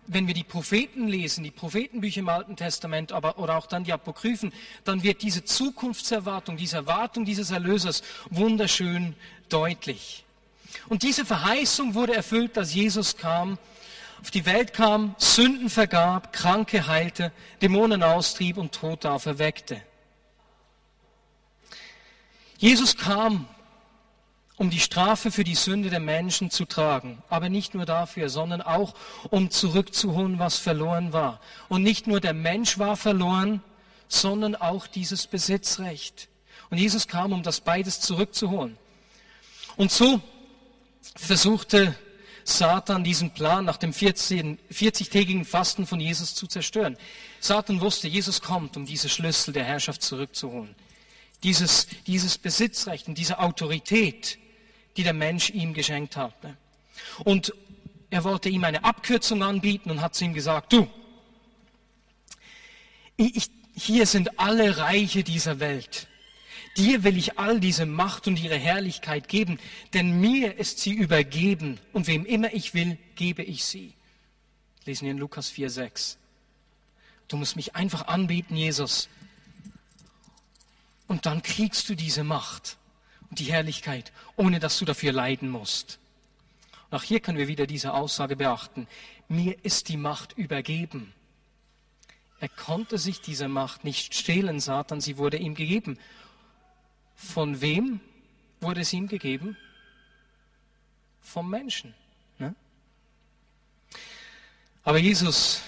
wenn 0.07 0.27
wir 0.27 0.33
die 0.33 0.43
Propheten 0.43 1.07
lesen, 1.07 1.43
die 1.43 1.51
Prophetenbücher 1.51 2.21
im 2.21 2.29
Alten 2.29 2.55
Testament, 2.55 3.11
aber 3.11 3.37
oder 3.37 3.57
auch 3.57 3.67
dann 3.67 3.83
die 3.83 3.93
Apokryphen, 3.93 4.53
dann 4.83 5.03
wird 5.03 5.21
diese 5.21 5.43
Zukunftserwartung, 5.43 6.57
diese 6.57 6.77
Erwartung 6.77 7.25
dieses 7.25 7.51
Erlösers 7.51 8.03
wunderschön 8.29 9.15
deutlich. 9.49 10.23
Und 10.89 11.03
diese 11.03 11.25
Verheißung 11.25 11.93
wurde 11.93 12.15
erfüllt, 12.15 12.55
dass 12.57 12.73
Jesus 12.73 13.17
kam, 13.17 13.57
auf 14.21 14.31
die 14.31 14.45
Welt 14.45 14.73
kam, 14.73 15.15
Sünden 15.17 15.69
vergab, 15.69 16.33
Kranke 16.33 16.87
heilte, 16.87 17.31
Dämonen 17.61 18.01
austrieb 18.01 18.57
und 18.57 18.71
Tote 18.71 19.11
auferweckte. 19.11 19.81
Jesus 22.57 22.97
kam, 22.97 23.47
um 24.57 24.71
die 24.71 24.79
Strafe 24.79 25.31
für 25.31 25.43
die 25.43 25.55
Sünde 25.55 25.89
der 25.89 25.99
Menschen 25.99 26.49
zu 26.49 26.65
tragen. 26.65 27.21
Aber 27.29 27.47
nicht 27.47 27.75
nur 27.75 27.85
dafür, 27.85 28.29
sondern 28.29 28.61
auch, 28.61 28.95
um 29.29 29.51
zurückzuholen, 29.51 30.39
was 30.39 30.57
verloren 30.57 31.13
war. 31.13 31.39
Und 31.69 31.83
nicht 31.83 32.07
nur 32.07 32.19
der 32.19 32.33
Mensch 32.33 32.79
war 32.79 32.97
verloren, 32.97 33.61
sondern 34.07 34.55
auch 34.55 34.87
dieses 34.87 35.27
Besitzrecht. 35.27 36.27
Und 36.69 36.79
Jesus 36.79 37.07
kam, 37.07 37.33
um 37.33 37.43
das 37.43 37.61
beides 37.61 38.01
zurückzuholen. 38.01 38.77
Und 39.75 39.91
so 39.91 40.21
versuchte 41.15 41.95
Satan 42.43 43.03
diesen 43.03 43.31
Plan 43.31 43.63
nach 43.63 43.77
dem 43.77 43.91
40-tägigen 43.91 45.45
Fasten 45.45 45.85
von 45.85 45.99
Jesus 45.99 46.33
zu 46.33 46.47
zerstören. 46.47 46.97
Satan 47.39 47.79
wusste, 47.81 48.07
Jesus 48.07 48.41
kommt, 48.41 48.75
um 48.75 48.85
diese 48.85 49.09
Schlüssel 49.09 49.53
der 49.53 49.65
Herrschaft 49.65 50.01
zurückzuholen. 50.01 50.73
Dieses, 51.43 51.87
dieses 52.07 52.39
Besitzrecht 52.39 53.07
und 53.07 53.17
diese 53.17 53.37
Autorität, 53.39 54.39
die 54.97 55.03
der 55.03 55.13
Mensch 55.13 55.51
ihm 55.51 55.73
geschenkt 55.73 56.17
hat. 56.17 56.33
Und 57.23 57.53
er 58.09 58.23
wollte 58.23 58.49
ihm 58.49 58.63
eine 58.63 58.83
Abkürzung 58.83 59.43
anbieten 59.43 59.91
und 59.91 60.01
hat 60.01 60.15
zu 60.15 60.25
ihm 60.25 60.33
gesagt, 60.33 60.73
du, 60.73 60.87
ich, 63.15 63.49
hier 63.75 64.05
sind 64.05 64.39
alle 64.39 64.77
Reiche 64.77 65.23
dieser 65.23 65.59
Welt. 65.59 66.07
Dir 66.77 67.03
will 67.03 67.17
ich 67.17 67.39
all 67.39 67.59
diese 67.59 67.85
Macht 67.85 68.27
und 68.27 68.39
ihre 68.39 68.57
Herrlichkeit 68.57 69.27
geben, 69.27 69.59
denn 69.93 70.19
mir 70.19 70.57
ist 70.57 70.79
sie 70.79 70.93
übergeben 70.93 71.79
und 71.93 72.07
wem 72.07 72.25
immer 72.25 72.53
ich 72.53 72.73
will, 72.73 72.97
gebe 73.15 73.43
ich 73.43 73.65
sie. 73.65 73.93
Lesen 74.85 75.05
wir 75.05 75.11
in 75.11 75.17
Lukas 75.17 75.49
4, 75.49 75.69
6. 75.69 76.17
Du 77.27 77.37
musst 77.37 77.55
mich 77.55 77.75
einfach 77.75 78.07
anbieten, 78.07 78.55
Jesus. 78.55 79.09
Und 81.07 81.25
dann 81.25 81.41
kriegst 81.41 81.89
du 81.89 81.95
diese 81.95 82.23
Macht 82.23 82.77
die 83.29 83.45
Herrlichkeit, 83.45 84.11
ohne 84.35 84.59
dass 84.59 84.79
du 84.79 84.85
dafür 84.85 85.11
leiden 85.11 85.49
musst. 85.49 85.99
Und 86.89 86.97
auch 86.97 87.03
hier 87.03 87.19
können 87.19 87.37
wir 87.37 87.47
wieder 87.47 87.67
diese 87.67 87.93
Aussage 87.93 88.35
beachten. 88.35 88.87
Mir 89.27 89.63
ist 89.63 89.89
die 89.89 89.97
Macht 89.97 90.37
übergeben. 90.37 91.13
Er 92.39 92.49
konnte 92.49 92.97
sich 92.97 93.19
diese 93.19 93.47
Macht 93.47 93.83
nicht 93.83 94.13
stehlen, 94.13 94.59
Satan, 94.59 95.01
sie 95.01 95.17
wurde 95.17 95.37
ihm 95.37 95.55
gegeben. 95.55 95.97
Von 97.15 97.61
wem 97.61 97.99
wurde 98.61 98.83
sie 98.83 98.97
ihm 98.97 99.07
gegeben? 99.07 99.57
Vom 101.21 101.49
Menschen. 101.49 101.95
Ne? 102.37 102.55
Aber 104.83 104.99
Jesus 104.99 105.61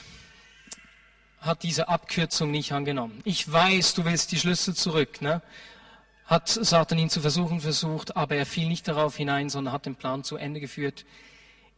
hat 1.42 1.64
diese 1.64 1.88
Abkürzung 1.88 2.52
nicht 2.52 2.72
angenommen. 2.72 3.22
Ich 3.26 3.52
weiß, 3.52 3.96
du 3.96 4.06
willst 4.06 4.32
die 4.32 4.40
Schlüssel 4.40 4.76
zurück. 4.76 5.22
Ne? 5.22 5.42
Hat 6.30 6.48
Satan 6.48 7.00
ihn 7.00 7.10
zu 7.10 7.22
versuchen 7.22 7.60
versucht, 7.60 8.16
aber 8.16 8.36
er 8.36 8.46
fiel 8.46 8.68
nicht 8.68 8.88
darauf 8.88 9.18
hinein, 9.18 9.50
sondern 9.50 9.74
hat 9.74 9.88
den 9.88 9.96
Plan 9.96 10.24
zu 10.24 10.38
Ende 10.38 10.60
geführt, 10.60 11.06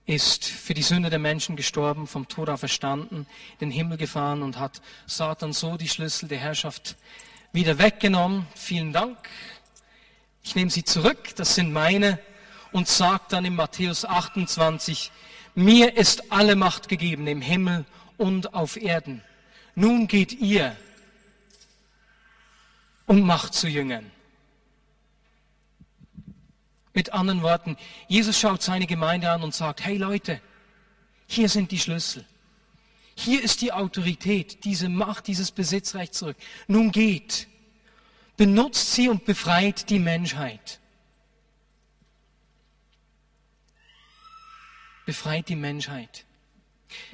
ist 0.06 0.44
für 0.46 0.74
die 0.74 0.82
Sünde 0.82 1.10
der 1.10 1.20
Menschen 1.20 1.56
gestorben, 1.56 2.06
vom 2.06 2.28
Tod 2.28 2.50
auferstanden, 2.50 3.28
den 3.62 3.72
Himmel 3.72 3.98
gefahren 3.98 4.44
und 4.44 4.60
hat 4.60 4.82
Satan 5.06 5.54
so 5.54 5.78
die 5.78 5.88
Schlüssel 5.88 6.28
der 6.28 6.40
Herrschaft 6.40 6.98
wieder 7.54 7.80
weggenommen. 7.80 8.46
Vielen 8.54 8.92
Dank. 8.92 9.18
Ich 10.44 10.54
nehme 10.56 10.70
sie 10.70 10.84
zurück, 10.84 11.34
das 11.38 11.56
sind 11.56 11.72
meine, 11.72 12.20
und 12.74 12.90
sagt 12.90 13.32
dann 13.32 13.46
in 13.46 13.56
Matthäus 13.56 14.04
28, 14.04 15.12
mir 15.56 15.96
ist 15.96 16.30
alle 16.30 16.58
Macht 16.58 16.90
gegeben 16.90 17.26
im 17.28 17.42
Himmel 17.42 17.86
und 18.18 18.54
auf 18.54 18.76
Erden. 18.76 19.24
Nun 19.76 20.08
geht 20.08 20.34
ihr 20.34 20.76
und 23.06 23.22
macht 23.22 23.54
zu 23.54 23.70
Jüngern. 23.70 24.12
Mit 26.94 27.14
anderen 27.14 27.42
Worten, 27.42 27.78
Jesus 28.08 28.38
schaut 28.38 28.62
seine 28.62 28.86
Gemeinde 28.86 29.30
an 29.30 29.44
und 29.44 29.56
sagt, 29.56 29.84
hey 29.84 29.98
Leute, 29.98 30.42
hier 31.28 31.48
sind 31.48 31.72
die 31.72 31.80
Schlüssel. 31.80 32.26
Hier 33.16 33.42
ist 33.42 33.62
die 33.62 33.72
Autorität, 33.72 34.66
diese 34.66 34.90
Macht, 34.90 35.28
dieses 35.28 35.52
Besitzrecht 35.52 36.14
zurück. 36.14 36.38
Nun 36.68 36.92
geht, 36.92 37.48
benutzt 38.36 38.94
sie 38.94 39.08
und 39.08 39.26
befreit 39.26 39.90
die 39.90 40.00
Menschheit. 40.00 40.80
Befreit 45.06 45.48
die 45.50 45.56
Menschheit. 45.56 46.26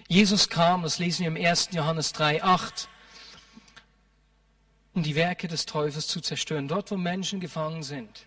Jesus 0.08 0.50
kam, 0.50 0.82
das 0.84 0.98
lesen 0.98 1.22
wir 1.22 1.28
im 1.28 1.46
1. 1.46 1.70
Johannes 1.74 2.14
3, 2.14 2.44
8, 2.44 2.90
um 4.94 5.04
die 5.04 5.16
Werke 5.16 5.48
des 5.48 5.68
Teufels 5.68 6.08
zu 6.08 6.20
zerstören, 6.20 6.68
dort 6.68 6.90
wo 6.90 6.98
Menschen 6.98 7.40
gefangen 7.40 7.84
sind 7.84 8.26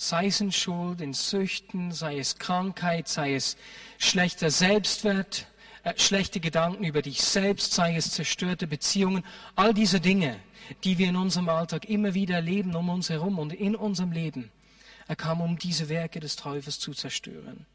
sei 0.00 0.28
es 0.28 0.40
in 0.40 0.50
Schuld, 0.50 1.02
in 1.02 1.12
Süchten, 1.12 1.92
sei 1.92 2.18
es 2.18 2.38
Krankheit, 2.38 3.06
sei 3.06 3.34
es 3.34 3.58
schlechter 3.98 4.50
Selbstwert, 4.50 5.46
äh, 5.82 5.92
schlechte 5.98 6.40
Gedanken 6.40 6.84
über 6.84 7.02
dich 7.02 7.20
selbst, 7.20 7.74
sei 7.74 7.96
es 7.96 8.10
zerstörte 8.10 8.66
Beziehungen, 8.66 9.24
all 9.56 9.74
diese 9.74 10.00
Dinge, 10.00 10.40
die 10.84 10.96
wir 10.96 11.10
in 11.10 11.16
unserem 11.16 11.50
Alltag 11.50 11.84
immer 11.90 12.14
wieder 12.14 12.36
erleben 12.36 12.74
um 12.74 12.88
uns 12.88 13.10
herum 13.10 13.38
und 13.38 13.52
in 13.52 13.76
unserem 13.76 14.12
Leben. 14.12 14.50
Er 15.06 15.16
kam, 15.16 15.42
um 15.42 15.58
diese 15.58 15.90
Werke 15.90 16.18
des 16.18 16.36
Teufels 16.36 16.78
zu 16.78 16.94
zerstören. 16.94 17.66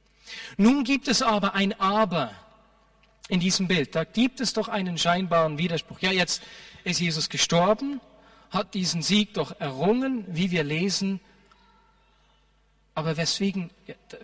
Nun 0.58 0.84
gibt 0.84 1.08
es 1.08 1.22
aber 1.22 1.54
ein 1.54 1.80
Aber 1.80 2.32
in 3.28 3.40
diesem 3.40 3.68
Bild. 3.68 3.94
Da 3.94 4.04
gibt 4.04 4.42
es 4.42 4.54
doch 4.54 4.68
einen 4.68 4.98
scheinbaren 4.98 5.60
Widerspruch. 5.60 6.00
Ja, 6.00 6.12
jetzt 6.12 6.42
ist 6.86 7.00
Jesus 7.00 7.30
gestorben, 7.30 8.02
hat 8.50 8.74
diesen 8.74 9.04
Sieg 9.04 9.36
doch 9.36 9.60
errungen, 9.60 10.26
wie 10.28 10.50
wir 10.50 10.64
lesen, 10.64 11.20
aber 12.96 13.18
weswegen, 13.18 13.70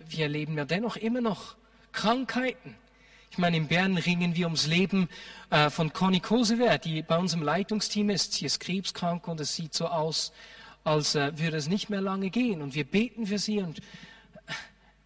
wir 0.08 0.24
erleben 0.24 0.56
ja 0.56 0.64
dennoch 0.64 0.96
immer 0.96 1.20
noch 1.20 1.56
Krankheiten. 1.92 2.74
Ich 3.30 3.38
meine, 3.38 3.56
in 3.58 3.68
Bern 3.68 3.96
ringen 3.96 4.34
wir 4.34 4.46
ums 4.46 4.66
Leben 4.66 5.08
äh, 5.50 5.70
von 5.70 5.92
Conny 5.92 6.20
Kosewer, 6.20 6.78
die 6.78 7.02
bei 7.02 7.16
uns 7.16 7.34
im 7.34 7.42
Leitungsteam 7.42 8.10
ist. 8.10 8.32
Sie 8.32 8.46
ist 8.46 8.60
krebskrank 8.60 9.28
und 9.28 9.40
es 9.40 9.54
sieht 9.54 9.74
so 9.74 9.86
aus, 9.86 10.32
als 10.84 11.14
äh, 11.14 11.38
würde 11.38 11.58
es 11.58 11.68
nicht 11.68 11.90
mehr 11.90 12.00
lange 12.00 12.30
gehen. 12.30 12.60
Und 12.62 12.74
wir 12.74 12.84
beten 12.84 13.26
für 13.26 13.38
sie 13.38 13.58
und 13.58 13.80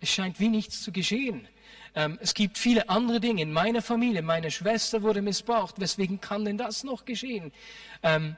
es 0.01 0.11
scheint 0.11 0.41
wie 0.41 0.49
nichts 0.49 0.83
zu 0.83 0.93
geschehen. 0.93 1.47
Ähm, 1.95 2.19
es 2.21 2.35
gibt 2.35 2.59
viele 2.59 2.89
andere 2.89 3.21
Dinge 3.21 3.43
in 3.43 3.53
meiner 3.53 3.83
Familie. 3.83 4.23
Meine 4.23 4.51
Schwester 4.51 5.03
wurde 5.03 5.23
missbraucht. 5.23 5.81
Weswegen 5.81 6.21
kann 6.21 6.45
denn 6.45 6.59
das 6.59 6.85
noch 6.85 7.05
geschehen? 7.05 7.53
Ähm, 8.03 8.37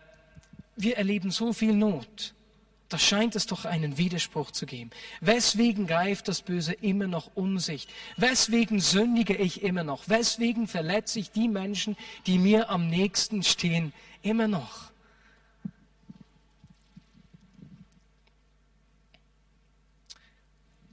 wir 0.76 0.96
erleben 0.96 1.30
so 1.30 1.52
viel 1.52 1.74
Not 1.74 2.34
da 2.88 2.98
scheint 2.98 3.36
es 3.36 3.46
doch 3.46 3.64
einen 3.64 3.98
Widerspruch 3.98 4.50
zu 4.50 4.64
geben. 4.64 4.90
Weswegen 5.20 5.86
greift 5.86 6.28
das 6.28 6.40
Böse 6.40 6.72
immer 6.72 7.06
noch 7.06 7.30
um 7.34 7.58
sich? 7.58 7.86
Weswegen 8.16 8.80
sündige 8.80 9.36
ich 9.36 9.62
immer 9.62 9.84
noch? 9.84 10.08
Weswegen 10.08 10.66
verletze 10.66 11.18
ich 11.18 11.30
die 11.30 11.48
Menschen, 11.48 11.96
die 12.26 12.38
mir 12.38 12.70
am 12.70 12.88
nächsten 12.88 13.42
stehen, 13.42 13.92
immer 14.22 14.48
noch? 14.48 14.90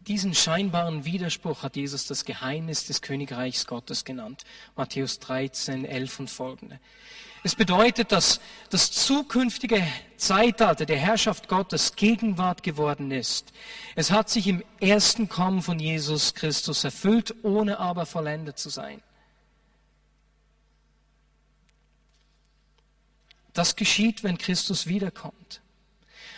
Diesen 0.08 0.36
scheinbaren 0.36 1.04
Widerspruch 1.04 1.63
hat 1.63 1.76
Jesus 1.76 2.06
das 2.06 2.26
Geheimnis 2.26 2.86
des 2.86 3.02
Königreichs 3.02 3.65
Gottes 3.65 4.06
genannt. 4.06 4.44
Matthäus 4.76 5.18
13, 5.20 5.84
11 5.84 6.20
und 6.20 6.30
folgende. 6.30 6.80
Es 7.44 7.56
bedeutet, 7.56 8.12
dass 8.12 8.39
das 8.70 8.91
zukünftige 8.91 9.86
Zeitalter 10.18 10.86
der 10.86 10.98
Herrschaft 10.98 11.48
Gottes 11.48 11.96
Gegenwart 11.96 12.62
geworden 12.62 13.10
ist. 13.12 13.52
Es 13.96 14.12
hat 14.12 14.30
sich 14.30 14.48
im 14.48 14.63
ersten 14.80 15.28
Kommen 15.28 15.63
von 15.63 15.80
Jesus 15.80 16.36
Christus 16.36 16.84
erfüllt, 16.84 17.34
ohne 17.44 17.80
aber 17.80 18.06
vollendet 18.06 18.60
zu 18.60 18.70
sein. 18.70 19.02
Das 23.54 23.76
geschieht, 23.76 24.24
wenn 24.24 24.38
Christus 24.38 24.86
wiederkommt. 24.86 25.62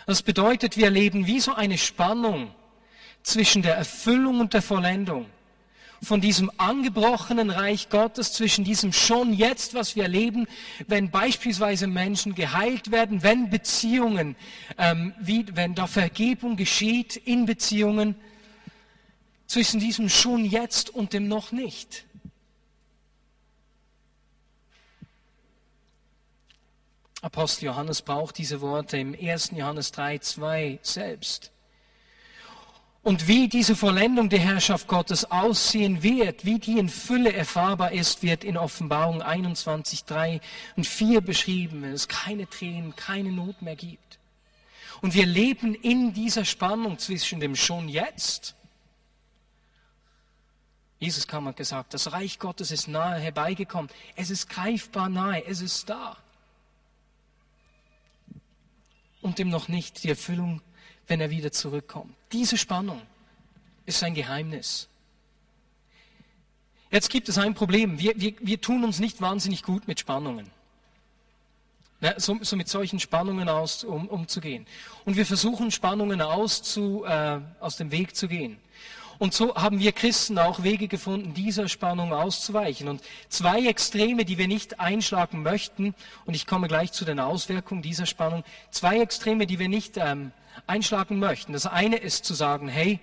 Das 0.05 0.21
bedeutet, 0.21 0.77
wir 0.77 0.85
erleben 0.85 1.25
wie 1.25 1.41
so 1.41 1.53
eine 1.53 1.77
Spannung 1.77 2.53
zwischen 3.27 3.61
der 3.61 3.75
Erfüllung 3.75 4.39
und 4.39 4.53
der 4.53 4.61
Vollendung. 4.61 5.25
Von 6.01 6.21
diesem 6.21 6.51
angebrochenen 6.57 7.49
Reich 7.49 7.89
Gottes, 7.89 8.31
zwischen 8.31 8.63
diesem 8.63 8.93
schon 8.93 9.33
jetzt, 9.33 9.73
was 9.73 9.95
wir 9.95 10.03
erleben, 10.03 10.47
wenn 10.87 11.09
beispielsweise 11.09 11.87
Menschen 11.87 12.35
geheilt 12.35 12.91
werden, 12.91 13.23
wenn 13.23 13.49
Beziehungen, 13.49 14.35
ähm, 14.77 15.13
wie, 15.19 15.45
wenn 15.55 15.75
da 15.75 15.87
Vergebung 15.87 16.55
geschieht 16.55 17.17
in 17.17 17.45
Beziehungen, 17.45 18.15
zwischen 19.47 19.79
diesem 19.79 20.07
schon 20.07 20.45
jetzt 20.45 20.89
und 20.89 21.13
dem 21.13 21.27
noch 21.27 21.51
nicht. 21.51 22.05
Apostel 27.21 27.65
Johannes 27.65 28.03
braucht 28.03 28.37
diese 28.37 28.61
Worte 28.61 28.97
im 28.97 29.15
1. 29.19 29.51
Johannes 29.55 29.91
3, 29.91 30.19
2 30.19 30.79
selbst. 30.81 31.51
Und 33.07 33.29
wie 33.29 33.47
diese 33.47 33.77
Vollendung 33.77 34.27
der 34.27 34.39
Herrschaft 34.39 34.89
Gottes 34.89 35.31
aussehen 35.31 36.03
wird, 36.03 36.43
wie 36.43 36.59
die 36.59 36.77
in 36.77 36.89
Fülle 36.89 37.31
erfahrbar 37.31 37.93
ist, 37.93 38.21
wird 38.21 38.43
in 38.43 38.57
Offenbarung 38.57 39.21
21, 39.21 40.03
3 40.03 40.41
und 40.75 40.85
4 40.85 41.21
beschrieben, 41.21 41.83
wenn 41.83 41.93
es 41.93 42.09
keine 42.09 42.49
Tränen, 42.49 42.97
keine 42.97 43.31
Not 43.31 43.61
mehr 43.61 43.77
gibt. 43.77 44.19
Und 44.99 45.13
wir 45.13 45.25
leben 45.25 45.73
in 45.73 46.13
dieser 46.13 46.43
Spannung 46.43 46.99
zwischen 46.99 47.39
dem 47.39 47.55
schon 47.55 47.87
jetzt. 47.87 48.55
Jesus 50.99 51.29
kam 51.29 51.47
und 51.47 51.55
gesagt, 51.55 51.93
das 51.93 52.11
Reich 52.11 52.39
Gottes 52.39 52.71
ist 52.71 52.89
nahe 52.89 53.21
herbeigekommen. 53.21 53.89
Es 54.17 54.29
ist 54.29 54.49
greifbar 54.49 55.07
nahe, 55.07 55.45
es 55.45 55.61
ist 55.61 55.89
da 55.89 56.17
und 59.21 59.39
dem 59.39 59.47
noch 59.47 59.69
nicht 59.69 60.03
die 60.03 60.09
Erfüllung, 60.09 60.61
wenn 61.07 61.21
er 61.21 61.29
wieder 61.29 61.53
zurückkommt. 61.53 62.16
Diese 62.31 62.57
Spannung 62.57 63.01
ist 63.85 64.03
ein 64.03 64.13
Geheimnis. 64.13 64.87
Jetzt 66.91 67.09
gibt 67.09 67.29
es 67.29 67.37
ein 67.37 67.53
Problem. 67.53 67.99
Wir, 67.99 68.19
wir, 68.19 68.33
wir 68.39 68.61
tun 68.61 68.83
uns 68.83 68.99
nicht 68.99 69.21
wahnsinnig 69.21 69.63
gut 69.63 69.87
mit 69.87 69.99
Spannungen. 69.99 70.49
Ne, 71.99 72.13
so, 72.17 72.37
so, 72.41 72.55
mit 72.55 72.69
solchen 72.69 72.99
Spannungen 72.99 73.49
aus, 73.49 73.83
um, 73.83 74.07
umzugehen. 74.07 74.67
Und 75.05 75.17
wir 75.17 75.25
versuchen 75.25 75.71
Spannungen 75.71 76.21
auszu, 76.21 77.03
äh, 77.05 77.39
aus 77.59 77.77
dem 77.77 77.91
Weg 77.91 78.15
zu 78.15 78.27
gehen. 78.27 78.57
Und 79.17 79.33
so 79.33 79.55
haben 79.55 79.79
wir 79.79 79.91
Christen 79.93 80.37
auch 80.37 80.61
Wege 80.61 80.87
gefunden, 80.87 81.33
dieser 81.33 81.67
Spannung 81.67 82.13
auszuweichen. 82.13 82.87
Und 82.87 83.01
zwei 83.29 83.65
Extreme, 83.65 84.25
die 84.25 84.37
wir 84.37 84.47
nicht 84.47 84.79
einschlagen 84.79 85.41
möchten, 85.41 85.95
und 86.25 86.35
ich 86.35 86.45
komme 86.45 86.67
gleich 86.67 86.91
zu 86.91 87.03
den 87.03 87.19
Auswirkungen 87.19 87.81
dieser 87.81 88.05
Spannung, 88.05 88.43
zwei 88.69 88.99
Extreme, 88.99 89.47
die 89.47 89.57
wir 89.57 89.69
nicht 89.69 89.97
ähm, 89.97 90.31
einschlagen 90.65 91.19
möchten. 91.19 91.53
Das 91.53 91.65
eine 91.65 91.97
ist 91.97 92.25
zu 92.25 92.33
sagen, 92.33 92.67
hey, 92.67 92.99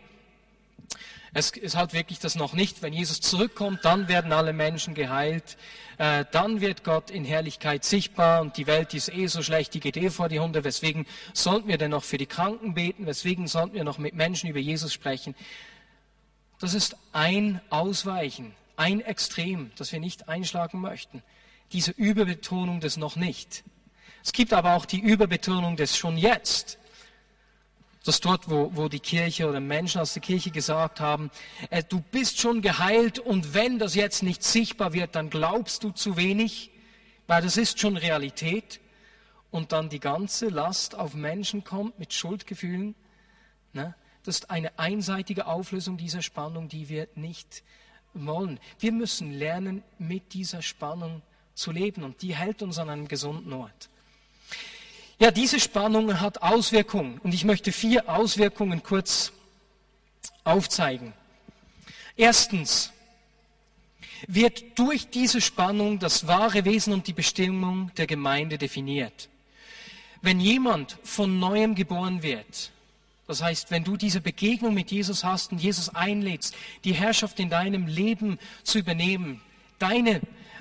es 1.37 1.51
ist 1.51 1.77
halt 1.77 1.93
wirklich 1.93 2.21
das 2.21 2.37
noch 2.37 2.53
nicht. 2.53 2.81
Wenn 2.81 2.93
Jesus 2.93 3.21
zurückkommt, 3.21 3.85
dann 3.85 4.07
werden 4.07 4.33
alle 4.33 4.53
Menschen 4.53 4.95
geheilt. 4.95 5.57
Äh, 5.99 6.25
dann 6.31 6.61
wird 6.61 6.85
Gott 6.85 7.11
in 7.11 7.25
Herrlichkeit 7.25 7.85
sichtbar 7.85 8.41
und 8.41 8.57
die 8.57 8.69
Welt 8.69 8.95
ist 8.95 9.13
eh 9.13 9.27
so 9.27 9.43
schlecht, 9.43 9.75
die 9.75 9.81
geht 9.81 9.97
eh 9.97 10.11
vor 10.11 10.29
die 10.29 10.39
Hunde. 10.39 10.63
Weswegen 10.63 11.07
sollten 11.33 11.67
wir 11.67 11.77
denn 11.77 11.91
noch 11.91 12.05
für 12.05 12.19
die 12.19 12.27
Kranken 12.27 12.75
beten? 12.75 13.07
Weswegen 13.07 13.49
sollten 13.49 13.75
wir 13.75 13.83
noch 13.83 13.99
mit 13.99 14.15
Menschen 14.15 14.49
über 14.49 14.61
Jesus 14.61 14.93
sprechen? 14.93 15.35
Das 16.61 16.73
ist 16.73 16.97
ein 17.13 17.61
Ausweichen, 17.69 18.55
ein 18.77 19.01
Extrem, 19.01 19.73
das 19.77 19.91
wir 19.91 19.99
nicht 19.99 20.29
einschlagen 20.29 20.81
möchten. 20.81 21.23
Diese 21.73 21.91
Überbetonung 21.91 22.79
des 22.79 22.97
noch 22.97 23.17
nicht. 23.17 23.65
Es 24.23 24.33
gibt 24.33 24.53
aber 24.53 24.75
auch 24.75 24.87
die 24.87 25.01
Überbetonung 25.01 25.77
des 25.77 25.97
schon 25.97 26.17
jetzt. 26.17 26.79
Das 28.05 28.21
dort, 28.21 28.51
wo, 28.51 28.71
wo 28.75 28.89
die 28.89 29.01
Kirche 29.01 29.49
oder 29.49 29.61
Menschen 29.61 30.01
aus 30.01 30.13
der 30.13 30.23
Kirche 30.23 30.51
gesagt 30.51 31.01
haben, 31.01 31.31
äh, 31.71 31.83
du 31.83 32.01
bist 32.01 32.39
schon 32.39 32.61
geheilt 32.61 33.19
und 33.19 33.55
wenn 33.55 33.79
das 33.79 33.95
jetzt 33.95 34.23
nicht 34.23 34.43
sichtbar 34.43 34.93
wird, 34.93 35.15
dann 35.15 35.31
glaubst 35.31 35.83
du 35.85 35.91
zu 35.91 36.19
wenig, 36.19 36.71
weil 37.27 37.43
das 37.43 37.57
ist 37.57 37.81
schon 37.81 37.97
Realität. 37.97 38.81
Und 39.51 39.73
dann 39.73 39.89
die 39.89 40.01
ganze 40.01 40.49
Last 40.49 40.97
auf 40.97 41.15
Menschen 41.15 41.63
kommt 41.63 41.99
mit 41.99 42.13
Schuldgefühlen. 42.13 42.95
Ne? 43.73 43.95
Das 44.25 44.37
ist 44.37 44.51
eine 44.51 44.79
einseitige 44.79 45.47
Auflösung 45.47 45.97
dieser 45.97 46.23
Spannung, 46.23 46.69
die 46.69 46.89
wir 46.89 47.09
nicht 47.15 47.63
wollen. 48.15 48.59
Wir 48.81 48.93
müssen 48.93 49.33
lernen, 49.33 49.83
mit 49.99 50.35
dieser 50.35 50.61
Spannung 50.61 51.23
zu 51.55 51.71
leben 51.71 52.03
und 52.03 52.21
die 52.21 52.35
hält 52.35 52.63
uns 52.63 52.79
an 52.79 52.91
einem 52.91 53.09
gesunden 53.09 53.53
Ort. 53.53 53.91
Ja, 55.25 55.31
diese 55.31 55.59
Spannung 55.59 56.21
hat 56.21 56.43
Auswirkungen 56.43 57.19
und 57.23 57.33
ich 57.33 57.47
möchte 57.47 57.73
vier 57.73 58.11
Auswirkungen 58.11 58.83
kurz 58.83 59.33
aufzeigen. 60.45 61.15
Erstens 62.15 62.93
wird 64.27 64.79
durch 64.79 65.09
diese 65.09 65.41
Spannung 65.41 65.99
das 65.99 66.27
wahre 66.27 66.67
Wesen 66.67 66.93
und 66.93 67.07
die 67.07 67.15
Bestimmung 67.15 67.91
der 67.97 68.07
Gemeinde 68.07 68.59
definiert. 68.59 69.31
Wenn 70.21 70.41
jemand 70.41 70.99
von 71.03 71.39
neuem 71.39 71.75
geboren 71.75 72.23
wird, 72.23 72.71
das 73.27 73.43
heißt, 73.43 73.71
wenn 73.71 73.83
du 73.83 73.97
diese 73.97 74.21
Begegnung 74.21 74.75
mit 74.75 74.91
Jesus 74.91 75.25
hast 75.25 75.53
und 75.53 75.59
Jesus 75.63 75.89
einlädst, 75.89 76.55
die 76.85 76.93
Herrschaft 76.93 77.41
in 77.41 77.49
deinem 77.49 77.87
Leben 77.87 78.39
zu 78.63 78.79
übernehmen, 78.79 79.41
deine 79.79 80.21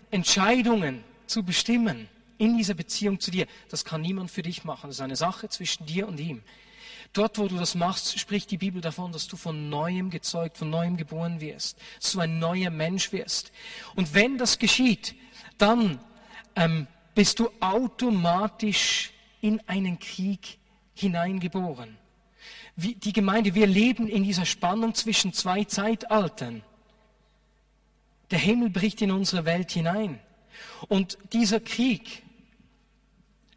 Entscheidungen 0.09 1.03
zu 1.27 1.43
bestimmen 1.43 2.07
in 2.43 2.57
dieser 2.57 2.73
Beziehung 2.73 3.19
zu 3.19 3.31
dir, 3.31 3.47
das 3.69 3.85
kann 3.85 4.01
niemand 4.01 4.31
für 4.31 4.41
dich 4.41 4.63
machen. 4.63 4.87
Das 4.87 4.97
ist 4.97 5.01
eine 5.01 5.15
Sache 5.15 5.49
zwischen 5.49 5.85
dir 5.85 6.07
und 6.07 6.19
ihm. 6.19 6.41
Dort, 7.13 7.37
wo 7.37 7.47
du 7.47 7.57
das 7.57 7.75
machst, 7.75 8.19
spricht 8.19 8.49
die 8.49 8.57
Bibel 8.57 8.81
davon, 8.81 9.11
dass 9.11 9.27
du 9.27 9.37
von 9.37 9.69
neuem 9.69 10.09
gezeugt, 10.09 10.57
von 10.57 10.69
neuem 10.69 10.97
geboren 10.97 11.39
wirst, 11.41 11.77
dass 12.01 12.13
du 12.13 12.19
ein 12.19 12.39
neuer 12.39 12.71
Mensch 12.71 13.11
wirst. 13.11 13.51
Und 13.95 14.13
wenn 14.13 14.37
das 14.37 14.57
geschieht, 14.57 15.15
dann 15.57 15.99
ähm, 16.55 16.87
bist 17.13 17.39
du 17.39 17.49
automatisch 17.59 19.11
in 19.41 19.61
einen 19.67 19.99
Krieg 19.99 20.57
hineingeboren 20.95 21.97
die 22.75 23.13
Gemeinde, 23.13 23.53
wir 23.53 23.67
leben 23.67 24.07
in 24.07 24.23
dieser 24.23 24.45
Spannung 24.45 24.95
zwischen 24.95 25.33
zwei 25.33 25.63
Zeitaltern. 25.63 26.63
Der 28.31 28.39
Himmel 28.39 28.69
bricht 28.69 29.01
in 29.01 29.11
unsere 29.11 29.45
Welt 29.45 29.71
hinein. 29.71 30.19
Und 30.87 31.17
dieser 31.33 31.59
Krieg, 31.59 32.22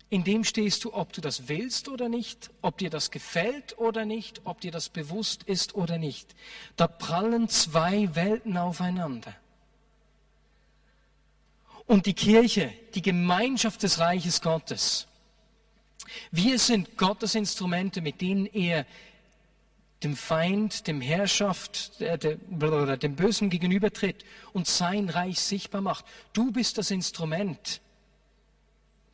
in 0.08 0.22
dem 0.22 0.44
stehst 0.44 0.84
du, 0.84 0.94
ob 0.94 1.12
du 1.12 1.20
das 1.20 1.48
willst 1.48 1.88
oder 1.88 2.08
nicht, 2.08 2.50
ob 2.62 2.78
dir 2.78 2.90
das 2.90 3.10
gefällt 3.10 3.76
oder 3.78 4.04
nicht, 4.04 4.42
ob 4.44 4.60
dir 4.60 4.70
das 4.70 4.88
bewusst 4.88 5.42
ist 5.42 5.74
oder 5.74 5.98
nicht. 5.98 6.34
Da 6.76 6.86
prallen 6.86 7.48
zwei 7.48 8.14
Welten 8.14 8.56
aufeinander. 8.56 9.34
Und 11.86 12.06
die 12.06 12.14
Kirche, 12.14 12.72
die 12.94 13.02
Gemeinschaft 13.02 13.82
des 13.82 13.98
Reiches 13.98 14.40
Gottes, 14.40 15.06
wir 16.30 16.58
sind 16.58 16.96
Gottes 16.96 17.34
Instrumente, 17.34 18.00
mit 18.00 18.20
denen 18.20 18.46
er 18.46 18.86
dem 20.02 20.16
Feind, 20.16 20.86
dem 20.86 21.00
Herrschaft, 21.00 22.00
der, 22.00 22.18
der, 22.18 22.38
oder 22.60 22.96
dem 22.96 23.16
Bösen 23.16 23.50
gegenübertritt 23.50 24.24
und 24.52 24.68
sein 24.68 25.08
Reich 25.08 25.40
sichtbar 25.40 25.80
macht. 25.80 26.04
Du 26.32 26.52
bist 26.52 26.78
das 26.78 26.90
Instrument 26.90 27.80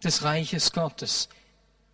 des 0.04 0.24
Reiches 0.24 0.72
Gottes, 0.72 1.28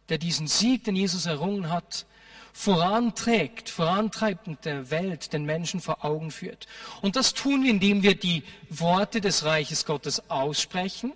der 0.08 0.18
diesen 0.18 0.46
Sieg, 0.46 0.84
den 0.84 0.96
Jesus 0.96 1.26
errungen 1.26 1.70
hat, 1.70 2.06
voranträgt, 2.52 3.68
vorantreibt 3.68 4.48
und 4.48 4.64
der 4.64 4.90
Welt, 4.90 5.32
den 5.32 5.44
Menschen 5.44 5.80
vor 5.80 6.04
Augen 6.04 6.30
führt. 6.30 6.66
Und 7.02 7.14
das 7.14 7.34
tun 7.34 7.62
wir, 7.62 7.70
indem 7.70 8.02
wir 8.02 8.16
die 8.16 8.42
Worte 8.68 9.20
des 9.20 9.44
Reiches 9.44 9.84
Gottes 9.84 10.28
aussprechen 10.30 11.12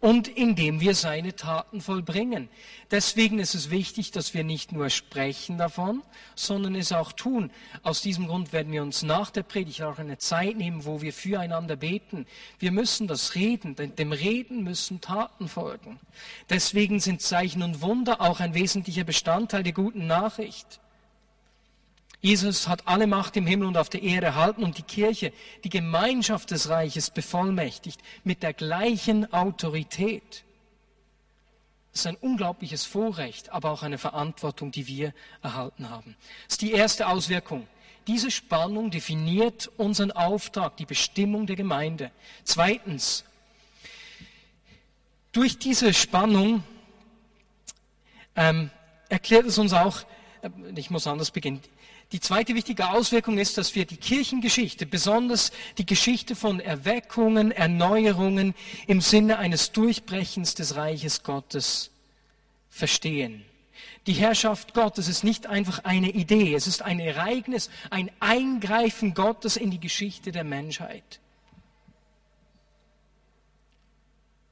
und 0.00 0.28
indem 0.28 0.80
wir 0.80 0.94
seine 0.94 1.36
Taten 1.36 1.80
vollbringen. 1.80 2.48
Deswegen 2.90 3.38
ist 3.38 3.54
es 3.54 3.70
wichtig, 3.70 4.10
dass 4.10 4.32
wir 4.32 4.44
nicht 4.44 4.72
nur 4.72 4.88
sprechen 4.88 5.58
davon, 5.58 6.02
sondern 6.34 6.74
es 6.74 6.92
auch 6.92 7.12
tun. 7.12 7.50
Aus 7.82 8.00
diesem 8.00 8.26
Grund 8.26 8.52
werden 8.52 8.72
wir 8.72 8.82
uns 8.82 9.02
nach 9.02 9.30
der 9.30 9.42
Predigt 9.42 9.82
auch 9.82 9.98
eine 9.98 10.16
Zeit 10.16 10.56
nehmen, 10.56 10.86
wo 10.86 11.02
wir 11.02 11.12
füreinander 11.12 11.76
beten. 11.76 12.26
Wir 12.58 12.72
müssen 12.72 13.06
das 13.06 13.34
Reden, 13.34 13.76
denn 13.76 13.94
dem 13.94 14.12
Reden 14.12 14.64
müssen 14.64 15.02
Taten 15.02 15.48
folgen. 15.48 16.00
Deswegen 16.48 16.98
sind 16.98 17.20
Zeichen 17.20 17.62
und 17.62 17.82
Wunder 17.82 18.22
auch 18.22 18.40
ein 18.40 18.54
wesentlicher 18.54 19.04
Bestandteil 19.04 19.62
der 19.62 19.74
guten 19.74 20.06
Nachricht. 20.06 20.80
Jesus 22.20 22.68
hat 22.68 22.86
alle 22.86 23.06
Macht 23.06 23.36
im 23.36 23.46
Himmel 23.46 23.68
und 23.68 23.78
auf 23.78 23.88
der 23.88 24.02
Erde 24.02 24.26
erhalten 24.26 24.62
und 24.62 24.76
die 24.76 24.82
Kirche, 24.82 25.32
die 25.64 25.70
Gemeinschaft 25.70 26.50
des 26.50 26.68
Reiches 26.68 27.10
bevollmächtigt 27.10 28.00
mit 28.24 28.42
der 28.42 28.52
gleichen 28.52 29.32
Autorität. 29.32 30.44
Das 31.92 32.02
ist 32.02 32.06
ein 32.06 32.16
unglaubliches 32.16 32.84
Vorrecht, 32.84 33.50
aber 33.50 33.70
auch 33.70 33.82
eine 33.82 33.98
Verantwortung, 33.98 34.70
die 34.70 34.86
wir 34.86 35.14
erhalten 35.42 35.88
haben. 35.88 36.14
Das 36.44 36.54
ist 36.54 36.62
die 36.62 36.72
erste 36.72 37.08
Auswirkung. 37.08 37.66
Diese 38.06 38.30
Spannung 38.30 38.90
definiert 38.90 39.70
unseren 39.76 40.12
Auftrag, 40.12 40.76
die 40.76 40.86
Bestimmung 40.86 41.46
der 41.46 41.56
Gemeinde. 41.56 42.10
Zweitens, 42.44 43.24
durch 45.32 45.58
diese 45.58 45.94
Spannung 45.94 46.64
ähm, 48.36 48.70
erklärt 49.08 49.46
es 49.46 49.58
uns 49.58 49.72
auch, 49.72 50.02
äh, 50.42 50.50
ich 50.76 50.90
muss 50.90 51.06
anders 51.06 51.30
beginnen, 51.30 51.60
die 52.12 52.20
zweite 52.20 52.54
wichtige 52.56 52.90
Auswirkung 52.90 53.38
ist, 53.38 53.56
dass 53.56 53.74
wir 53.74 53.86
die 53.86 53.96
Kirchengeschichte, 53.96 54.84
besonders 54.84 55.52
die 55.78 55.86
Geschichte 55.86 56.34
von 56.34 56.58
Erweckungen, 56.58 57.52
Erneuerungen 57.52 58.54
im 58.88 59.00
Sinne 59.00 59.38
eines 59.38 59.70
Durchbrechens 59.70 60.54
des 60.54 60.74
Reiches 60.74 61.22
Gottes 61.22 61.90
verstehen. 62.68 63.44
Die 64.06 64.14
Herrschaft 64.14 64.74
Gottes 64.74 65.06
ist 65.06 65.22
nicht 65.22 65.46
einfach 65.46 65.84
eine 65.84 66.10
Idee, 66.10 66.54
es 66.54 66.66
ist 66.66 66.82
ein 66.82 66.98
Ereignis, 66.98 67.70
ein 67.90 68.10
Eingreifen 68.18 69.14
Gottes 69.14 69.56
in 69.56 69.70
die 69.70 69.80
Geschichte 69.80 70.32
der 70.32 70.44
Menschheit. 70.44 71.20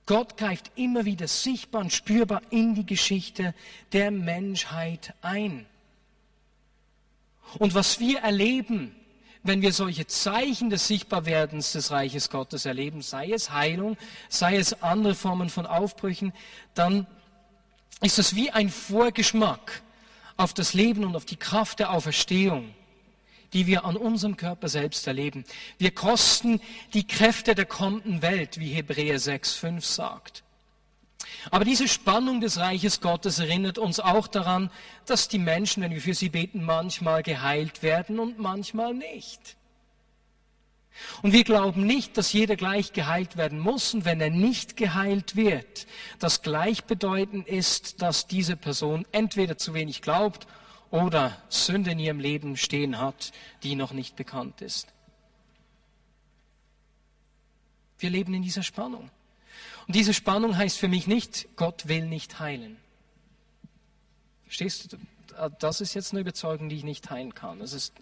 Gott 0.07 0.37
greift 0.37 0.71
immer 0.77 1.05
wieder 1.05 1.29
sichtbar 1.29 1.83
und 1.83 1.93
spürbar 1.93 2.41
in 2.51 2.75
die 2.75 2.87
Geschichte 2.87 3.55
der 3.93 4.11
Menschheit 4.11 5.13
ein. 5.23 5.67
Und 7.59 7.75
was 7.75 8.01
wir 8.01 8.21
erleben, 8.21 8.95
wenn 9.43 9.63
wir 9.63 9.73
solche 9.73 10.07
Zeichen 10.07 10.71
des 10.71 10.89
Sichtbarwerdens 10.89 11.73
des 11.73 11.91
Reiches 11.91 12.31
Gottes 12.31 12.67
erleben, 12.67 13.03
sei 13.03 13.31
es 13.31 13.51
Heilung, 13.51 13.97
sei 14.29 14.57
es 14.57 14.83
andere 14.83 15.15
Formen 15.15 15.49
von 15.49 15.67
Aufbrüchen, 15.67 16.33
dann 16.75 17.07
ist 18.03 18.19
es 18.19 18.35
wie 18.35 18.51
ein 18.51 18.69
Vorgeschmack 18.69 19.83
auf 20.37 20.55
das 20.55 20.75
Leben 20.75 21.05
und 21.05 21.17
auf 21.17 21.25
die 21.25 21.37
Kraft 21.37 21.79
der 21.79 21.91
Auferstehung, 21.93 22.75
die 23.53 23.67
wir 23.67 23.85
an 23.85 23.97
unserem 23.97 24.37
Körper 24.37 24.69
selbst 24.69 25.07
erleben. 25.07 25.45
Wir 25.79 25.93
kosten 25.93 26.61
die 26.93 27.07
Kräfte 27.07 27.55
der 27.55 27.67
kommenden 27.67 28.23
Welt, 28.23 28.61
wie 28.61 28.73
Hebräer 28.73 29.19
6,5 29.19 29.81
sagt. 29.81 30.45
Aber 31.51 31.65
diese 31.65 31.89
Spannung 31.89 32.41
des 32.41 32.59
Reiches 32.59 33.01
Gottes 33.01 33.39
erinnert 33.39 33.79
uns 33.79 34.01
auch 34.01 34.27
daran, 34.27 34.71
dass 35.07 35.29
die 35.29 35.39
Menschen, 35.39 35.83
wenn 35.83 35.93
wir 35.93 36.01
für 36.01 36.15
sie 36.15 36.29
beten, 36.29 36.65
manchmal 36.65 37.23
geheilt 37.23 37.83
werden 37.83 38.19
und 38.19 38.39
manchmal 38.39 38.95
nicht. 38.95 39.57
Und 41.23 41.33
wir 41.33 41.45
glauben 41.45 41.87
nicht, 41.87 42.17
dass 42.17 42.33
jeder 42.33 42.57
gleich 42.57 42.93
geheilt 42.93 43.37
werden 43.37 43.61
muss 43.61 43.95
und 43.95 44.05
wenn 44.05 44.21
er 44.21 44.31
nicht 44.31 44.77
geheilt 44.77 45.37
wird, 45.37 45.87
das 46.19 46.43
gleichbedeutend 46.43 47.47
ist, 47.47 48.03
dass 48.03 48.27
diese 48.27 48.57
Person 48.57 49.07
entweder 49.13 49.57
zu 49.57 49.75
wenig 49.75 50.03
glaubt 50.03 50.47
oder 50.91 51.41
Sünde 51.49 51.93
in 51.93 51.99
ihrem 51.99 52.21
Leben 52.21 52.57
stehen 52.57 52.99
hat, 52.99 53.33
die 53.63 53.77
noch 53.77 53.93
nicht 53.93 54.17
bekannt 54.17 54.61
ist. 54.61 54.89
Wir 57.99 58.11
leben 58.11 58.35
in 58.35 58.43
dieser 58.43 58.63
Spannung. 58.63 59.11
Und 59.89 59.95
diese 59.95 60.13
Spannung 60.13 60.57
heißt 60.57 60.79
für 60.79 60.87
mich 60.87 61.07
nicht, 61.07 61.49
Gott 61.57 61.89
will 61.89 62.07
nicht 62.07 62.39
heilen. 62.39 62.77
Verstehst 64.45 64.93
du? 64.93 64.99
Das 65.59 65.81
ist 65.81 65.95
jetzt 65.95 66.13
eine 66.13 66.21
Überzeugung, 66.21 66.69
die 66.69 66.77
ich 66.77 66.85
nicht 66.85 67.07
teilen 67.07 67.35
kann. 67.35 67.61
Das 67.61 67.73
ist 67.73 67.95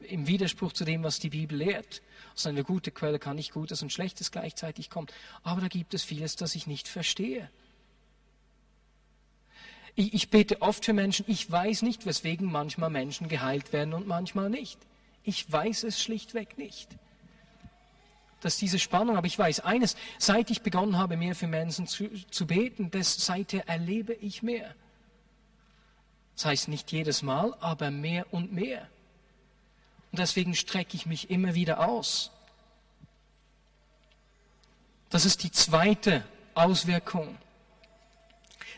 im 0.00 0.26
Widerspruch 0.26 0.72
zu 0.72 0.86
dem, 0.86 1.02
was 1.02 1.18
die 1.18 1.28
Bibel 1.28 1.58
lehrt. 1.58 2.00
Aus 2.34 2.46
einer 2.46 2.62
guten 2.62 2.94
Quelle 2.94 3.18
kann 3.18 3.36
nicht 3.36 3.52
Gutes 3.52 3.82
und 3.82 3.92
Schlechtes 3.92 4.30
gleichzeitig 4.30 4.88
kommen. 4.88 5.08
Aber 5.42 5.60
da 5.60 5.68
gibt 5.68 5.92
es 5.92 6.02
vieles, 6.02 6.36
das 6.36 6.54
ich 6.54 6.66
nicht 6.66 6.88
verstehe. 6.88 7.50
Ich, 9.96 10.14
ich 10.14 10.30
bete 10.30 10.62
oft 10.62 10.84
für 10.84 10.94
Menschen, 10.94 11.26
ich 11.28 11.50
weiß 11.50 11.82
nicht, 11.82 12.06
weswegen 12.06 12.50
manchmal 12.50 12.88
Menschen 12.88 13.28
geheilt 13.28 13.74
werden 13.74 13.92
und 13.92 14.06
manchmal 14.06 14.48
nicht. 14.48 14.78
Ich 15.24 15.50
weiß 15.50 15.82
es 15.82 16.00
schlichtweg 16.00 16.56
nicht 16.56 16.88
dass 18.40 18.56
diese 18.56 18.78
Spannung, 18.78 19.16
aber 19.16 19.26
ich 19.26 19.38
weiß 19.38 19.60
eines, 19.60 19.96
seit 20.18 20.50
ich 20.50 20.62
begonnen 20.62 20.96
habe, 20.96 21.16
mehr 21.16 21.34
für 21.34 21.46
Menschen 21.46 21.86
zu, 21.86 22.08
zu 22.30 22.46
beten, 22.46 22.90
das, 22.90 23.24
seither 23.24 23.68
erlebe 23.68 24.14
ich 24.14 24.42
mehr. 24.42 24.74
Das 26.36 26.44
heißt 26.44 26.68
nicht 26.68 26.92
jedes 26.92 27.22
Mal, 27.22 27.54
aber 27.60 27.90
mehr 27.90 28.26
und 28.32 28.52
mehr. 28.52 28.86
Und 30.12 30.20
deswegen 30.20 30.54
strecke 30.54 30.96
ich 30.96 31.04
mich 31.04 31.30
immer 31.30 31.54
wieder 31.54 31.86
aus. 31.86 32.30
Das 35.10 35.24
ist 35.24 35.42
die 35.42 35.50
zweite 35.50 36.24
Auswirkung. 36.54 37.36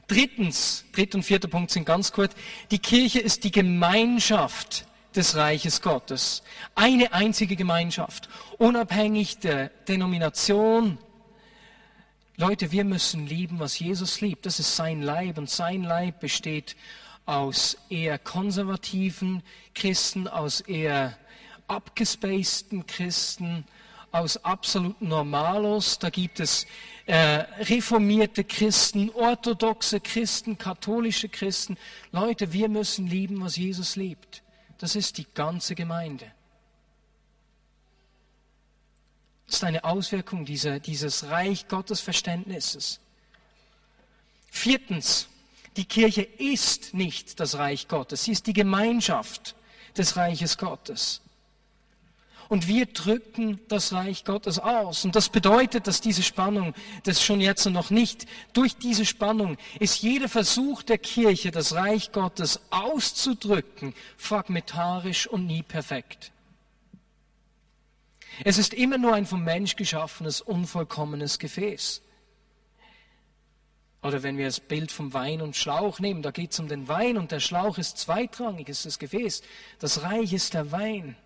Drittens, 0.06 0.84
dritter 0.92 1.18
und 1.18 1.22
vierter 1.22 1.48
Punkt 1.48 1.70
sind 1.70 1.84
ganz 1.84 2.12
kurz, 2.12 2.34
die 2.70 2.78
Kirche 2.78 3.20
ist 3.20 3.44
die 3.44 3.50
Gemeinschaft 3.50 4.86
des 5.16 5.36
Reiches 5.36 5.82
Gottes. 5.82 6.42
Eine 6.74 7.12
einzige 7.12 7.56
Gemeinschaft, 7.56 8.28
unabhängig 8.58 9.38
der 9.38 9.68
Denomination. 9.88 10.98
Leute, 12.36 12.72
wir 12.72 12.84
müssen 12.84 13.26
lieben, 13.26 13.58
was 13.58 13.78
Jesus 13.78 14.20
liebt. 14.20 14.46
Das 14.46 14.60
ist 14.60 14.76
sein 14.76 15.02
Leib 15.02 15.38
und 15.38 15.50
sein 15.50 15.82
Leib 15.82 16.20
besteht 16.20 16.76
aus 17.26 17.76
eher 17.88 18.18
konservativen 18.18 19.42
Christen, 19.74 20.26
aus 20.26 20.60
eher 20.62 21.16
abgespaceden 21.68 22.86
Christen, 22.86 23.64
aus 24.10 24.42
absoluten 24.44 25.08
Normalos. 25.08 25.98
Da 25.98 26.10
gibt 26.10 26.40
es 26.40 26.66
äh, 27.06 27.44
reformierte 27.60 28.44
Christen, 28.44 29.10
orthodoxe 29.10 30.00
Christen, 30.00 30.58
katholische 30.58 31.28
Christen. 31.28 31.76
Leute, 32.10 32.52
wir 32.52 32.68
müssen 32.68 33.06
lieben, 33.06 33.40
was 33.40 33.56
Jesus 33.56 33.96
liebt. 33.96 34.39
Das 34.80 34.96
ist 34.96 35.18
die 35.18 35.26
ganze 35.34 35.74
Gemeinde. 35.74 36.32
Das 39.46 39.56
ist 39.56 39.64
eine 39.64 39.84
Auswirkung 39.84 40.46
dieser, 40.46 40.80
dieses 40.80 41.24
Reich 41.24 41.68
Gottes 41.68 42.00
Verständnisses. 42.00 42.98
Viertens, 44.50 45.28
die 45.76 45.84
Kirche 45.84 46.22
ist 46.22 46.94
nicht 46.94 47.40
das 47.40 47.58
Reich 47.58 47.88
Gottes, 47.88 48.24
sie 48.24 48.32
ist 48.32 48.46
die 48.46 48.54
Gemeinschaft 48.54 49.54
des 49.96 50.16
Reiches 50.16 50.56
Gottes 50.56 51.20
und 52.50 52.66
wir 52.66 52.86
drücken 52.86 53.60
das 53.68 53.92
Reich 53.92 54.24
Gottes 54.24 54.58
aus. 54.58 55.04
Und 55.04 55.14
das 55.14 55.28
bedeutet, 55.28 55.86
dass 55.86 56.00
diese 56.00 56.24
Spannung, 56.24 56.74
das 57.04 57.22
schon 57.22 57.40
jetzt 57.40 57.64
noch 57.66 57.90
nicht, 57.90 58.26
durch 58.52 58.76
diese 58.76 59.06
Spannung 59.06 59.56
ist 59.78 60.02
jeder 60.02 60.28
Versuch 60.28 60.82
der 60.82 60.98
Kirche, 60.98 61.52
das 61.52 61.74
Reich 61.74 62.10
Gottes 62.10 62.60
auszudrücken, 62.70 63.94
fragmentarisch 64.16 65.28
und 65.28 65.46
nie 65.46 65.62
perfekt. 65.62 66.32
Es 68.42 68.58
ist 68.58 68.74
immer 68.74 68.98
nur 68.98 69.14
ein 69.14 69.26
vom 69.26 69.44
Mensch 69.44 69.76
geschaffenes, 69.76 70.40
unvollkommenes 70.40 71.38
Gefäß. 71.38 72.02
Oder 74.02 74.24
wenn 74.24 74.38
wir 74.38 74.46
das 74.46 74.58
Bild 74.58 74.90
vom 74.90 75.12
Wein 75.12 75.40
und 75.40 75.54
Schlauch 75.54 76.00
nehmen, 76.00 76.22
da 76.22 76.32
geht 76.32 76.50
es 76.50 76.58
um 76.58 76.66
den 76.66 76.88
Wein 76.88 77.16
und 77.16 77.30
der 77.30 77.38
Schlauch 77.38 77.78
ist 77.78 77.98
zweitrangig, 77.98 78.68
ist 78.68 78.86
das 78.86 78.98
Gefäß. 78.98 79.42
Das 79.78 80.02
Reich 80.02 80.32
ist 80.32 80.54
der 80.54 80.72
Wein. 80.72 81.16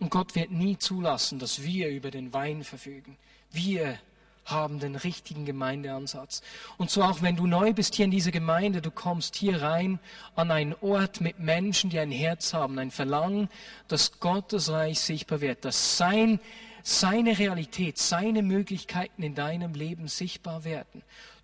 Und 0.00 0.10
Gott 0.10 0.34
wird 0.34 0.50
nie 0.50 0.78
zulassen, 0.78 1.38
dass 1.38 1.62
wir 1.62 1.88
über 1.90 2.10
den 2.10 2.32
Wein 2.32 2.64
verfügen. 2.64 3.16
Wir 3.52 3.98
haben 4.46 4.80
den 4.80 4.96
richtigen 4.96 5.44
Gemeindeansatz. 5.44 6.42
Und 6.78 6.90
so 6.90 7.02
auch 7.02 7.22
wenn 7.22 7.36
du 7.36 7.46
neu 7.46 7.72
bist 7.74 7.94
hier 7.94 8.06
in 8.06 8.10
dieser 8.10 8.30
Gemeinde, 8.30 8.80
du 8.80 8.90
kommst 8.90 9.36
hier 9.36 9.62
rein 9.62 10.00
an 10.34 10.50
einen 10.50 10.74
Ort 10.80 11.20
mit 11.20 11.38
Menschen, 11.38 11.90
die 11.90 11.98
ein 11.98 12.10
Herz 12.10 12.54
haben, 12.54 12.78
ein 12.78 12.90
Verlangen, 12.90 13.48
dass 13.88 14.18
Gottes 14.20 14.70
Reich 14.70 15.00
sichtbar 15.00 15.42
wird, 15.42 15.64
dass 15.66 15.98
sein, 15.98 16.40
seine 16.82 17.38
Realität, 17.38 17.98
seine 17.98 18.42
Möglichkeiten 18.42 19.22
in 19.22 19.34
deinem 19.34 19.74
Leben 19.74 20.08
sichtbar 20.08 20.64
werden. 20.64 21.02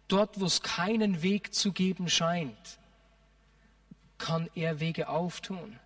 Dort, 0.08 0.40
wo 0.40 0.46
es 0.46 0.62
keinen 0.62 1.22
Weg 1.22 1.54
zu 1.54 1.72
geben 1.72 2.08
scheint, 2.08 2.78
kann 4.18 4.48
er 4.54 4.80
Wege 4.80 5.08
auftun. 5.08 5.78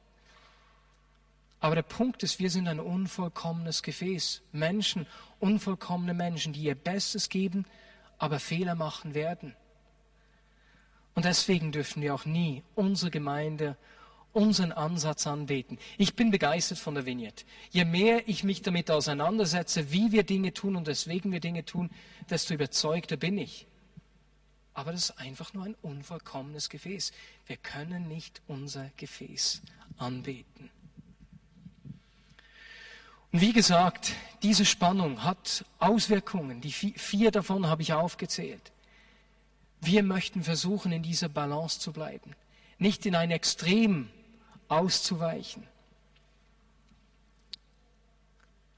Aber 1.60 1.74
der 1.74 1.82
Punkt 1.82 2.22
ist, 2.22 2.38
wir 2.38 2.50
sind 2.50 2.68
ein 2.68 2.80
unvollkommenes 2.80 3.82
Gefäß. 3.82 4.42
Menschen, 4.52 5.06
unvollkommene 5.38 6.14
Menschen, 6.14 6.52
die 6.52 6.62
ihr 6.62 6.74
Bestes 6.74 7.28
geben, 7.28 7.66
aber 8.18 8.40
Fehler 8.40 8.74
machen 8.74 9.14
werden. 9.14 9.54
Und 11.14 11.24
deswegen 11.26 11.70
dürfen 11.70 12.02
wir 12.02 12.14
auch 12.14 12.24
nie 12.24 12.62
unsere 12.74 13.10
Gemeinde, 13.10 13.76
unseren 14.32 14.72
Ansatz 14.72 15.26
anbeten. 15.26 15.78
Ich 15.98 16.14
bin 16.14 16.30
begeistert 16.30 16.78
von 16.78 16.94
der 16.94 17.04
Vignette. 17.04 17.44
Je 17.70 17.84
mehr 17.84 18.28
ich 18.28 18.44
mich 18.44 18.62
damit 18.62 18.90
auseinandersetze, 18.90 19.92
wie 19.92 20.12
wir 20.12 20.22
Dinge 20.22 20.54
tun 20.54 20.76
und 20.76 20.86
weswegen 20.86 21.32
wir 21.32 21.40
Dinge 21.40 21.64
tun, 21.64 21.90
desto 22.30 22.54
überzeugter 22.54 23.16
bin 23.16 23.36
ich. 23.36 23.66
Aber 24.72 24.92
das 24.92 25.10
ist 25.10 25.18
einfach 25.18 25.52
nur 25.52 25.64
ein 25.64 25.76
unvollkommenes 25.82 26.70
Gefäß. 26.70 27.12
Wir 27.46 27.56
können 27.56 28.08
nicht 28.08 28.40
unser 28.46 28.90
Gefäß 28.96 29.62
anbeten. 29.98 30.70
Und 33.32 33.40
wie 33.40 33.52
gesagt, 33.52 34.12
diese 34.42 34.64
Spannung 34.64 35.22
hat 35.22 35.64
Auswirkungen. 35.78 36.60
Die 36.60 36.72
vier 36.72 37.30
davon 37.30 37.66
habe 37.66 37.82
ich 37.82 37.92
aufgezählt. 37.92 38.72
Wir 39.80 40.02
möchten 40.02 40.42
versuchen, 40.42 40.92
in 40.92 41.02
dieser 41.02 41.28
Balance 41.28 41.80
zu 41.80 41.92
bleiben, 41.92 42.34
nicht 42.78 43.06
in 43.06 43.14
ein 43.14 43.30
Extrem 43.30 44.10
auszuweichen. 44.68 45.66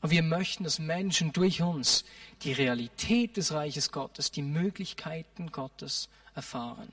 Aber 0.00 0.10
wir 0.10 0.22
möchten, 0.22 0.64
dass 0.64 0.78
Menschen 0.78 1.32
durch 1.32 1.62
uns 1.62 2.04
die 2.42 2.52
Realität 2.52 3.36
des 3.36 3.52
Reiches 3.52 3.92
Gottes, 3.92 4.32
die 4.32 4.42
Möglichkeiten 4.42 5.52
Gottes 5.52 6.08
erfahren. 6.34 6.92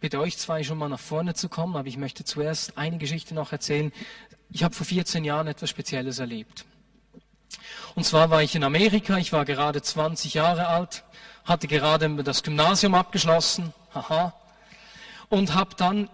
Bitte 0.00 0.18
euch 0.18 0.38
zwei 0.38 0.62
schon 0.62 0.78
mal 0.78 0.88
nach 0.88 1.00
vorne 1.00 1.34
zu 1.34 1.48
kommen, 1.48 1.76
aber 1.76 1.88
ich 1.88 1.96
möchte 1.96 2.24
zuerst 2.24 2.76
eine 2.78 2.98
Geschichte 2.98 3.34
noch 3.34 3.52
erzählen. 3.52 3.92
Ich 4.50 4.64
habe 4.64 4.74
vor 4.74 4.86
14 4.86 5.24
Jahren 5.24 5.46
etwas 5.46 5.70
Spezielles 5.70 6.18
erlebt. 6.18 6.64
Und 7.94 8.04
zwar 8.04 8.30
war 8.30 8.42
ich 8.42 8.54
in 8.54 8.64
Amerika, 8.64 9.18
ich 9.18 9.32
war 9.32 9.44
gerade 9.44 9.82
20 9.82 10.34
Jahre 10.34 10.68
alt, 10.68 11.04
hatte 11.44 11.68
gerade 11.68 12.08
das 12.22 12.42
Gymnasium 12.42 12.94
abgeschlossen, 12.94 13.72
haha, 13.94 14.34
und 15.28 15.54
habe 15.54 15.74
dann 15.76 16.08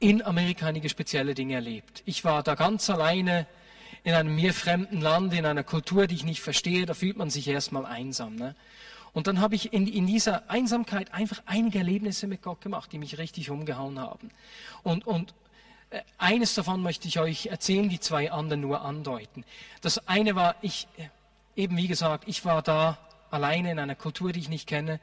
in 0.00 0.22
Amerika 0.22 0.66
einige 0.66 0.88
spezielle 0.88 1.34
Dinge 1.34 1.54
erlebt. 1.54 2.02
Ich 2.04 2.24
war 2.24 2.42
da 2.42 2.54
ganz 2.54 2.88
alleine 2.90 3.46
in 4.04 4.14
einem 4.14 4.34
mir 4.34 4.54
fremden 4.54 5.00
Land, 5.00 5.34
in 5.34 5.44
einer 5.44 5.64
Kultur, 5.64 6.06
die 6.06 6.14
ich 6.14 6.24
nicht 6.24 6.40
verstehe, 6.40 6.86
da 6.86 6.94
fühlt 6.94 7.16
man 7.16 7.30
sich 7.30 7.48
erstmal 7.48 7.84
einsam. 7.84 8.36
Ne? 8.36 8.54
Und 9.18 9.26
dann 9.26 9.40
habe 9.40 9.56
ich 9.56 9.72
in, 9.72 9.88
in, 9.88 10.06
dieser 10.06 10.48
Einsamkeit 10.48 11.12
einfach 11.12 11.42
einige 11.44 11.78
Erlebnisse 11.78 12.28
mit 12.28 12.40
Gott 12.40 12.60
gemacht, 12.60 12.92
die 12.92 12.98
mich 12.98 13.18
richtig 13.18 13.50
umgehauen 13.50 13.98
haben. 13.98 14.30
Und, 14.84 15.08
und 15.08 15.34
äh, 15.90 16.02
eines 16.18 16.54
davon 16.54 16.82
möchte 16.82 17.08
ich 17.08 17.18
euch 17.18 17.46
erzählen, 17.46 17.88
die 17.88 17.98
zwei 17.98 18.30
anderen 18.30 18.60
nur 18.60 18.82
andeuten. 18.82 19.44
Das 19.80 20.06
eine 20.06 20.36
war, 20.36 20.54
ich, 20.62 20.86
äh, 20.98 21.60
eben 21.60 21.76
wie 21.76 21.88
gesagt, 21.88 22.28
ich 22.28 22.44
war 22.44 22.62
da 22.62 22.96
alleine 23.32 23.72
in 23.72 23.80
einer 23.80 23.96
Kultur, 23.96 24.32
die 24.32 24.38
ich 24.38 24.48
nicht 24.48 24.68
kenne. 24.68 25.00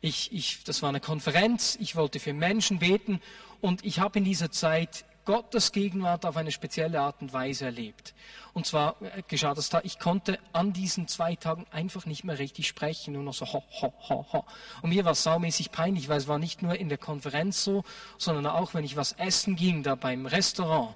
Ich, 0.00 0.32
ich, 0.32 0.62
das 0.62 0.80
war 0.82 0.90
eine 0.90 1.00
Konferenz, 1.00 1.76
ich 1.80 1.96
wollte 1.96 2.20
für 2.20 2.34
Menschen 2.34 2.78
beten 2.78 3.20
und 3.60 3.84
ich 3.84 3.98
habe 3.98 4.20
in 4.20 4.24
dieser 4.24 4.52
Zeit 4.52 5.04
Gottes 5.26 5.72
Gegenwart 5.72 6.24
auf 6.24 6.36
eine 6.36 6.50
spezielle 6.50 7.00
Art 7.00 7.20
und 7.20 7.32
Weise 7.32 7.66
erlebt. 7.66 8.14
Und 8.54 8.64
zwar 8.64 8.96
äh, 9.02 9.22
geschah 9.28 9.54
das 9.54 9.68
da, 9.68 9.80
ich 9.84 9.98
konnte 9.98 10.38
an 10.54 10.72
diesen 10.72 11.08
zwei 11.08 11.36
Tagen 11.36 11.66
einfach 11.70 12.06
nicht 12.06 12.24
mehr 12.24 12.38
richtig 12.38 12.68
sprechen, 12.68 13.12
nur 13.12 13.22
noch 13.22 13.34
so 13.34 13.44
ho, 13.44 13.62
ho, 13.82 13.92
ho, 14.08 14.26
ho. 14.32 14.44
Und 14.80 14.90
mir 14.90 15.04
war 15.04 15.12
es 15.12 15.22
saumäßig 15.24 15.72
peinlich, 15.72 16.08
weil 16.08 16.16
es 16.18 16.28
war 16.28 16.38
nicht 16.38 16.62
nur 16.62 16.76
in 16.76 16.88
der 16.88 16.96
Konferenz 16.96 17.62
so, 17.62 17.84
sondern 18.16 18.46
auch, 18.46 18.72
wenn 18.72 18.84
ich 18.84 18.96
was 18.96 19.12
essen 19.12 19.56
ging, 19.56 19.82
da 19.82 19.94
beim 19.96 20.24
Restaurant. 20.24 20.94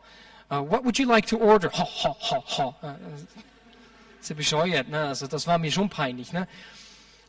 Uh, 0.50 0.56
what 0.68 0.84
would 0.84 0.98
you 0.98 1.06
like 1.06 1.26
to 1.26 1.36
order? 1.36 1.70
Ho, 1.72 1.84
ho, 1.84 2.16
ho, 2.18 2.44
ho. 2.56 2.74
Ist 4.20 4.30
ja 4.30 4.36
bescheuert, 4.36 4.88
ne? 4.88 5.08
Also 5.08 5.26
das 5.26 5.46
war 5.46 5.58
mir 5.58 5.70
schon 5.70 5.88
peinlich, 5.88 6.32
ne? 6.32 6.48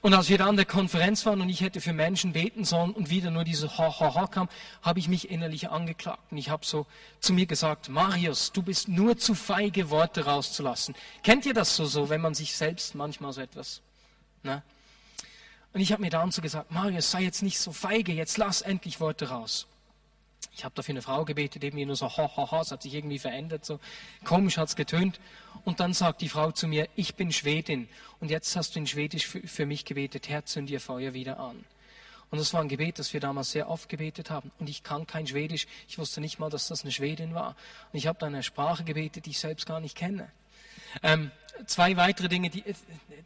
Und 0.02 0.16
als 0.16 0.30
wir 0.30 0.40
da 0.40 0.48
an 0.48 0.56
der 0.56 0.66
Konferenz 0.66 1.28
waren 1.28 1.42
und 1.42 1.50
ich 1.50 1.62
hätte 1.62 1.80
für 1.80 1.94
Menschen 1.94 2.34
beten 2.34 2.66
sollen 2.66 2.92
und 2.92 3.12
wieder 3.12 3.30
nur 3.30 3.44
diese 3.44 3.78
Ha, 3.78 4.00
ha, 4.00 4.16
ha 4.16 4.28
kam, 4.28 4.50
habe 4.82 4.98
ich 4.98 5.08
mich 5.08 5.30
innerlich 5.30 5.70
angeklagt. 5.70 6.32
Und 6.32 6.38
ich 6.40 6.50
habe 6.50 6.66
so 6.66 6.88
zu 7.20 7.34
mir 7.34 7.46
gesagt, 7.46 7.88
Marius, 7.88 8.52
du 8.52 8.64
bist 8.64 8.88
nur 8.88 9.18
zu 9.18 9.36
feige, 9.36 9.92
Worte 9.92 10.26
rauszulassen. 10.26 10.96
Kennt 11.22 11.46
ihr 11.46 11.54
das 11.54 11.76
so, 11.76 11.86
so 11.86 12.10
wenn 12.10 12.22
man 12.22 12.34
sich 12.34 12.56
selbst 12.56 12.96
manchmal 12.96 13.32
so 13.32 13.42
etwas... 13.42 13.82
Ne? 14.42 14.64
Und 15.74 15.82
ich 15.82 15.92
habe 15.92 16.02
mir 16.02 16.32
so 16.32 16.42
gesagt, 16.42 16.72
Marius, 16.72 17.12
sei 17.12 17.22
jetzt 17.22 17.44
nicht 17.44 17.60
so 17.60 17.72
feige, 17.72 18.12
jetzt 18.12 18.38
lass 18.38 18.62
endlich 18.62 19.00
Worte 19.00 19.30
raus. 19.30 19.68
Ich 20.54 20.66
habe 20.66 20.76
dafür 20.76 20.94
eine 20.94 21.02
Frau 21.02 21.24
gebetet, 21.24 21.64
eben 21.64 21.86
nur 21.86 21.96
so, 21.96 22.10
ha, 22.10 22.30
ha, 22.36 22.52
ha, 22.52 22.62
es 22.62 22.72
hat 22.72 22.84
sich 22.84 22.94
irgendwie 22.94 23.20
verändert, 23.20 23.66
so 23.66 23.80
komisch 24.24 24.58
hat 24.58 24.68
es 24.68 24.76
getönt. 24.76 25.20
Und 25.64 25.80
dann 25.80 25.94
sagt 25.94 26.22
die 26.22 26.30
Frau 26.30 26.52
zu 26.52 26.68
mir, 26.68 26.90
ich 26.96 27.16
bin 27.16 27.32
Schwedin 27.32 27.88
und 28.20 28.30
jetzt 28.30 28.56
hast 28.56 28.76
du 28.76 28.80
in 28.80 28.88
Schwedisch 28.88 29.28
für, 29.28 29.48
für 29.48 29.66
mich 29.66 29.86
gebetet, 29.86 30.30
Herr, 30.30 30.46
zünd 30.46 30.70
ihr 30.70 30.82
Feuer 30.82 31.14
wieder 31.14 31.40
an. 31.40 31.64
Und 32.32 32.38
das 32.38 32.54
war 32.54 32.62
ein 32.62 32.70
Gebet, 32.70 32.98
das 32.98 33.14
wir 33.14 33.20
damals 33.20 33.52
sehr 33.52 33.70
oft 33.70 33.90
gebetet 33.90 34.30
haben. 34.30 34.52
Und 34.58 34.70
ich 34.70 34.84
kann 34.84 35.06
kein 35.06 35.28
Schwedisch. 35.28 35.68
Ich 35.90 35.98
wusste 35.98 36.22
nicht 36.22 36.40
mal, 36.40 36.50
dass 36.50 36.70
das 36.70 36.84
eine 36.84 36.92
Schwedin 36.92 37.34
war. 37.34 37.58
Und 37.92 38.00
ich 38.00 38.08
habe 38.08 38.18
da 38.20 38.28
eine 38.28 38.42
Sprache 38.42 38.86
gebetet, 38.86 39.26
die 39.26 39.32
ich 39.32 39.40
selbst 39.40 39.66
gar 39.66 39.82
nicht 39.82 39.98
kenne. 39.98 40.32
Ähm, 41.04 41.32
zwei 41.66 41.98
weitere 41.98 42.28
Dinge, 42.28 42.50
die, 42.50 42.64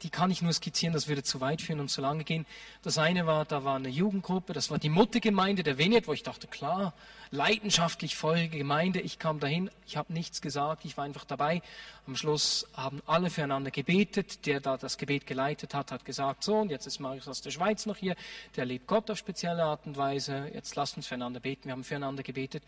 die 0.02 0.10
kann 0.10 0.32
ich 0.32 0.42
nur 0.42 0.54
skizzieren, 0.54 0.94
das 0.94 1.08
würde 1.08 1.24
zu 1.24 1.42
weit 1.42 1.62
führen 1.62 1.80
und 1.80 1.90
zu 1.90 2.02
lange 2.02 2.24
gehen. 2.24 2.46
Das 2.84 2.98
eine 2.98 3.26
war, 3.26 3.46
da 3.46 3.64
war 3.64 3.76
eine 3.76 3.90
Jugendgruppe, 3.90 4.54
das 4.54 4.70
war 4.72 4.78
die 4.78 4.90
Muttergemeinde 4.90 5.64
der 5.64 5.78
Vignette, 5.78 6.08
wo 6.08 6.14
ich 6.14 6.24
dachte, 6.24 6.48
klar, 6.48 6.94
leidenschaftlich 7.32 8.16
folgende 8.16 8.58
Gemeinde. 8.58 9.00
Ich 9.02 9.20
kam 9.20 9.40
dahin, 9.40 9.70
ich 9.86 9.98
habe 9.98 10.14
nichts 10.14 10.42
gesagt, 10.42 10.86
ich 10.86 10.98
war 10.98 11.06
einfach 11.06 11.26
dabei. 11.26 11.62
Am 12.08 12.16
Schluss 12.16 12.68
haben 12.76 13.02
alle 13.06 13.30
füreinander 13.30 13.72
gebetet. 13.72 14.46
Der 14.46 14.60
da 14.60 14.78
das 14.78 14.98
Gebet 14.98 15.26
geleitet 15.26 15.74
hat, 15.74 15.92
hat 15.92 16.06
gesagt, 16.06 16.44
so, 16.44 16.58
und 16.58 16.72
jetzt 16.72 16.86
ist 16.86 17.00
Marius 17.00 17.28
aus 17.28 17.42
der 17.42 17.52
Schweiz 17.52 17.86
noch 17.86 17.98
hier, 17.98 18.16
der 18.56 18.66
liebt 18.66 18.88
Gott 18.88 19.10
auf 19.10 19.18
spezielle 19.18 19.64
Art 19.64 19.86
und 19.86 19.98
Weise. 19.98 20.50
Jetzt 20.54 20.76
lasst 20.76 20.98
uns 20.98 21.08
füreinander 21.08 21.40
beten. 21.40 21.66
Wir 21.66 21.72
haben 21.72 21.84
füreinander 21.84 22.24
gebetet. 22.24 22.64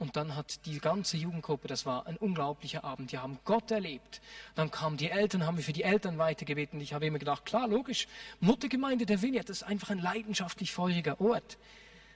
Und 0.00 0.16
dann 0.16 0.34
hat 0.34 0.64
die 0.64 0.80
ganze 0.80 1.18
Jugendgruppe, 1.18 1.68
das 1.68 1.84
war 1.84 2.06
ein 2.06 2.16
unglaublicher 2.16 2.84
Abend, 2.84 3.12
die 3.12 3.18
haben 3.18 3.38
Gott 3.44 3.70
erlebt. 3.70 4.22
Dann 4.54 4.70
kamen 4.70 4.96
die 4.96 5.10
Eltern, 5.10 5.44
haben 5.44 5.58
wir 5.58 5.62
für 5.62 5.74
die 5.74 5.82
Eltern 5.82 6.16
weitergebeten. 6.16 6.80
Ich 6.80 6.94
habe 6.94 7.04
immer 7.04 7.18
gedacht, 7.18 7.44
klar, 7.44 7.68
logisch, 7.68 8.08
Muttergemeinde 8.40 9.04
der 9.04 9.20
Vineyard, 9.20 9.50
ist 9.50 9.62
einfach 9.62 9.90
ein 9.90 9.98
leidenschaftlich 9.98 10.72
feuriger 10.72 11.20
Ort. 11.20 11.58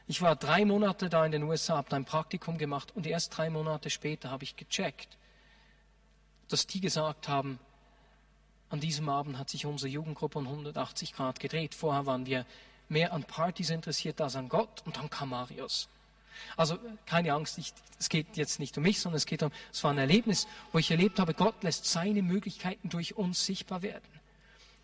Ich 0.06 0.22
war 0.22 0.34
drei 0.34 0.64
Monate 0.64 1.10
da 1.10 1.26
in 1.26 1.32
den 1.32 1.42
USA, 1.42 1.76
habe 1.76 1.94
ein 1.94 2.06
Praktikum 2.06 2.56
gemacht 2.56 2.90
und 2.96 3.06
erst 3.06 3.36
drei 3.36 3.50
Monate 3.50 3.90
später 3.90 4.30
habe 4.30 4.44
ich 4.44 4.56
gecheckt, 4.56 5.18
dass 6.48 6.66
die 6.66 6.80
gesagt 6.80 7.28
haben, 7.28 7.58
an 8.70 8.80
diesem 8.80 9.10
Abend 9.10 9.38
hat 9.38 9.50
sich 9.50 9.66
unsere 9.66 9.90
Jugendgruppe 9.90 10.38
um 10.38 10.46
180 10.46 11.12
Grad 11.12 11.38
gedreht. 11.38 11.74
Vorher 11.74 12.06
waren 12.06 12.24
wir 12.24 12.46
mehr 12.88 13.12
an 13.12 13.24
Partys 13.24 13.68
interessiert 13.68 14.22
als 14.22 14.36
an 14.36 14.48
Gott 14.48 14.82
und 14.86 14.96
dann 14.96 15.10
kam 15.10 15.28
Marius. 15.28 15.90
Also 16.56 16.78
keine 17.06 17.32
Angst, 17.32 17.58
ich, 17.58 17.72
es 17.98 18.08
geht 18.08 18.36
jetzt 18.36 18.60
nicht 18.60 18.76
um 18.76 18.82
mich, 18.82 19.00
sondern 19.00 19.16
es 19.16 19.26
geht 19.26 19.42
um, 19.42 19.50
es 19.72 19.82
war 19.84 19.92
ein 19.92 19.98
Erlebnis, 19.98 20.46
wo 20.72 20.78
ich 20.78 20.90
erlebt 20.90 21.18
habe, 21.18 21.34
Gott 21.34 21.62
lässt 21.62 21.86
seine 21.86 22.22
Möglichkeiten 22.22 22.88
durch 22.88 23.16
uns 23.16 23.44
sichtbar 23.44 23.82
werden. 23.82 24.02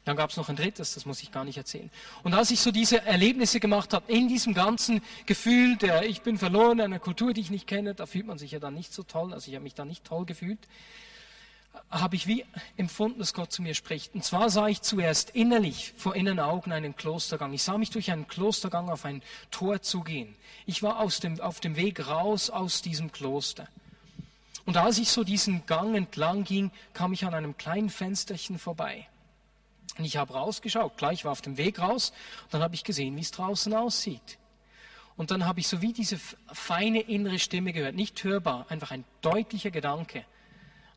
Dann 0.05 0.17
gab 0.17 0.31
es 0.31 0.37
noch 0.37 0.49
ein 0.49 0.57
drittes, 0.57 0.95
das 0.95 1.05
muss 1.05 1.23
ich 1.23 1.31
gar 1.31 1.45
nicht 1.45 1.59
erzählen. 1.59 1.91
Und 2.23 2.33
als 2.33 2.51
ich 2.51 2.61
so 2.61 2.71
diese 2.71 3.05
Erlebnisse 3.05 3.61
gemacht 3.61 3.93
habe, 3.93 4.11
in 4.11 4.29
diesem 4.29 4.55
ganzen 4.55 5.03
Gefühl, 5.27 5.77
der 5.77 6.05
ich 6.05 6.23
bin 6.23 6.39
verloren 6.39 6.79
in 6.79 6.87
einer 6.87 6.99
Kultur, 6.99 7.35
die 7.35 7.43
ich 7.43 7.51
nicht 7.51 7.67
kenne, 7.67 7.95
da 7.95 8.07
fühlt 8.07 8.27
man 8.27 8.39
sich 8.39 8.53
ja 8.53 8.59
dann 8.59 8.75
nicht 8.75 8.95
so 8.95 9.03
toll, 9.03 9.35
also 9.35 9.49
ich 9.49 9.55
habe 9.55 9.63
mich 9.63 9.75
da 9.75 9.85
nicht 9.85 10.05
toll 10.05 10.25
gefühlt, 10.25 10.59
habe 11.91 12.15
ich 12.15 12.27
wie 12.27 12.45
empfunden, 12.77 13.19
dass 13.19 13.35
Gott 13.35 13.53
zu 13.53 13.63
mir 13.63 13.75
spricht. 13.75 14.15
Und 14.15 14.25
zwar 14.25 14.49
sah 14.51 14.69
ich 14.69 14.83
zuerst 14.83 15.31
innerlich 15.31 15.93
vor 15.97 16.15
inneren 16.15 16.39
Augen 16.41 16.73
einen 16.73 16.95
Klostergang. 16.95 17.53
Ich 17.53 17.63
sah 17.63 17.79
mich 17.79 17.91
durch 17.91 18.11
einen 18.13 18.29
Klostergang 18.29 18.89
auf 18.89 19.05
ein 19.05 19.23
Tor 19.51 19.83
zugehen. 19.83 20.37
Ich 20.67 20.83
war 20.83 21.01
aus 21.01 21.21
dem, 21.21 21.41
auf 21.41 21.61
dem 21.61 21.77
Weg 21.77 22.07
raus 22.07 22.49
aus 22.49 22.83
diesem 22.83 23.11
Kloster. 23.11 23.69
Und 24.67 24.77
als 24.77 24.99
ich 24.99 25.11
so 25.11 25.25
diesen 25.25 25.67
Gang 25.67 25.97
entlang 25.97 26.45
ging, 26.45 26.71
kam 26.93 27.13
ich 27.13 27.25
an 27.25 27.35
einem 27.35 27.57
kleinen 27.57 27.91
Fensterchen 27.91 28.59
vorbei. 28.59 29.09
Und 29.99 30.05
ich 30.05 30.17
habe 30.17 30.33
rausgeschaut, 30.33 30.97
gleich 30.97 31.25
war 31.25 31.33
auf 31.33 31.43
dem 31.43 31.57
Weg 31.57 31.81
raus, 31.81 32.13
und 32.45 32.55
dann 32.55 32.63
habe 32.63 32.75
ich 32.75 32.85
gesehen, 32.85 33.17
wie 33.17 33.21
es 33.21 33.33
draußen 33.33 33.75
aussieht. 33.75 34.39
Und 35.17 35.33
dann 35.33 35.45
habe 35.45 35.61
ich 35.61 35.67
so 35.67 35.83
wie 35.83 35.93
diese 35.93 36.21
feine 36.53 37.01
innere 37.01 37.39
Stimme 37.39 37.73
gehört, 37.73 37.97
nicht 37.97 38.23
hörbar, 38.23 38.67
einfach 38.69 38.93
ein 38.93 39.05
deutlicher 39.23 39.71
Gedanke 39.71 40.25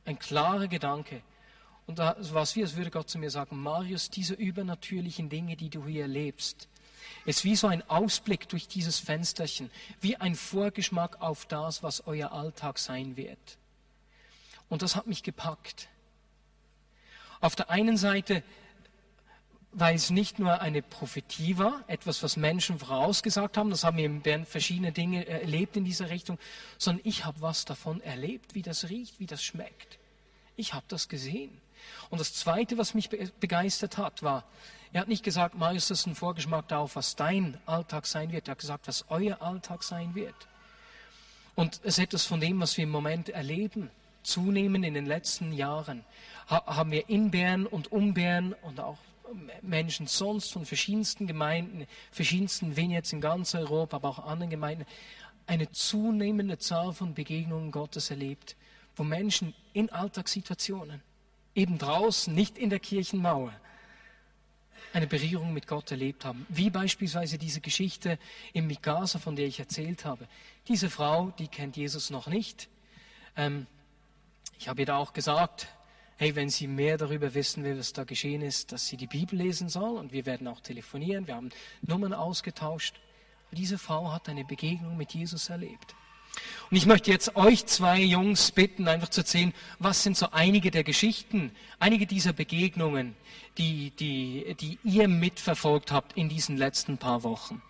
ein 0.06 0.20
klarer 0.20 0.68
Gedanke. 0.68 1.22
Und 1.86 2.00
da 2.00 2.16
war 2.34 2.44
es 2.44 2.56
wie, 2.56 2.64
als 2.64 2.76
würde 2.76 2.92
Gott 2.92 3.10
zu 3.10 3.18
mir 3.18 3.30
sagen, 3.30 3.62
Marius, 3.62 4.10
diese 4.10 4.34
übernatürlichen 4.34 5.30
Dinge, 5.30 5.58
die 5.58 5.70
du 5.70 5.86
hier 5.86 6.04
erlebst, 6.04 6.70
ist 7.26 7.44
wie 7.44 7.56
so 7.56 7.68
ein 7.68 7.88
Ausblick 7.90 8.48
durch 8.50 8.68
dieses 8.68 9.00
Fensterchen, 9.00 9.70
wie 10.02 10.16
ein 10.18 10.36
Vorgeschmack 10.36 11.22
auf 11.22 11.46
das, 11.46 11.84
was 11.84 12.06
euer 12.08 12.32
Alltag 12.32 12.80
sein 12.80 13.18
wird. 13.18 13.58
Und 14.70 14.82
das 14.82 14.96
hat 14.96 15.08
mich 15.08 15.24
gepackt. 15.24 15.90
Auf 17.42 17.56
der 17.56 17.70
einen 17.70 17.98
Seite, 17.98 18.44
weil 19.74 19.96
es 19.96 20.10
nicht 20.10 20.40
nur 20.40 20.62
eine 20.62 20.82
Prophetie 20.82 21.58
war, 21.58 21.84
etwas, 21.88 22.22
was 22.22 22.38
Menschen 22.38 22.80
vorausgesagt 22.80 23.58
haben, 23.58 23.72
das 23.72 23.84
haben 23.84 23.98
wir 23.98 24.06
in 24.06 24.22
Bern 24.22 24.46
verschiedene 24.46 24.92
Dinge 24.92 25.28
erlebt 25.28 25.76
in 25.76 25.84
dieser 25.84 26.10
Richtung, 26.10 26.38
sondern 26.78 27.06
ich 27.06 27.26
habe 27.26 27.42
was 27.42 27.66
davon 27.66 28.02
erlebt, 28.02 28.54
wie 28.54 28.62
das 28.62 28.90
riecht, 28.90 29.20
wie 29.20 29.26
das 29.26 29.44
schmeckt. 29.44 29.98
Ich 30.56 30.74
habe 30.74 30.86
das 30.88 31.10
gesehen. 31.10 31.60
Und 32.10 32.20
das 32.20 32.34
Zweite, 32.34 32.78
was 32.78 32.94
mich 32.94 33.10
begeistert 33.10 33.98
hat, 33.98 34.22
war, 34.22 34.44
er 34.94 35.02
hat 35.02 35.08
nicht 35.08 35.24
gesagt, 35.24 35.56
Marius, 35.56 35.88
das 35.88 36.02
ist 36.02 36.06
ein 36.06 36.16
Vorgeschmack 36.16 36.68
darauf, 36.68 36.96
was 36.96 37.16
dein 37.16 37.58
Alltag 37.66 38.06
sein 38.06 38.32
wird. 38.32 38.48
Er 38.48 38.52
hat 38.52 38.60
gesagt, 38.60 38.88
was 38.88 39.06
euer 39.10 39.42
Alltag 39.42 39.82
sein 39.84 40.14
wird. 40.14 40.36
Und 41.56 41.82
es 41.84 41.98
ist 41.98 42.04
etwas 42.04 42.26
von 42.26 42.40
dem, 42.40 42.60
was 42.60 42.78
wir 42.78 42.84
im 42.84 42.92
Moment 42.92 43.30
erleben, 43.30 43.90
zunehmend 44.22 44.86
in 44.86 44.94
den 44.94 45.08
letzten 45.08 45.52
Jahren, 45.52 46.06
haben 46.48 46.92
wir 46.92 47.10
in 47.10 47.32
Bern 47.32 47.66
und 47.66 47.92
um 47.92 48.14
Bern 48.14 48.54
und 48.62 48.80
auch 48.80 48.98
Menschen 49.62 50.08
sonst 50.08 50.52
von 50.52 50.66
verschiedensten 50.66 51.28
Gemeinden, 51.28 51.86
verschiedensten 52.12 52.76
Vignettes 52.76 53.14
in 53.14 53.22
ganz 53.22 53.56
Europa, 53.56 53.98
aber 53.98 54.10
auch 54.10 54.20
anderen 54.20 54.50
Gemeinden, 54.50 54.86
eine 55.46 55.72
zunehmende 55.72 56.58
Zahl 56.58 56.94
von 56.94 57.14
Begegnungen 57.14 57.72
Gottes 57.72 58.10
erlebt, 58.10 58.56
wo 58.96 59.04
Menschen 59.04 59.54
in 59.74 59.90
Alltagssituationen, 59.90 61.02
eben 61.56 61.78
draußen, 61.78 62.34
nicht 62.34 62.58
in 62.58 62.70
der 62.70 62.80
Kirchenmauer, 62.80 63.54
eine 64.94 65.08
Berührung 65.08 65.54
mit 65.54 65.68
Gott 65.68 65.90
erlebt 65.92 66.24
haben. 66.24 66.46
Wie 66.50 66.70
beispielsweise 66.70 67.38
diese 67.38 67.62
Geschichte 67.62 68.20
im 68.54 68.68
Mikasa, 68.68 69.18
von 69.18 69.36
der 69.36 69.48
ich 69.48 69.60
erzählt 69.60 70.06
habe. 70.06 70.28
Diese 70.68 70.90
Frau, 70.90 71.34
die 71.40 71.48
kennt 71.48 71.76
Jesus 71.76 72.12
noch 72.12 72.28
nicht. 72.28 72.70
Ähm, 73.36 73.66
ich 74.60 74.68
habe 74.68 74.82
ihr 74.82 74.86
da 74.86 74.98
auch 74.98 75.14
gesagt, 75.14 75.68
hey, 76.24 76.36
wenn 76.36 76.50
sie 76.50 76.68
mehr 76.68 76.98
darüber 76.98 77.34
wissen 77.34 77.66
will, 77.66 77.78
was 77.78 77.92
da 77.92 78.06
geschehen 78.06 78.42
ist, 78.42 78.72
dass 78.72 78.88
sie 78.88 78.96
die 78.96 79.08
Bibel 79.08 79.38
lesen 79.38 79.68
soll 79.68 79.98
und 79.98 80.14
wir 80.14 80.26
werden 80.26 80.48
auch 80.48 80.62
telefonieren, 80.62 81.28
wir 81.28 81.36
haben 81.36 81.50
Nummern 81.82 82.14
ausgetauscht. 82.14 82.96
Diese 83.52 83.78
Frau 83.78 84.10
hat 84.14 84.30
eine 84.30 84.46
Begegnung 84.46 84.96
mit 84.96 85.14
Jesus 85.14 85.50
erlebt. 85.50 85.96
Und 86.72 86.78
ich 86.78 86.86
möchte 86.86 87.12
jetzt 87.12 87.36
euch 87.36 87.66
zwei 87.66 88.00
Jungs 88.00 88.54
bitten, 88.54 88.88
einfach 88.88 89.10
zu 89.10 89.20
erzählen, 89.20 89.54
was 89.80 90.02
sind 90.02 90.16
so 90.16 90.30
einige 90.32 90.72
der 90.72 90.86
Geschichten, 90.86 91.52
einige 91.78 92.08
dieser 92.08 92.32
Begegnungen, 92.32 93.16
die, 93.58 93.92
die, 93.92 94.56
die 94.62 94.80
ihr 94.86 95.10
mitverfolgt 95.10 95.92
habt 95.92 96.18
in 96.18 96.30
diesen 96.30 96.56
letzten 96.56 96.98
paar 96.98 97.24
Wochen. 97.24 97.62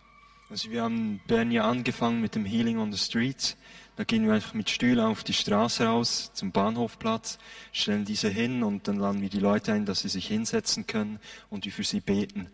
Also 0.51 0.69
wir 0.69 0.83
haben 0.83 1.19
Bern 1.25 1.49
ja 1.49 1.67
angefangen 1.67 2.21
mit 2.21 2.35
dem 2.35 2.45
Healing 2.45 2.77
on 2.77 2.91
the 2.91 2.99
Streets. 2.99 3.57
Da 3.95 4.03
gehen 4.03 4.25
wir 4.25 4.33
einfach 4.33 4.55
mit 4.55 4.69
Stühlen 4.71 4.99
auf 4.99 5.23
die 5.23 5.33
Straße 5.33 5.85
raus 5.85 6.31
zum 6.33 6.51
Bahnhofplatz, 6.51 7.37
stellen 7.71 8.05
diese 8.05 8.27
hin 8.27 8.63
und 8.63 8.87
dann 8.87 8.97
laden 8.97 9.21
wir 9.21 9.29
die 9.29 9.39
Leute 9.39 9.73
ein, 9.73 9.85
dass 9.85 10.01
sie 10.01 10.09
sich 10.09 10.27
hinsetzen 10.27 10.87
können 10.87 11.19
und 11.51 11.65
wir 11.65 11.71
für 11.71 11.83
sie 11.83 11.99
beten. 11.99 12.47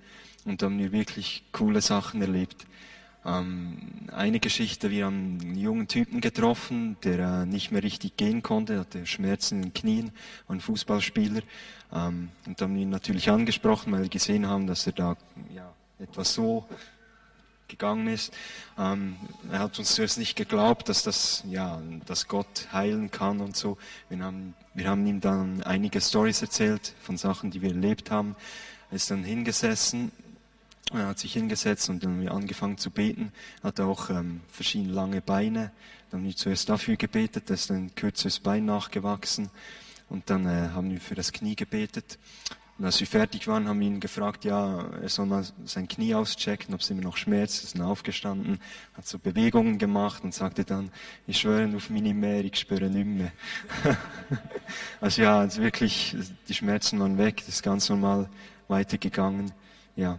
Und 0.43 0.61
da 0.61 0.65
haben 0.65 0.79
wir 0.79 0.91
wirklich 0.91 1.43
coole 1.53 1.81
Sachen 1.81 2.21
erlebt. 2.21 2.65
Ähm, 3.25 4.07
eine 4.11 4.39
Geschichte, 4.39 4.89
wir 4.91 5.05
haben 5.05 5.37
einen 5.41 5.55
jungen 5.55 5.87
Typen 5.87 6.19
getroffen, 6.19 6.97
der 7.03 7.19
äh, 7.19 7.45
nicht 7.45 7.71
mehr 7.71 7.83
richtig 7.83 8.17
gehen 8.17 8.43
konnte, 8.43 8.79
hatte 8.79 9.05
Schmerzen 9.05 9.55
in 9.55 9.61
den 9.61 9.73
Knien, 9.73 10.11
ein 10.47 10.59
Fußballspieler. 10.59 11.41
Ähm, 11.93 12.29
und 12.45 12.59
da 12.59 12.65
haben 12.65 12.75
wir 12.75 12.81
ihn 12.81 12.89
natürlich 12.89 13.29
angesprochen, 13.29 13.91
weil 13.93 14.03
wir 14.03 14.09
gesehen 14.09 14.47
haben, 14.47 14.67
dass 14.67 14.87
er 14.87 14.93
da 14.93 15.17
ja, 15.53 15.71
etwas 15.99 16.33
so 16.33 16.65
gegangen 17.69 18.07
ist. 18.07 18.33
Ähm, 18.77 19.15
er 19.51 19.59
hat 19.59 19.79
uns 19.79 19.95
zuerst 19.95 20.17
nicht 20.17 20.35
geglaubt, 20.35 20.89
dass 20.89 21.03
das, 21.03 21.43
ja, 21.49 21.81
dass 22.05 22.27
Gott 22.27 22.67
heilen 22.73 23.11
kann 23.11 23.39
und 23.39 23.55
so. 23.55 23.77
Wir 24.09 24.19
haben, 24.19 24.55
wir 24.73 24.89
haben 24.89 25.05
ihm 25.07 25.21
dann 25.21 25.63
einige 25.63 26.01
Stories 26.01 26.41
erzählt 26.41 26.93
von 27.01 27.15
Sachen, 27.15 27.51
die 27.51 27.61
wir 27.61 27.69
erlebt 27.69 28.11
haben. 28.11 28.35
Er 28.91 28.95
ist 28.95 29.09
dann 29.11 29.23
hingesessen 29.23 30.11
er 30.91 31.07
hat 31.07 31.19
sich 31.19 31.33
hingesetzt 31.33 31.89
und 31.89 32.03
dann 32.03 32.13
haben 32.13 32.21
wir 32.21 32.31
angefangen 32.31 32.79
zu 32.79 32.89
beten. 32.89 33.31
Er 33.61 33.67
hatte 33.67 33.85
auch 33.85 34.09
ähm, 34.09 34.41
verschiedene 34.47 34.91
lange 34.91 35.21
Beine. 35.21 35.71
Dann 36.09 36.21
haben 36.21 36.27
wir 36.27 36.35
zuerst 36.35 36.67
dafür 36.67 36.95
gebetet, 36.95 37.49
da 37.49 37.53
ist 37.53 37.69
ein 37.69 37.93
kürzeres 37.93 38.39
Bein 38.39 38.65
nachgewachsen. 38.65 39.51
Und 40.09 40.31
dann 40.31 40.47
äh, 40.47 40.69
haben 40.73 40.89
wir 40.89 40.99
für 40.99 41.13
das 41.13 41.31
Knie 41.31 41.55
gebetet. 41.55 42.17
Und 42.79 42.85
als 42.85 42.97
wir 43.01 43.07
fertig 43.07 43.45
waren, 43.49 43.67
haben 43.67 43.81
wir 43.81 43.87
ihn 43.87 43.99
gefragt, 43.99 44.45
ja, 44.45 44.85
er 45.01 45.09
soll 45.09 45.25
mal 45.25 45.45
sein 45.65 45.89
Knie 45.89 46.15
auschecken, 46.15 46.73
ob 46.73 46.79
es 46.79 46.89
immer 46.89 47.01
noch 47.01 47.17
schmerzt. 47.17 47.59
Er 47.59 47.63
ist 47.65 47.75
dann 47.75 47.85
aufgestanden, 47.85 48.57
hat 48.93 49.05
so 49.05 49.19
Bewegungen 49.19 49.77
gemacht 49.77 50.23
und 50.23 50.33
sagte 50.33 50.63
dann, 50.63 50.89
ich 51.27 51.41
schwöre 51.41 51.75
auf 51.75 51.89
meine 51.89 52.13
mehr, 52.13 52.39
ich 52.45 52.55
spüre 52.55 52.89
nicht 52.89 53.05
mehr. 53.05 53.33
also 55.01 55.21
ja, 55.21 55.39
also 55.39 55.61
wirklich, 55.61 56.15
die 56.47 56.53
Schmerzen 56.53 57.01
waren 57.01 57.17
weg, 57.17 57.37
das 57.39 57.49
ist 57.55 57.63
ganz 57.63 57.89
normal 57.89 58.29
weitergegangen. 58.69 59.51
Ja. 59.97 60.17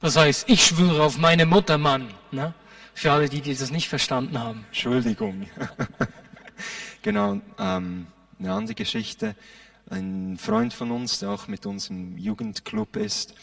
Das 0.00 0.16
heißt, 0.16 0.48
ich 0.48 0.64
schwöre 0.64 1.02
auf 1.02 1.18
meine 1.18 1.44
Mutter, 1.44 1.76
Mann. 1.76 2.08
Ne? 2.30 2.54
Für 2.94 3.12
alle, 3.12 3.28
die, 3.28 3.42
die 3.42 3.54
das 3.54 3.70
nicht 3.70 3.90
verstanden 3.90 4.38
haben. 4.38 4.64
Entschuldigung. 4.68 5.46
genau, 7.02 7.38
ähm, 7.58 8.06
eine 8.38 8.52
andere 8.54 8.74
Geschichte. 8.74 9.36
Ein 9.88 10.36
Freund 10.38 10.74
von 10.74 10.90
uns, 10.90 11.20
der 11.20 11.30
auch 11.30 11.46
mit 11.48 11.64
uns 11.64 11.90
im 11.90 12.18
Jugendclub 12.18 12.96
ist, 12.96 13.34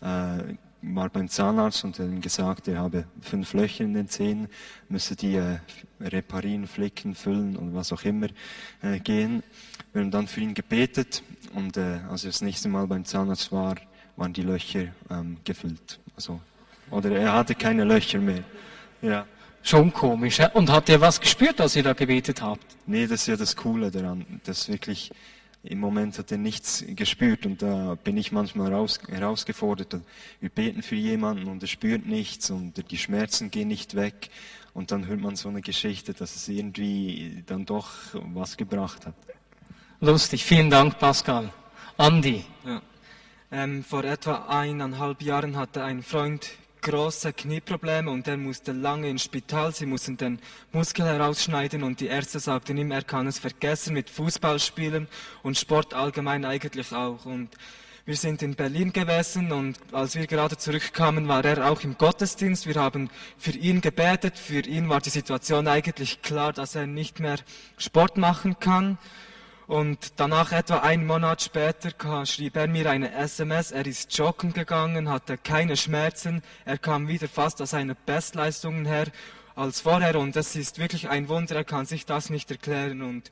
äh, 0.00 0.54
war 0.80 1.08
beim 1.08 1.28
Zahnarzt 1.28 1.84
und 1.84 1.98
hat 1.98 2.06
ihm 2.06 2.20
gesagt, 2.20 2.68
er 2.68 2.78
habe 2.78 3.04
fünf 3.20 3.52
Löcher 3.52 3.84
in 3.84 3.94
den 3.94 4.08
Zähnen, 4.08 4.48
müsse 4.88 5.16
die 5.16 5.34
äh, 5.34 5.58
reparieren, 6.00 6.66
flicken, 6.68 7.14
füllen 7.14 7.56
und 7.56 7.74
was 7.74 7.92
auch 7.92 8.04
immer 8.04 8.28
äh, 8.82 9.00
gehen. 9.00 9.42
Wir 9.92 10.02
haben 10.02 10.10
dann 10.10 10.28
für 10.28 10.40
ihn 10.40 10.54
gebetet 10.54 11.22
und 11.54 11.76
äh, 11.76 11.98
als 12.08 12.24
er 12.24 12.30
das 12.30 12.42
nächste 12.42 12.68
Mal 12.68 12.86
beim 12.86 13.04
Zahnarzt 13.04 13.50
war, 13.50 13.74
waren 14.16 14.32
die 14.32 14.42
Löcher 14.42 14.88
ähm, 15.10 15.38
gefüllt. 15.44 15.98
Also, 16.14 16.40
oder 16.90 17.10
er 17.10 17.32
hatte 17.32 17.54
keine 17.54 17.84
Löcher 17.84 18.18
mehr. 18.18 18.44
Ja. 19.02 19.26
Schon 19.62 19.92
komisch. 19.92 20.38
Ja? 20.38 20.50
Und 20.52 20.70
habt 20.70 20.88
ihr 20.88 21.00
was 21.00 21.20
gespürt, 21.20 21.60
als 21.60 21.74
ihr 21.76 21.82
da 21.82 21.92
gebetet 21.92 22.40
habt? 22.40 22.64
Nee, 22.86 23.06
das 23.06 23.22
ist 23.22 23.26
ja 23.26 23.36
das 23.36 23.56
Coole 23.56 23.90
daran. 23.90 24.40
Das 24.44 24.68
wirklich, 24.68 25.10
im 25.68 25.80
Moment 25.80 26.18
hat 26.18 26.32
er 26.32 26.38
nichts 26.38 26.84
gespürt 26.88 27.44
und 27.44 27.60
da 27.60 27.94
bin 27.96 28.16
ich 28.16 28.32
manchmal 28.32 28.70
heraus, 28.70 28.98
herausgefordert. 29.08 30.00
Wir 30.40 30.48
beten 30.48 30.82
für 30.82 30.94
jemanden 30.94 31.46
und 31.46 31.62
er 31.62 31.68
spürt 31.68 32.06
nichts 32.06 32.50
und 32.50 32.90
die 32.90 32.98
Schmerzen 32.98 33.50
gehen 33.50 33.68
nicht 33.68 33.94
weg. 33.94 34.30
Und 34.72 34.92
dann 34.92 35.06
hört 35.06 35.20
man 35.20 35.36
so 35.36 35.48
eine 35.48 35.60
Geschichte, 35.60 36.14
dass 36.14 36.36
es 36.36 36.48
irgendwie 36.48 37.42
dann 37.46 37.66
doch 37.66 37.90
was 38.12 38.56
gebracht 38.56 39.06
hat. 39.06 39.14
Lustig. 40.00 40.44
Vielen 40.44 40.70
Dank, 40.70 40.98
Pascal. 40.98 41.52
Andi. 41.96 42.44
Ja. 42.64 42.80
Ähm, 43.50 43.82
vor 43.82 44.04
etwa 44.04 44.46
eineinhalb 44.48 45.20
Jahren 45.20 45.56
hatte 45.56 45.82
ein 45.82 46.02
Freund 46.02 46.50
große 46.80 47.32
Knieprobleme 47.32 48.10
und 48.10 48.26
er 48.28 48.36
musste 48.36 48.72
lange 48.72 49.08
ins 49.08 49.24
Spital. 49.24 49.74
Sie 49.74 49.86
mussten 49.86 50.16
den 50.16 50.38
Muskel 50.72 51.06
herausschneiden 51.06 51.82
und 51.82 52.00
die 52.00 52.06
Ärzte 52.06 52.40
sagten 52.40 52.76
ihm, 52.76 52.90
er 52.90 53.02
kann 53.02 53.26
es 53.26 53.38
vergessen 53.38 53.94
mit 53.94 54.10
Fußballspielen 54.10 55.08
und 55.42 55.58
Sport 55.58 55.94
allgemein 55.94 56.44
eigentlich 56.44 56.92
auch. 56.92 57.24
Und 57.26 57.50
wir 58.08 58.16
sind 58.16 58.42
in 58.42 58.54
Berlin 58.54 58.94
gewesen 58.94 59.52
und 59.52 59.78
als 59.92 60.14
wir 60.14 60.26
gerade 60.26 60.56
zurückkamen, 60.56 61.28
war 61.28 61.44
er 61.44 61.70
auch 61.70 61.82
im 61.82 61.98
Gottesdienst. 61.98 62.66
Wir 62.66 62.76
haben 62.76 63.10
für 63.36 63.50
ihn 63.50 63.82
gebetet. 63.82 64.38
Für 64.38 64.60
ihn 64.60 64.88
war 64.88 65.02
die 65.02 65.10
Situation 65.10 65.68
eigentlich 65.68 66.22
klar, 66.22 66.54
dass 66.54 66.74
er 66.74 66.86
nicht 66.86 67.20
mehr 67.20 67.36
Sport 67.76 68.16
machen 68.16 68.58
kann. 68.58 68.96
Und 69.68 70.14
danach, 70.16 70.52
etwa 70.52 70.78
einen 70.78 71.06
Monat 71.06 71.42
später, 71.42 71.92
schrieb 72.24 72.56
er 72.56 72.68
mir 72.68 72.90
eine 72.90 73.12
SMS. 73.12 73.70
Er 73.70 73.84
ist 73.86 74.16
joggen 74.16 74.54
gegangen, 74.54 75.10
hatte 75.10 75.36
keine 75.36 75.76
Schmerzen. 75.76 76.42
Er 76.64 76.78
kam 76.78 77.06
wieder 77.06 77.28
fast 77.28 77.60
aus 77.60 77.70
seinen 77.70 77.94
Bestleistungen 78.06 78.86
her 78.86 79.08
als 79.54 79.82
vorher. 79.82 80.18
Und 80.18 80.34
es 80.36 80.56
ist 80.56 80.78
wirklich 80.78 81.10
ein 81.10 81.28
Wunder. 81.28 81.54
Er 81.54 81.64
kann 81.64 81.84
sich 81.84 82.06
das 82.06 82.30
nicht 82.30 82.50
erklären. 82.50 83.02
Und 83.02 83.30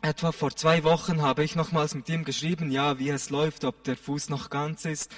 etwa 0.00 0.30
vor 0.30 0.54
zwei 0.54 0.84
Wochen 0.84 1.22
habe 1.22 1.42
ich 1.42 1.56
nochmals 1.56 1.96
mit 1.96 2.08
ihm 2.08 2.22
geschrieben, 2.22 2.70
ja, 2.70 3.00
wie 3.00 3.08
es 3.08 3.28
läuft, 3.28 3.64
ob 3.64 3.82
der 3.82 3.96
Fuß 3.96 4.28
noch 4.28 4.48
ganz 4.48 4.84
ist. 4.84 5.10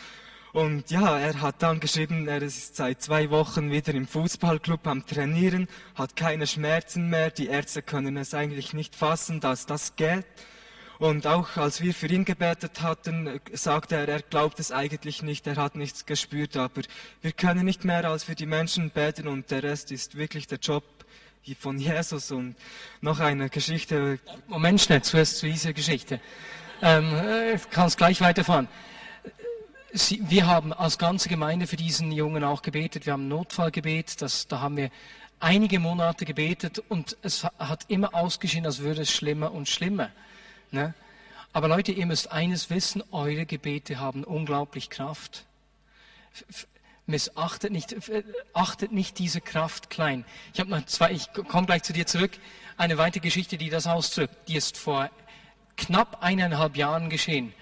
Und 0.54 0.92
ja, 0.92 1.18
er 1.18 1.40
hat 1.40 1.64
dann 1.64 1.80
geschrieben, 1.80 2.28
er 2.28 2.40
ist 2.40 2.76
seit 2.76 3.02
zwei 3.02 3.28
Wochen 3.30 3.72
wieder 3.72 3.92
im 3.92 4.06
Fußballclub 4.06 4.86
am 4.86 5.04
Trainieren, 5.04 5.66
hat 5.96 6.14
keine 6.14 6.46
Schmerzen 6.46 7.10
mehr. 7.10 7.32
Die 7.32 7.48
Ärzte 7.48 7.82
können 7.82 8.16
es 8.16 8.34
eigentlich 8.34 8.72
nicht 8.72 8.94
fassen, 8.94 9.40
dass 9.40 9.66
das 9.66 9.96
geht. 9.96 10.24
Und 11.00 11.26
auch 11.26 11.56
als 11.56 11.80
wir 11.80 11.92
für 11.92 12.06
ihn 12.06 12.24
gebetet 12.24 12.82
hatten, 12.82 13.40
sagte 13.52 13.96
er, 13.96 14.08
er 14.08 14.22
glaubt 14.22 14.60
es 14.60 14.70
eigentlich 14.70 15.24
nicht, 15.24 15.44
er 15.48 15.56
hat 15.56 15.74
nichts 15.74 16.06
gespürt, 16.06 16.56
aber 16.56 16.82
wir 17.20 17.32
können 17.32 17.64
nicht 17.64 17.84
mehr 17.84 18.08
als 18.08 18.22
für 18.22 18.36
die 18.36 18.46
Menschen 18.46 18.90
beten 18.90 19.26
und 19.26 19.50
der 19.50 19.64
Rest 19.64 19.90
ist 19.90 20.16
wirklich 20.16 20.46
der 20.46 20.58
Job 20.58 20.84
von 21.58 21.80
Jesus. 21.80 22.30
Und 22.30 22.54
noch 23.00 23.18
eine 23.18 23.50
Geschichte. 23.50 24.20
Moment 24.46 24.80
schnell, 24.80 25.02
zuerst 25.02 25.38
zu 25.38 25.46
dieser 25.46 25.72
Geschichte. 25.72 26.20
Ähm, 26.80 27.12
äh, 27.12 27.58
kannst 27.72 27.98
gleich 27.98 28.20
weiterfahren. 28.20 28.68
Sie, 29.96 30.20
wir 30.28 30.48
haben 30.48 30.72
als 30.72 30.98
ganze 30.98 31.28
Gemeinde 31.28 31.68
für 31.68 31.76
diesen 31.76 32.10
Jungen 32.10 32.42
auch 32.42 32.62
gebetet. 32.62 33.06
Wir 33.06 33.12
haben 33.12 33.28
Notfallgebet, 33.28 34.20
das, 34.20 34.48
da 34.48 34.58
haben 34.58 34.76
wir 34.76 34.90
einige 35.38 35.78
Monate 35.78 36.24
gebetet 36.24 36.82
und 36.88 37.16
es 37.22 37.44
hat 37.44 37.84
immer 37.86 38.12
ausgeschieden, 38.12 38.66
als 38.66 38.80
würde 38.80 39.02
es 39.02 39.12
schlimmer 39.12 39.52
und 39.52 39.68
schlimmer. 39.68 40.10
Ne? 40.72 40.94
Aber 41.52 41.68
Leute, 41.68 41.92
ihr 41.92 42.06
müsst 42.06 42.32
eines 42.32 42.70
wissen, 42.70 43.04
eure 43.12 43.46
Gebete 43.46 44.00
haben 44.00 44.24
unglaublich 44.24 44.90
Kraft. 44.90 45.44
Missachtet 47.06 47.70
nicht, 47.70 47.94
achtet 48.52 48.90
nicht 48.90 49.20
diese 49.20 49.40
Kraft 49.40 49.90
klein. 49.90 50.24
Ich 50.54 50.58
habe 50.58 50.70
noch 50.70 50.84
zwei, 50.86 51.12
ich 51.12 51.32
komme 51.32 51.66
gleich 51.66 51.84
zu 51.84 51.92
dir 51.92 52.08
zurück. 52.08 52.32
Eine 52.76 52.98
weitere 52.98 53.20
Geschichte, 53.20 53.58
die 53.58 53.70
das 53.70 53.86
ausdrückt, 53.86 54.34
die 54.48 54.56
ist 54.56 54.76
vor 54.76 55.08
knapp 55.76 56.20
eineinhalb 56.20 56.76
Jahren 56.76 57.10
geschehen. 57.10 57.54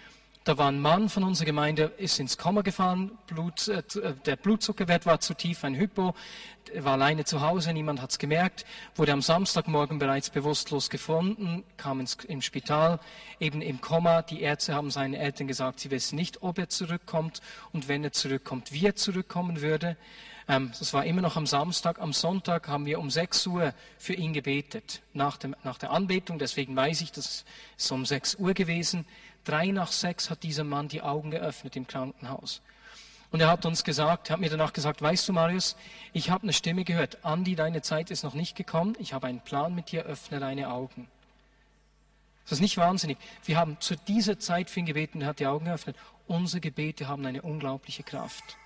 Da 0.45 0.59
war 0.59 0.66
ein 0.66 0.80
Mann 0.80 1.09
von 1.09 1.22
unserer 1.22 1.47
Gemeinde, 1.47 1.93
ist 1.99 2.18
ins 2.18 2.36
Komma 2.36 2.62
gefahren, 2.62 3.12
Blut, 3.28 3.68
äh, 3.68 3.78
äh, 3.78 4.14
der 4.26 4.34
Blutzuckerwert 4.34 5.07
war 5.07 5.20
zu 5.20 5.34
tief, 5.34 5.62
ein 5.62 5.76
Hypo, 5.76 6.16
war 6.74 6.95
alleine 6.95 7.24
zu 7.24 7.43
Hause, 7.43 7.72
niemand 7.72 8.03
hat 8.03 8.11
es 8.11 8.18
gemerkt, 8.18 8.66
wurde 8.97 9.12
am 9.12 9.22
Samstagmorgen 9.22 10.01
bereits 10.01 10.30
bewusstlos 10.30 10.90
gefunden, 10.90 11.62
kam 11.76 12.01
ins, 12.01 12.14
im 12.26 12.43
Spital, 12.43 12.99
eben 13.38 13.62
im 13.62 13.80
Komma. 13.80 14.22
Die 14.22 14.40
Ärzte 14.40 14.74
haben 14.74 14.90
seinen 14.90 15.14
Eltern 15.14 15.47
gesagt, 15.47 15.78
sie 15.78 15.93
wissen 15.93 16.16
nicht, 16.16 16.43
ob 16.43 16.59
er 16.59 16.68
zurückkommt 16.68 17.40
und 17.72 17.86
wenn 17.86 18.03
er 18.03 18.12
zurückkommt, 18.12 18.72
wie 18.72 18.86
er 18.86 18.97
zurückkommen 18.97 19.61
würde. 19.61 19.97
Ähm, 20.49 20.72
das 20.76 20.93
war 20.93 21.05
immer 21.05 21.22
noch 21.22 21.36
am 21.36 21.47
Samstag. 21.47 22.01
Am 22.01 22.12
Sonntag 22.12 22.66
haben 22.66 22.86
wir 22.86 22.99
um 22.99 23.11
6 23.11 23.47
Uhr 23.47 23.74
für 23.97 24.14
ihn 24.14 24.32
gebetet, 24.32 25.03
nach, 25.12 25.36
dem, 25.36 25.55
nach 25.62 25.78
der 25.78 25.90
Anbetung. 25.90 26.38
Deswegen 26.40 26.74
weiß 26.74 27.01
ich, 27.03 27.12
das 27.12 27.45
ist 27.76 27.93
um 27.93 28.05
6 28.05 28.36
Uhr 28.36 28.55
gewesen. 28.55 29.07
Drei 29.45 29.66
nach 29.68 29.90
sechs 29.90 30.30
hat 30.30 30.43
dieser 30.43 30.64
Mann 30.64 30.88
die 30.88 31.03
Augen 31.03 31.30
geöffnet 31.30 31.76
im 31.76 31.86
Krankenhaus. 31.86 32.62
Und 33.30 33.40
er 33.40 33.49
hat 33.49 33.64
uns 33.64 33.82
gesagt, 33.82 34.30
hat 34.30 34.40
mir 34.40 34.51
danach 34.51 34.74
gesagt, 34.74 35.01
weißt 35.01 35.26
du, 35.26 35.32
Marius, 35.32 35.74
ich 36.12 36.28
habe 36.30 36.43
eine 36.43 36.53
Stimme 36.53 36.84
gehört. 36.84 37.24
Andi, 37.24 37.57
deine 37.57 37.80
Zeit 37.80 38.11
ist 38.11 38.24
noch 38.24 38.34
nicht 38.34 38.57
gekommen. 38.57 38.95
Ich 38.99 39.14
habe 39.14 39.26
einen 39.26 39.40
Plan 39.40 39.74
mit 39.74 39.90
dir, 39.90 40.05
öffne 40.05 40.38
deine 40.38 40.70
Augen. 40.70 41.09
Das 42.45 42.53
ist 42.53 42.61
nicht 42.61 42.76
wahnsinnig. 42.76 43.16
Wir 43.45 43.57
haben 43.57 43.78
zu 43.80 43.97
dieser 43.97 44.38
Zeit 44.38 44.68
für 44.68 44.80
ihn 44.80 44.86
gebeten, 44.86 45.22
er 45.22 45.28
hat 45.28 45.40
die 45.40 45.47
Augen 45.47 45.64
geöffnet. 45.64 45.97
Unsere 46.26 46.61
Gebete 46.61 47.09
haben 47.09 47.24
eine 47.24 47.40
unglaubliche 47.43 48.03
Kraft. 48.03 48.59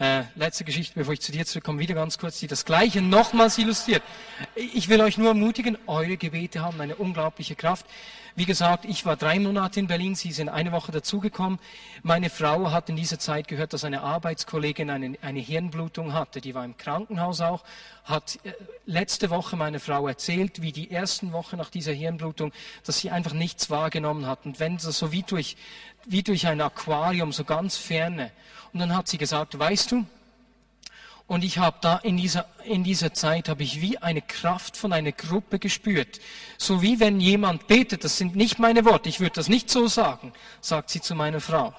Äh, 0.00 0.24
letzte 0.34 0.64
Geschichte, 0.64 0.94
bevor 0.96 1.14
ich 1.14 1.20
zu 1.20 1.30
dir 1.30 1.46
zurückkomme, 1.46 1.78
wieder 1.78 1.94
ganz 1.94 2.18
kurz, 2.18 2.40
die 2.40 2.48
das 2.48 2.64
Gleiche 2.64 3.00
nochmals 3.00 3.58
illustriert. 3.58 4.02
Ich 4.56 4.88
will 4.88 5.00
euch 5.00 5.18
nur 5.18 5.28
ermutigen, 5.28 5.78
eure 5.86 6.16
Gebete 6.16 6.62
haben 6.62 6.80
eine 6.80 6.96
unglaubliche 6.96 7.54
Kraft. 7.54 7.86
Wie 8.36 8.46
gesagt, 8.46 8.84
ich 8.84 9.06
war 9.06 9.14
drei 9.14 9.38
Monate 9.38 9.78
in 9.78 9.86
Berlin, 9.86 10.16
Sie 10.16 10.32
sind 10.32 10.48
eine 10.48 10.72
Woche 10.72 10.90
dazugekommen. 10.90 11.60
Meine 12.02 12.30
Frau 12.30 12.72
hat 12.72 12.88
in 12.88 12.96
dieser 12.96 13.20
Zeit 13.20 13.46
gehört, 13.46 13.72
dass 13.72 13.84
eine 13.84 14.02
Arbeitskollegin 14.02 14.90
eine, 14.90 15.16
eine 15.22 15.38
Hirnblutung 15.38 16.14
hatte. 16.14 16.40
Die 16.40 16.52
war 16.52 16.64
im 16.64 16.76
Krankenhaus 16.76 17.40
auch, 17.40 17.62
hat 18.02 18.40
äh, 18.42 18.52
letzte 18.86 19.30
Woche 19.30 19.54
meine 19.54 19.78
Frau 19.78 20.08
erzählt, 20.08 20.62
wie 20.62 20.72
die 20.72 20.90
ersten 20.90 21.32
Wochen 21.32 21.58
nach 21.58 21.70
dieser 21.70 21.92
Hirnblutung, 21.92 22.52
dass 22.84 22.98
sie 22.98 23.12
einfach 23.12 23.34
nichts 23.34 23.70
wahrgenommen 23.70 24.26
hat. 24.26 24.46
Und 24.46 24.58
wenn 24.58 24.78
das 24.78 24.98
so 24.98 25.12
wie 25.12 25.22
durch, 25.22 25.56
wie 26.04 26.24
durch 26.24 26.48
ein 26.48 26.60
Aquarium, 26.60 27.30
so 27.30 27.44
ganz 27.44 27.76
ferne. 27.76 28.32
Und 28.72 28.80
dann 28.80 28.96
hat 28.96 29.06
sie 29.06 29.18
gesagt, 29.18 29.56
weißt 29.56 29.92
du, 29.92 30.04
und 31.26 31.42
ich 31.42 31.58
habe 31.58 31.78
da 31.80 31.96
in 31.98 32.16
dieser, 32.18 32.46
in 32.64 32.84
dieser 32.84 33.14
Zeit 33.14 33.48
habe 33.48 33.62
ich 33.62 33.80
wie 33.80 33.96
eine 33.98 34.20
Kraft 34.20 34.76
von 34.76 34.92
einer 34.92 35.12
Gruppe 35.12 35.58
gespürt. 35.58 36.20
So 36.58 36.82
wie 36.82 37.00
wenn 37.00 37.18
jemand 37.18 37.66
betet, 37.66 38.04
das 38.04 38.18
sind 38.18 38.36
nicht 38.36 38.58
meine 38.58 38.84
Worte, 38.84 39.08
ich 39.08 39.20
würde 39.20 39.34
das 39.36 39.48
nicht 39.48 39.70
so 39.70 39.86
sagen, 39.86 40.32
sagt 40.60 40.90
sie 40.90 41.00
zu 41.00 41.14
meiner 41.14 41.40
Frau. 41.40 41.74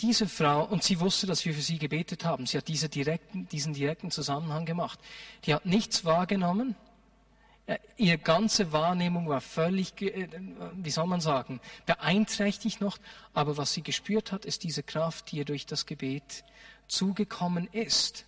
Diese 0.00 0.28
Frau, 0.28 0.62
und 0.64 0.84
sie 0.84 1.00
wusste, 1.00 1.26
dass 1.26 1.44
wir 1.46 1.54
für 1.54 1.62
sie 1.62 1.78
gebetet 1.78 2.24
haben, 2.24 2.46
sie 2.46 2.58
hat 2.58 2.68
diese 2.68 2.88
direkten, 2.88 3.48
diesen 3.48 3.72
direkten 3.72 4.10
Zusammenhang 4.10 4.66
gemacht. 4.66 5.00
Die 5.44 5.54
hat 5.54 5.64
nichts 5.64 6.04
wahrgenommen. 6.04 6.76
Äh, 7.64 7.78
ihre 7.96 8.18
ganze 8.18 8.72
Wahrnehmung 8.72 9.28
war 9.28 9.40
völlig, 9.40 10.00
äh, 10.02 10.28
wie 10.74 10.90
soll 10.90 11.06
man 11.06 11.22
sagen, 11.22 11.60
beeinträchtigt 11.86 12.80
noch. 12.80 12.98
Aber 13.32 13.56
was 13.56 13.72
sie 13.72 13.82
gespürt 13.82 14.32
hat, 14.32 14.44
ist 14.44 14.64
diese 14.64 14.82
Kraft, 14.82 15.32
die 15.32 15.38
ihr 15.38 15.44
durch 15.46 15.64
das 15.64 15.86
Gebet 15.86 16.44
zugekommen 16.88 17.68
ist. 17.72 18.24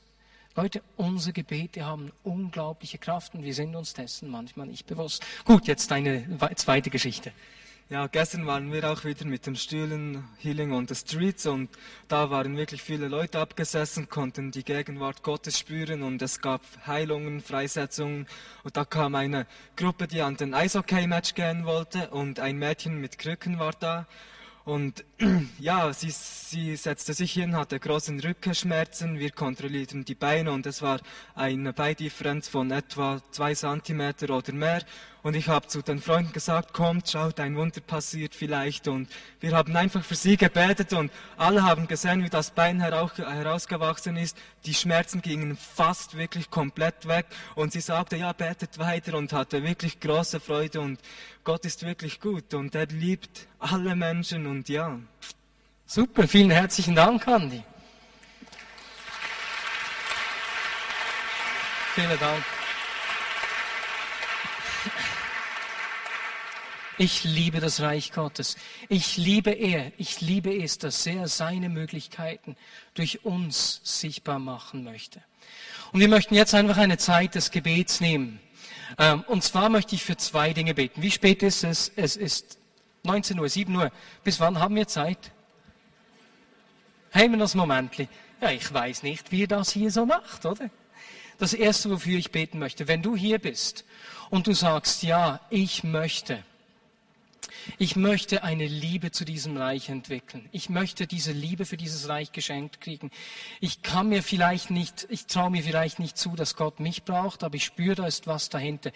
Leute, 0.56 0.82
unsere 0.96 1.32
Gebete 1.32 1.84
haben 1.84 2.10
unglaubliche 2.24 2.98
Kraft 2.98 3.34
und 3.34 3.44
wir 3.44 3.54
sind 3.54 3.76
uns 3.76 3.94
dessen 3.94 4.28
manchmal 4.28 4.66
nicht 4.66 4.86
bewusst. 4.86 5.24
Gut, 5.44 5.68
jetzt 5.68 5.90
deine 5.90 6.26
zweite 6.56 6.90
Geschichte. 6.90 7.32
Ja, 7.90 8.06
gestern 8.06 8.44
waren 8.44 8.70
wir 8.70 8.90
auch 8.92 9.04
wieder 9.04 9.24
mit 9.24 9.46
dem 9.46 9.54
Stühlen 9.54 10.24
Healing 10.36 10.72
on 10.72 10.86
the 10.86 10.94
Streets 10.94 11.46
und 11.46 11.70
da 12.06 12.28
waren 12.28 12.54
wirklich 12.58 12.82
viele 12.82 13.08
Leute 13.08 13.38
abgesessen, 13.38 14.10
konnten 14.10 14.50
die 14.50 14.62
Gegenwart 14.62 15.22
Gottes 15.22 15.58
spüren 15.58 16.02
und 16.02 16.20
es 16.20 16.42
gab 16.42 16.60
Heilungen, 16.86 17.40
Freisetzungen 17.40 18.26
und 18.62 18.76
da 18.76 18.84
kam 18.84 19.14
eine 19.14 19.46
Gruppe, 19.74 20.06
die 20.06 20.20
an 20.20 20.36
den 20.36 20.52
Eishockey-Match 20.52 21.32
gehen 21.32 21.64
wollte 21.64 22.10
und 22.10 22.40
ein 22.40 22.58
Mädchen 22.58 23.00
mit 23.00 23.18
Krücken 23.18 23.58
war 23.58 23.72
da 23.72 24.06
und 24.66 25.02
ja, 25.58 25.92
sie, 25.92 26.10
sie 26.10 26.76
setzte 26.76 27.12
sich 27.12 27.32
hin, 27.32 27.56
hatte 27.56 27.80
großen 27.80 28.20
Rückenschmerzen, 28.20 29.18
wir 29.18 29.30
kontrollierten 29.30 30.04
die 30.04 30.14
Beine 30.14 30.52
und 30.52 30.64
es 30.66 30.80
war 30.80 31.00
eine 31.34 31.72
Beidifferenz 31.72 32.46
von 32.46 32.70
etwa 32.70 33.20
zwei 33.32 33.54
Zentimeter 33.54 34.30
oder 34.30 34.52
mehr. 34.52 34.82
Und 35.22 35.34
ich 35.34 35.48
habe 35.48 35.66
zu 35.66 35.82
den 35.82 36.00
Freunden 36.00 36.32
gesagt, 36.32 36.72
kommt, 36.72 37.10
schaut, 37.10 37.40
ein 37.40 37.56
Wunder 37.56 37.80
passiert 37.80 38.36
vielleicht. 38.36 38.86
Und 38.86 39.08
wir 39.40 39.52
haben 39.52 39.76
einfach 39.76 40.04
für 40.04 40.14
sie 40.14 40.36
gebetet 40.36 40.92
und 40.92 41.10
alle 41.36 41.64
haben 41.64 41.88
gesehen, 41.88 42.22
wie 42.22 42.30
das 42.30 42.52
Bein 42.52 42.80
herausgewachsen 42.80 44.16
ist. 44.16 44.38
Die 44.64 44.74
Schmerzen 44.74 45.20
gingen 45.20 45.56
fast 45.56 46.16
wirklich 46.16 46.50
komplett 46.50 47.08
weg. 47.08 47.26
Und 47.56 47.72
sie 47.72 47.80
sagte, 47.80 48.16
ja, 48.16 48.32
betet 48.32 48.78
weiter 48.78 49.18
und 49.18 49.32
hatte 49.32 49.64
wirklich 49.64 49.98
große 49.98 50.38
Freude. 50.38 50.80
Und 50.80 51.00
Gott 51.42 51.64
ist 51.64 51.84
wirklich 51.84 52.20
gut 52.20 52.54
und 52.54 52.74
er 52.74 52.86
liebt 52.86 53.48
alle 53.58 53.96
Menschen 53.96 54.46
und 54.46 54.68
ja. 54.68 54.98
Super, 55.90 56.28
vielen 56.28 56.50
herzlichen 56.50 56.94
Dank, 56.94 57.26
Andi. 57.26 57.64
Vielen 61.94 62.18
Dank. 62.20 62.44
Ich 66.98 67.24
liebe 67.24 67.60
das 67.60 67.80
Reich 67.80 68.12
Gottes. 68.12 68.58
Ich 68.90 69.16
liebe 69.16 69.50
er. 69.50 69.90
Ich 69.96 70.20
liebe 70.20 70.54
es, 70.62 70.76
dass 70.76 71.06
er 71.06 71.26
seine 71.26 71.70
Möglichkeiten 71.70 72.54
durch 72.92 73.24
uns 73.24 73.80
sichtbar 73.82 74.38
machen 74.38 74.84
möchte. 74.84 75.22
Und 75.92 76.00
wir 76.00 76.08
möchten 76.08 76.34
jetzt 76.34 76.54
einfach 76.54 76.76
eine 76.76 76.98
Zeit 76.98 77.34
des 77.34 77.50
Gebets 77.50 78.02
nehmen. 78.02 78.40
Ähm, 78.98 79.24
und 79.26 79.42
zwar 79.42 79.70
möchte 79.70 79.94
ich 79.94 80.04
für 80.04 80.18
zwei 80.18 80.52
Dinge 80.52 80.74
beten. 80.74 81.00
Wie 81.00 81.10
spät 81.10 81.42
ist 81.42 81.64
es? 81.64 81.90
Es 81.96 82.14
ist 82.14 82.58
19 83.04 83.38
Uhr, 83.38 83.48
7 83.48 83.74
Uhr. 83.74 83.90
Bis 84.22 84.38
wann 84.38 84.58
haben 84.58 84.74
wir 84.74 84.86
Zeit? 84.86 85.32
Haben 87.12 87.32
wir 87.32 87.38
das 87.38 87.54
Momentli? 87.54 88.08
Ja, 88.40 88.50
ich 88.50 88.72
weiß 88.72 89.02
nicht, 89.02 89.32
wie 89.32 89.40
ihr 89.40 89.48
das 89.48 89.70
hier 89.70 89.90
so 89.90 90.06
macht, 90.06 90.44
oder? 90.46 90.70
Das 91.38 91.54
erste, 91.54 91.90
wofür 91.90 92.18
ich 92.18 92.32
beten 92.32 92.58
möchte, 92.58 92.88
wenn 92.88 93.02
du 93.02 93.16
hier 93.16 93.38
bist 93.38 93.84
und 94.30 94.46
du 94.46 94.52
sagst, 94.52 95.02
ja, 95.02 95.40
ich 95.50 95.84
möchte, 95.84 96.42
ich 97.78 97.96
möchte 97.96 98.42
eine 98.42 98.66
Liebe 98.66 99.10
zu 99.10 99.24
diesem 99.24 99.56
Reich 99.56 99.88
entwickeln. 99.88 100.48
Ich 100.52 100.68
möchte 100.68 101.06
diese 101.06 101.32
Liebe 101.32 101.64
für 101.64 101.76
dieses 101.76 102.08
Reich 102.08 102.32
geschenkt 102.32 102.80
kriegen. 102.80 103.10
Ich 103.60 103.82
kann 103.82 104.08
mir 104.08 104.22
vielleicht 104.22 104.70
nicht, 104.70 105.06
ich 105.10 105.26
traue 105.26 105.50
mir 105.50 105.62
vielleicht 105.62 105.98
nicht 105.98 106.18
zu, 106.18 106.34
dass 106.34 106.56
Gott 106.56 106.80
mich 106.80 107.04
braucht, 107.04 107.44
aber 107.44 107.54
ich 107.54 107.64
spüre, 107.64 107.94
da 107.94 108.06
ist 108.06 108.26
was 108.26 108.48
dahinter. 108.48 108.90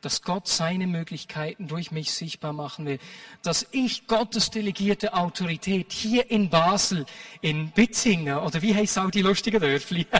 Dass 0.00 0.22
Gott 0.22 0.48
seine 0.48 0.86
Möglichkeiten 0.86 1.68
durch 1.68 1.90
mich 1.90 2.12
sichtbar 2.12 2.52
machen 2.52 2.86
will. 2.86 2.98
Dass 3.42 3.66
ich 3.70 4.06
Gottes 4.06 4.50
delegierte 4.50 5.14
Autorität 5.14 5.92
hier 5.92 6.30
in 6.30 6.48
Basel, 6.48 7.04
in 7.42 7.70
Bitzinger, 7.70 8.44
oder 8.44 8.62
wie 8.62 8.74
heißt 8.74 8.98
auch 8.98 9.10
die 9.10 9.22
lustige 9.22 9.60
Dörfli? 9.60 10.06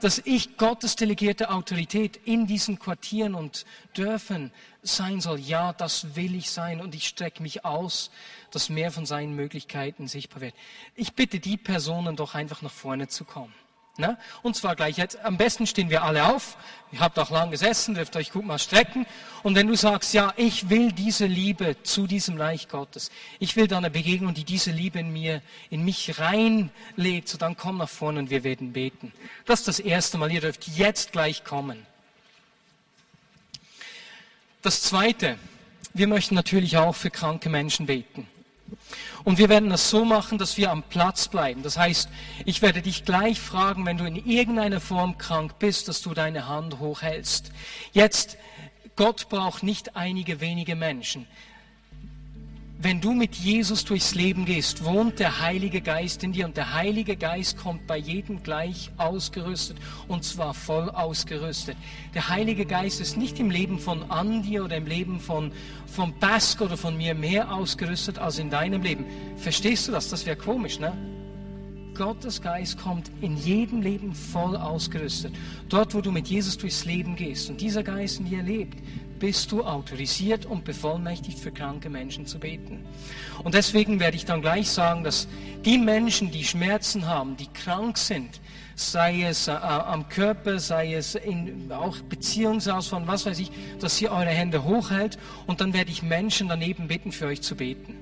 dass 0.00 0.18
ich 0.24 0.56
Gottes 0.56 0.96
delegierte 0.96 1.50
Autorität 1.50 2.18
in 2.24 2.46
diesen 2.46 2.78
Quartieren 2.78 3.34
und 3.34 3.64
Dörfern 3.94 4.50
sein 4.82 5.20
soll. 5.20 5.38
Ja, 5.38 5.72
das 5.72 6.16
will 6.16 6.34
ich 6.34 6.50
sein 6.50 6.80
und 6.80 6.94
ich 6.94 7.06
strecke 7.06 7.42
mich 7.42 7.64
aus, 7.64 8.10
dass 8.50 8.68
mehr 8.68 8.90
von 8.90 9.06
seinen 9.06 9.34
Möglichkeiten 9.34 10.08
sichtbar 10.08 10.40
wird. 10.40 10.54
Ich 10.94 11.14
bitte 11.14 11.38
die 11.38 11.56
Personen 11.56 12.16
doch 12.16 12.34
einfach 12.34 12.62
nach 12.62 12.72
vorne 12.72 13.08
zu 13.08 13.24
kommen. 13.24 13.54
Ne? 14.00 14.18
Und 14.42 14.56
zwar 14.56 14.74
gleich 14.74 14.96
jetzt. 14.96 15.22
Am 15.24 15.36
besten 15.36 15.66
stehen 15.66 15.90
wir 15.90 16.02
alle 16.02 16.34
auf. 16.34 16.56
Ihr 16.90 17.00
habt 17.00 17.18
auch 17.18 17.30
lang 17.30 17.50
gesessen, 17.50 17.94
dürft 17.94 18.16
euch 18.16 18.32
gut 18.32 18.44
mal 18.44 18.58
strecken. 18.58 19.06
Und 19.42 19.54
wenn 19.54 19.68
du 19.68 19.76
sagst, 19.76 20.12
ja, 20.12 20.32
ich 20.36 20.70
will 20.70 20.90
diese 20.90 21.26
Liebe 21.26 21.76
zu 21.84 22.06
diesem 22.06 22.40
Reich 22.40 22.68
Gottes, 22.68 23.10
ich 23.38 23.54
will 23.54 23.68
da 23.68 23.78
eine 23.78 23.90
Begegnung, 23.90 24.34
die 24.34 24.44
diese 24.44 24.72
Liebe 24.72 24.98
in 24.98 25.12
mir, 25.12 25.42
in 25.68 25.84
mich 25.84 26.18
reinlegt, 26.18 27.28
so 27.28 27.38
dann 27.38 27.56
komm 27.56 27.78
nach 27.78 27.88
vorne 27.88 28.18
und 28.18 28.30
wir 28.30 28.42
werden 28.42 28.72
beten. 28.72 29.12
Das 29.44 29.60
ist 29.60 29.68
das 29.68 29.78
erste 29.78 30.18
Mal. 30.18 30.32
Ihr 30.32 30.40
dürft 30.40 30.66
jetzt 30.66 31.12
gleich 31.12 31.44
kommen. 31.44 31.86
Das 34.62 34.82
zweite, 34.82 35.38
wir 35.94 36.06
möchten 36.06 36.34
natürlich 36.34 36.76
auch 36.76 36.94
für 36.94 37.10
kranke 37.10 37.48
Menschen 37.48 37.86
beten. 37.86 38.26
Und 39.24 39.38
wir 39.38 39.48
werden 39.48 39.70
das 39.70 39.90
so 39.90 40.04
machen, 40.04 40.38
dass 40.38 40.56
wir 40.56 40.70
am 40.70 40.82
Platz 40.82 41.28
bleiben. 41.28 41.62
Das 41.62 41.76
heißt, 41.76 42.08
ich 42.44 42.62
werde 42.62 42.82
dich 42.82 43.04
gleich 43.04 43.38
fragen, 43.38 43.86
wenn 43.86 43.98
du 43.98 44.04
in 44.04 44.16
irgendeiner 44.16 44.80
Form 44.80 45.18
krank 45.18 45.58
bist, 45.58 45.88
dass 45.88 46.02
du 46.02 46.14
deine 46.14 46.48
Hand 46.48 46.78
hochhältst. 46.78 47.52
Jetzt, 47.92 48.38
Gott 48.96 49.28
braucht 49.28 49.62
nicht 49.62 49.96
einige 49.96 50.40
wenige 50.40 50.76
Menschen 50.76 51.26
wenn 52.82 53.02
du 53.02 53.12
mit 53.12 53.34
Jesus 53.34 53.84
durchs 53.84 54.14
Leben 54.14 54.46
gehst, 54.46 54.84
wohnt 54.84 55.18
der 55.18 55.42
Heilige 55.42 55.82
Geist 55.82 56.24
in 56.24 56.32
dir 56.32 56.46
und 56.46 56.56
der 56.56 56.72
Heilige 56.72 57.14
Geist 57.14 57.58
kommt 57.58 57.86
bei 57.86 57.98
jedem 57.98 58.42
gleich 58.42 58.90
ausgerüstet 58.96 59.76
und 60.08 60.24
zwar 60.24 60.54
voll 60.54 60.88
ausgerüstet. 60.88 61.76
Der 62.14 62.30
Heilige 62.30 62.64
Geist 62.64 63.02
ist 63.02 63.18
nicht 63.18 63.38
im 63.38 63.50
Leben 63.50 63.78
von 63.78 64.10
Andi 64.10 64.60
oder 64.60 64.78
im 64.78 64.86
Leben 64.86 65.20
von, 65.20 65.52
von 65.86 66.18
Bask 66.18 66.62
oder 66.62 66.78
von 66.78 66.96
mir 66.96 67.14
mehr 67.14 67.52
ausgerüstet 67.52 68.18
als 68.18 68.38
in 68.38 68.48
deinem 68.48 68.82
Leben. 68.82 69.04
Verstehst 69.36 69.86
du 69.86 69.92
das? 69.92 70.08
Das 70.08 70.24
wäre 70.24 70.36
komisch, 70.36 70.78
ne? 70.78 70.96
Gottes 71.94 72.40
Geist 72.40 72.78
kommt 72.78 73.10
in 73.20 73.36
jedem 73.36 73.82
Leben 73.82 74.14
voll 74.14 74.56
ausgerüstet. 74.56 75.34
Dort, 75.68 75.94
wo 75.94 76.00
du 76.00 76.10
mit 76.10 76.28
Jesus 76.28 76.56
durchs 76.56 76.86
Leben 76.86 77.14
gehst 77.14 77.50
und 77.50 77.60
dieser 77.60 77.82
Geist 77.82 78.20
in 78.20 78.26
dir 78.26 78.42
lebt, 78.42 78.78
bist 79.20 79.52
du 79.52 79.62
autorisiert 79.62 80.46
und 80.46 80.64
bevollmächtigt 80.64 81.38
für 81.38 81.52
kranke 81.52 81.88
Menschen 81.88 82.26
zu 82.26 82.40
beten. 82.40 82.84
Und 83.44 83.54
deswegen 83.54 84.00
werde 84.00 84.16
ich 84.16 84.24
dann 84.24 84.40
gleich 84.40 84.70
sagen, 84.70 85.04
dass 85.04 85.28
die 85.64 85.78
Menschen, 85.78 86.32
die 86.32 86.42
Schmerzen 86.42 87.06
haben, 87.06 87.36
die 87.36 87.46
krank 87.46 87.98
sind, 87.98 88.40
sei 88.74 89.22
es 89.22 89.46
äh, 89.46 89.52
am 89.52 90.08
Körper, 90.08 90.58
sei 90.58 90.94
es 90.94 91.14
in 91.14 91.70
auch 91.70 91.98
Beziehungsausfall, 91.98 93.06
was 93.06 93.26
weiß 93.26 93.38
ich, 93.38 93.52
dass 93.78 94.00
ihr 94.00 94.10
eure 94.10 94.30
Hände 94.30 94.64
hochhält 94.64 95.18
und 95.46 95.60
dann 95.60 95.74
werde 95.74 95.90
ich 95.90 96.02
Menschen 96.02 96.48
daneben 96.48 96.88
bitten, 96.88 97.12
für 97.12 97.26
euch 97.26 97.42
zu 97.42 97.54
beten. 97.54 97.96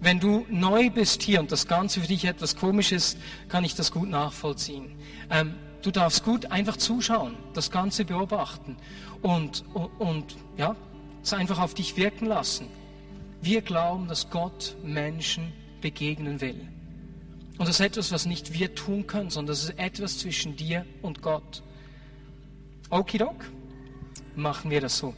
Wenn 0.00 0.20
du 0.20 0.46
neu 0.48 0.90
bist 0.90 1.22
hier 1.22 1.40
und 1.40 1.50
das 1.50 1.66
Ganze 1.66 2.00
für 2.00 2.06
dich 2.06 2.24
etwas 2.26 2.56
komisch 2.56 2.92
ist, 2.92 3.18
kann 3.48 3.64
ich 3.64 3.74
das 3.74 3.90
gut 3.90 4.08
nachvollziehen. 4.08 4.92
Ähm, 5.30 5.54
du 5.82 5.90
darfst 5.90 6.24
gut 6.24 6.52
einfach 6.52 6.76
zuschauen, 6.76 7.34
das 7.54 7.70
Ganze 7.70 8.04
beobachten 8.04 8.76
und, 9.24 9.64
und, 9.72 9.90
und 9.98 10.36
ja, 10.58 10.76
es 11.22 11.32
einfach 11.32 11.58
auf 11.58 11.72
dich 11.72 11.96
wirken 11.96 12.26
lassen. 12.26 12.66
Wir 13.40 13.62
glauben, 13.62 14.06
dass 14.06 14.28
Gott 14.28 14.76
Menschen 14.84 15.50
begegnen 15.80 16.42
will. 16.42 16.68
Und 17.56 17.66
das 17.66 17.80
ist 17.80 17.86
etwas, 17.86 18.12
was 18.12 18.26
nicht 18.26 18.52
wir 18.52 18.74
tun 18.74 19.06
können, 19.06 19.30
sondern 19.30 19.54
das 19.54 19.64
ist 19.64 19.78
etwas 19.78 20.18
zwischen 20.18 20.56
dir 20.56 20.84
und 21.00 21.22
Gott. 21.22 21.62
Okidok, 22.90 23.50
machen 24.36 24.70
wir 24.70 24.82
das 24.82 24.98
so. 24.98 25.14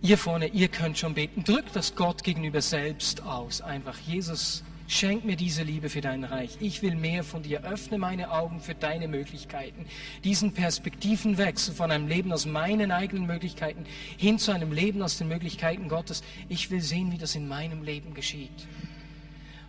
Ihr 0.00 0.16
vorne, 0.16 0.46
ihr 0.46 0.68
könnt 0.68 0.96
schon 0.96 1.14
beten. 1.14 1.42
Drückt 1.42 1.74
das 1.74 1.96
Gott 1.96 2.22
gegenüber 2.22 2.62
selbst 2.62 3.24
aus. 3.24 3.60
Einfach, 3.60 3.98
Jesus, 3.98 4.62
schenk 4.88 5.24
mir 5.24 5.36
diese 5.36 5.62
Liebe 5.62 5.88
für 5.88 6.00
dein 6.00 6.24
Reich. 6.24 6.56
Ich 6.60 6.82
will 6.82 6.96
mehr 6.96 7.22
von 7.22 7.42
dir. 7.42 7.62
Öffne 7.62 7.98
meine 7.98 8.32
Augen 8.32 8.60
für 8.60 8.74
deine 8.74 9.06
Möglichkeiten. 9.06 9.84
Diesen 10.24 10.52
Perspektivenwechsel 10.52 11.74
von 11.74 11.92
einem 11.92 12.08
Leben 12.08 12.32
aus 12.32 12.46
meinen 12.46 12.90
eigenen 12.90 13.26
Möglichkeiten 13.26 13.84
hin 14.16 14.38
zu 14.38 14.50
einem 14.50 14.72
Leben 14.72 15.02
aus 15.02 15.18
den 15.18 15.28
Möglichkeiten 15.28 15.88
Gottes. 15.88 16.24
Ich 16.48 16.70
will 16.70 16.80
sehen, 16.80 17.12
wie 17.12 17.18
das 17.18 17.36
in 17.36 17.46
meinem 17.46 17.84
Leben 17.84 18.14
geschieht. 18.14 18.66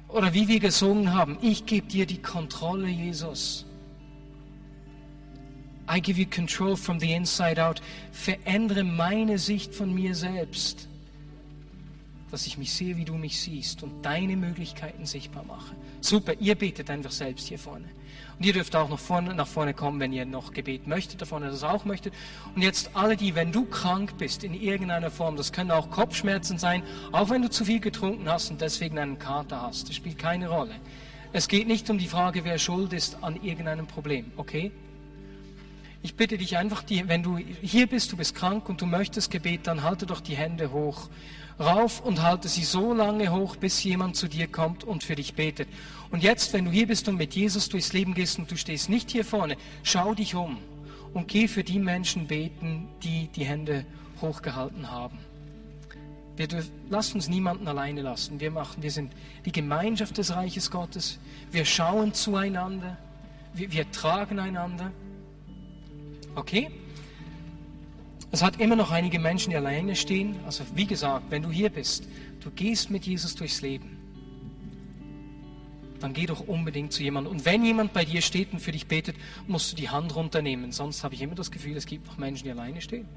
Oder 0.08 0.34
wie 0.34 0.48
wir 0.48 0.60
gesungen 0.60 1.14
haben, 1.14 1.38
ich 1.42 1.68
gebe 1.68 1.88
dir 1.88 2.08
die 2.08 2.22
Kontrolle, 2.22 2.88
Jesus. 2.88 3.66
I 5.88 6.00
give 6.00 6.20
you 6.20 6.26
control 6.26 6.76
from 6.76 7.00
the 7.00 7.14
inside 7.14 7.64
out. 7.64 7.82
Verändere 8.12 8.84
meine 8.84 9.38
Sicht 9.38 9.74
von 9.74 9.94
mir 9.94 10.16
selbst, 10.16 10.89
dass 12.32 12.48
ich 12.48 12.58
mich 12.58 12.74
sehe, 12.74 12.98
wie 12.98 13.06
du 13.06 13.16
mich 13.16 13.40
siehst 13.40 13.84
und 13.84 14.06
deine 14.06 14.36
Möglichkeiten 14.36 15.06
sichtbar 15.06 15.44
mache. 15.44 15.76
Super, 16.02 16.34
ihr 16.40 16.56
betet 16.56 16.90
einfach 16.90 17.12
selbst 17.12 17.48
hier 17.48 17.60
vorne. 17.60 17.86
Und 18.38 18.46
ihr 18.46 18.54
dürft 18.54 18.76
auch 18.76 18.88
noch 18.88 19.00
vorne, 19.00 19.34
nach 19.34 19.48
vorne 19.48 19.74
kommen, 19.74 20.00
wenn 20.00 20.14
ihr 20.14 20.26
noch 20.26 20.54
Gebet 20.54 20.88
möchtet, 20.88 21.22
da 21.22 21.26
vorne 21.26 21.48
das 21.48 21.64
auch 21.64 21.84
möchtet. 21.84 22.14
Und 22.56 22.62
jetzt 22.62 22.96
alle 22.96 23.18
die, 23.18 23.36
wenn 23.36 23.52
du 23.52 23.66
krank 23.66 24.18
bist 24.18 24.44
in 24.44 24.54
irgendeiner 24.54 25.12
Form, 25.12 25.36
das 25.36 25.52
können 25.52 25.72
auch 25.72 25.90
Kopfschmerzen 25.90 26.58
sein, 26.58 26.84
auch 27.12 27.30
wenn 27.30 27.42
du 27.42 27.50
zu 27.50 27.66
viel 27.66 27.82
getrunken 27.82 28.30
hast 28.30 28.50
und 28.50 28.62
deswegen 28.62 28.98
einen 28.98 29.20
Kater 29.20 29.62
hast, 29.62 29.90
das 29.90 29.96
spielt 29.96 30.18
keine 30.18 30.48
Rolle. 30.48 30.76
Es 31.34 31.48
geht 31.48 31.68
nicht 31.68 31.90
um 31.90 31.98
die 31.98 32.08
Frage, 32.08 32.46
wer 32.46 32.58
schuld 32.58 32.94
ist 32.94 33.22
an 33.22 33.44
irgendeinem 33.44 33.88
Problem, 33.88 34.32
okay? 34.38 34.72
Ich 36.02 36.16
bitte 36.16 36.38
dich 36.38 36.58
einfach, 36.58 36.84
wenn 36.88 37.24
du 37.24 37.38
hier 37.38 37.88
bist, 37.88 38.12
du 38.14 38.18
bist 38.18 38.34
krank 38.34 38.70
und 38.70 38.80
du 38.80 38.86
möchtest 38.86 39.32
Gebet, 39.32 39.68
dann 39.68 39.84
halte 39.84 40.06
doch 40.06 40.22
die 40.22 40.36
Hände 40.38 40.72
hoch 40.72 41.10
rauf 41.60 42.00
und 42.02 42.22
halte 42.22 42.48
sie 42.48 42.64
so 42.64 42.94
lange 42.94 43.32
hoch, 43.32 43.56
bis 43.56 43.84
jemand 43.84 44.16
zu 44.16 44.28
dir 44.28 44.48
kommt 44.48 44.84
und 44.84 45.04
für 45.04 45.16
dich 45.16 45.34
betet. 45.34 45.68
Und 46.12 46.24
jetzt, 46.24 46.54
wenn 46.54 46.66
du 46.66 46.72
hier 46.72 46.88
bist 46.88 47.08
und 47.08 47.18
mit 47.18 47.36
Jesus 47.36 47.70
durchs 47.70 47.94
Leben 47.94 48.14
gehst 48.14 48.40
und 48.40 48.50
du 48.50 48.58
stehst 48.58 48.90
nicht 48.90 49.12
hier 49.12 49.26
vorne, 49.26 49.58
schau 49.84 50.14
dich 50.14 50.36
um 50.36 50.58
und 51.14 51.28
geh 51.28 51.48
für 51.48 51.64
die 51.64 51.80
Menschen 51.80 52.28
beten, 52.28 52.88
die 53.04 53.28
die 53.28 53.46
Hände 53.46 53.86
hochgehalten 54.22 54.90
haben. 54.90 55.20
Wir 56.36 56.48
dürfen, 56.48 56.72
lasst 56.90 57.16
uns 57.16 57.28
niemanden 57.28 57.68
alleine 57.68 58.02
lassen. 58.02 58.40
Wir 58.40 58.50
machen, 58.50 58.82
wir 58.82 58.92
sind 58.92 59.12
die 59.46 59.52
Gemeinschaft 59.52 60.18
des 60.18 60.34
Reiches 60.34 60.72
Gottes. 60.72 61.20
Wir 61.52 61.66
schauen 61.66 62.14
zueinander. 62.14 62.98
Wir, 63.54 63.72
wir 63.74 63.92
tragen 63.92 64.40
einander. 64.40 64.92
Okay? 66.36 66.72
Es 68.32 68.44
hat 68.44 68.60
immer 68.60 68.76
noch 68.76 68.92
einige 68.92 69.20
Menschen, 69.20 69.50
die 69.50 69.56
alleine 69.56 69.96
stehen. 69.96 70.36
Also 70.46 70.64
wie 70.76 70.86
gesagt, 70.86 71.26
wenn 71.30 71.42
du 71.42 71.50
hier 71.50 71.70
bist, 71.70 72.08
du 72.42 72.52
gehst 72.52 72.92
mit 72.92 73.06
Jesus 73.06 73.36
durchs 73.36 73.62
Leben, 73.62 73.98
dann 76.00 76.14
geh 76.14 76.26
doch 76.26 76.48
unbedingt 76.48 76.94
zu 76.94 77.04
jemandem. 77.04 77.34
Und 77.34 77.46
wenn 77.46 77.66
jemand 77.66 77.92
bei 77.92 78.06
dir 78.06 78.22
steht 78.22 78.54
und 78.54 78.60
für 78.60 78.72
dich 78.72 78.88
betet, 78.88 79.16
musst 79.48 79.72
du 79.72 79.76
die 79.76 79.90
Hand 79.90 80.16
runternehmen. 80.16 80.72
Sonst 80.72 81.04
habe 81.04 81.16
ich 81.16 81.22
immer 81.22 81.36
das 81.36 81.52
Gefühl, 81.52 81.76
es 81.76 81.86
gibt 81.86 82.08
noch 82.08 82.18
Menschen, 82.18 82.46
die 82.46 82.52
alleine 82.52 82.82
stehen. 82.82 83.08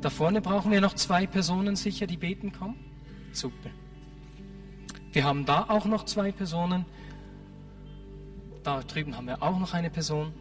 Da 0.00 0.10
vorne 0.10 0.40
brauchen 0.40 0.70
wir 0.70 0.80
noch 0.80 0.94
zwei 0.94 1.26
Personen 1.26 1.76
sicher, 1.76 2.06
die 2.06 2.16
beten 2.16 2.52
kommen. 2.52 2.76
Super. 3.32 3.70
Wir 5.12 5.24
haben 5.24 5.44
da 5.44 5.66
auch 5.68 5.86
noch 5.86 6.04
zwei 6.04 6.32
Personen. 6.32 6.84
Da 8.62 8.82
drüben 8.82 9.16
haben 9.16 9.26
wir 9.26 9.42
auch 9.42 9.58
noch 9.58 9.74
eine 9.74 9.90
Person. 9.90 10.32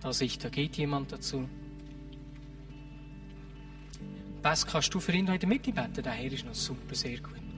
Da 0.00 0.12
sehe 0.12 0.26
ich, 0.26 0.38
da 0.38 0.48
geht 0.48 0.76
jemand 0.76 1.12
dazu. 1.12 1.48
Was 4.42 4.66
kannst 4.66 4.94
du 4.94 5.00
für 5.00 5.12
ihn 5.12 5.30
heute 5.30 5.46
mitbeten? 5.46 6.02
Der 6.02 6.12
Herr 6.12 6.32
ist 6.32 6.46
noch 6.46 6.54
super, 6.54 6.94
sehr 6.94 7.18
gut. 7.18 7.49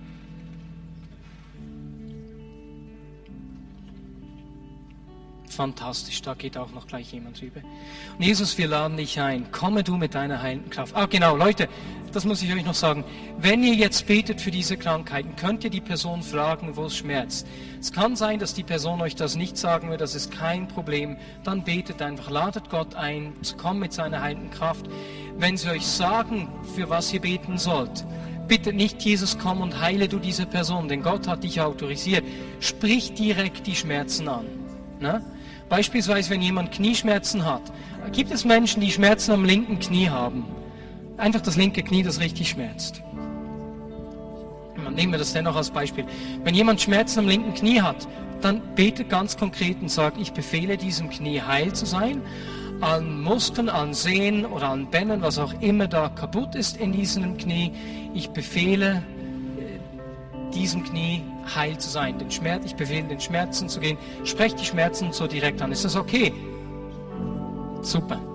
Fantastisch, 5.53 6.23
da 6.23 6.33
geht 6.33 6.57
auch 6.57 6.73
noch 6.73 6.87
gleich 6.87 7.13
jemand 7.13 7.43
rüber. 7.43 7.61
Und 8.17 8.25
Jesus, 8.25 8.57
wir 8.57 8.69
laden 8.69 8.97
dich 8.97 9.21
ein. 9.21 9.53
Komme 9.53 9.85
du 9.85 9.99
mit 9.99 10.15
deiner 10.15 10.41
heilenden 10.41 10.71
Kraft. 10.71 10.97
Ah, 10.97 11.05
genau, 11.05 11.37
Leute, 11.37 11.69
das 12.11 12.25
muss 12.25 12.43
ich 12.43 12.51
euch 12.55 12.65
noch 12.65 12.75
sagen. 12.75 13.05
Wenn 13.39 13.63
ihr 13.63 13.75
jetzt 13.75 14.07
betet 14.07 14.41
für 14.41 14.51
diese 14.51 14.79
Krankheiten, 14.79 15.37
könnt 15.37 15.63
ihr 15.63 15.69
die 15.69 15.83
Person 15.83 16.23
fragen, 16.23 16.75
wo 16.77 16.87
es 16.87 16.97
schmerzt. 16.97 17.47
Es 17.79 17.93
kann 17.93 18.17
sein, 18.17 18.39
dass 18.39 18.55
die 18.55 18.63
Person 18.63 19.03
euch 19.03 19.15
das 19.15 19.37
nicht 19.37 19.59
sagen 19.59 19.91
wird, 19.91 20.01
das 20.01 20.15
ist 20.15 20.31
kein 20.31 20.69
Problem. 20.69 21.19
Dann 21.45 21.65
betet 21.65 22.01
einfach, 22.01 22.31
ladet 22.31 22.71
Gott 22.71 22.95
ein, 22.95 23.35
zu 23.43 23.55
kommen 23.57 23.81
mit 23.81 23.93
seiner 23.93 24.23
heilenden 24.23 24.51
Kraft. 24.51 24.87
Wenn 25.37 25.59
sie 25.59 25.69
euch 25.69 25.87
sagen, 25.87 26.49
für 26.75 26.89
was 26.89 27.13
ihr 27.13 27.21
beten 27.21 27.59
sollt, 27.59 28.07
bitte 28.49 28.73
nicht, 28.73 29.03
Jesus, 29.03 29.39
komm 29.39 29.61
und 29.61 29.83
heile 29.83 30.09
du 30.09 30.19
diese 30.19 30.47
Person, 30.47 30.89
denn 30.89 31.03
Gott 31.03 31.29
hat 31.29 31.45
dich 31.45 31.61
autorisiert. 31.61 32.25
Sprich 32.61 33.13
direkt 33.13 33.67
die 33.67 33.77
Schmerzen 33.77 34.29
an. 34.29 34.47
Ne? 34.99 35.23
Beispielsweise, 35.73 36.29
wenn 36.29 36.43
jemand 36.43 36.71
Knieschmerzen 36.71 37.47
hat, 37.47 37.63
gibt 38.13 38.31
es 38.31 38.45
Menschen, 38.45 38.83
die 38.83 38.91
Schmerzen 38.91 39.33
am 39.33 39.47
linken 39.47 39.79
Knie 39.79 40.11
haben. 40.11 40.45
Einfach 41.17 41.41
das 41.41 41.57
linke 41.57 41.83
Knie, 41.83 42.03
das 42.03 42.21
richtig 42.21 42.51
schmerzt. 42.51 43.03
Nehmen 44.95 45.13
wir 45.13 45.19
das 45.19 45.33
dennoch 45.33 45.57
als 45.57 45.71
Beispiel. 45.71 46.05
Wenn 46.45 46.55
jemand 46.55 46.83
Schmerzen 46.83 47.21
am 47.21 47.27
linken 47.27 47.55
Knie 47.55 47.81
hat, 47.81 48.07
dann 48.43 48.61
betet 48.75 49.09
ganz 49.09 49.39
konkret 49.39 49.81
und 49.81 49.91
sagt, 49.91 50.21
ich 50.21 50.35
befehle 50.35 50.77
diesem 50.77 51.09
Knie 51.09 51.41
heil 51.41 51.73
zu 51.73 51.87
sein, 51.87 52.21
an 52.83 53.23
Muskeln, 53.23 53.71
an 53.71 53.95
Sehnen 53.95 54.45
oder 54.45 54.69
an 54.69 54.91
Bändern, 54.91 55.23
was 55.23 55.39
auch 55.39 55.55
immer 55.63 55.87
da 55.87 56.11
kaputt 56.11 56.55
ist 56.55 56.77
in 56.77 56.93
diesem 56.93 57.39
Knie. 57.39 57.73
Ich 58.13 58.29
befehle 58.29 59.03
diesem 60.55 60.85
Knie 60.85 61.23
heil 61.55 61.79
zu 61.79 61.91
sein, 61.91 62.19
den 62.19 62.31
Schmerz, 62.31 62.65
ich 62.65 62.77
befehle 62.77 63.09
den 63.09 63.21
Schmerzen 63.21 63.69
zu 63.69 63.81
gehen, 63.81 63.99
spreche 64.25 64.57
die 64.57 64.65
Schmerzen 64.65 65.13
so 65.13 65.27
direkt 65.27 65.61
an. 65.63 65.73
Ist 65.73 65.85
das 65.85 65.97
okay? 65.97 66.33
Super. 67.83 68.32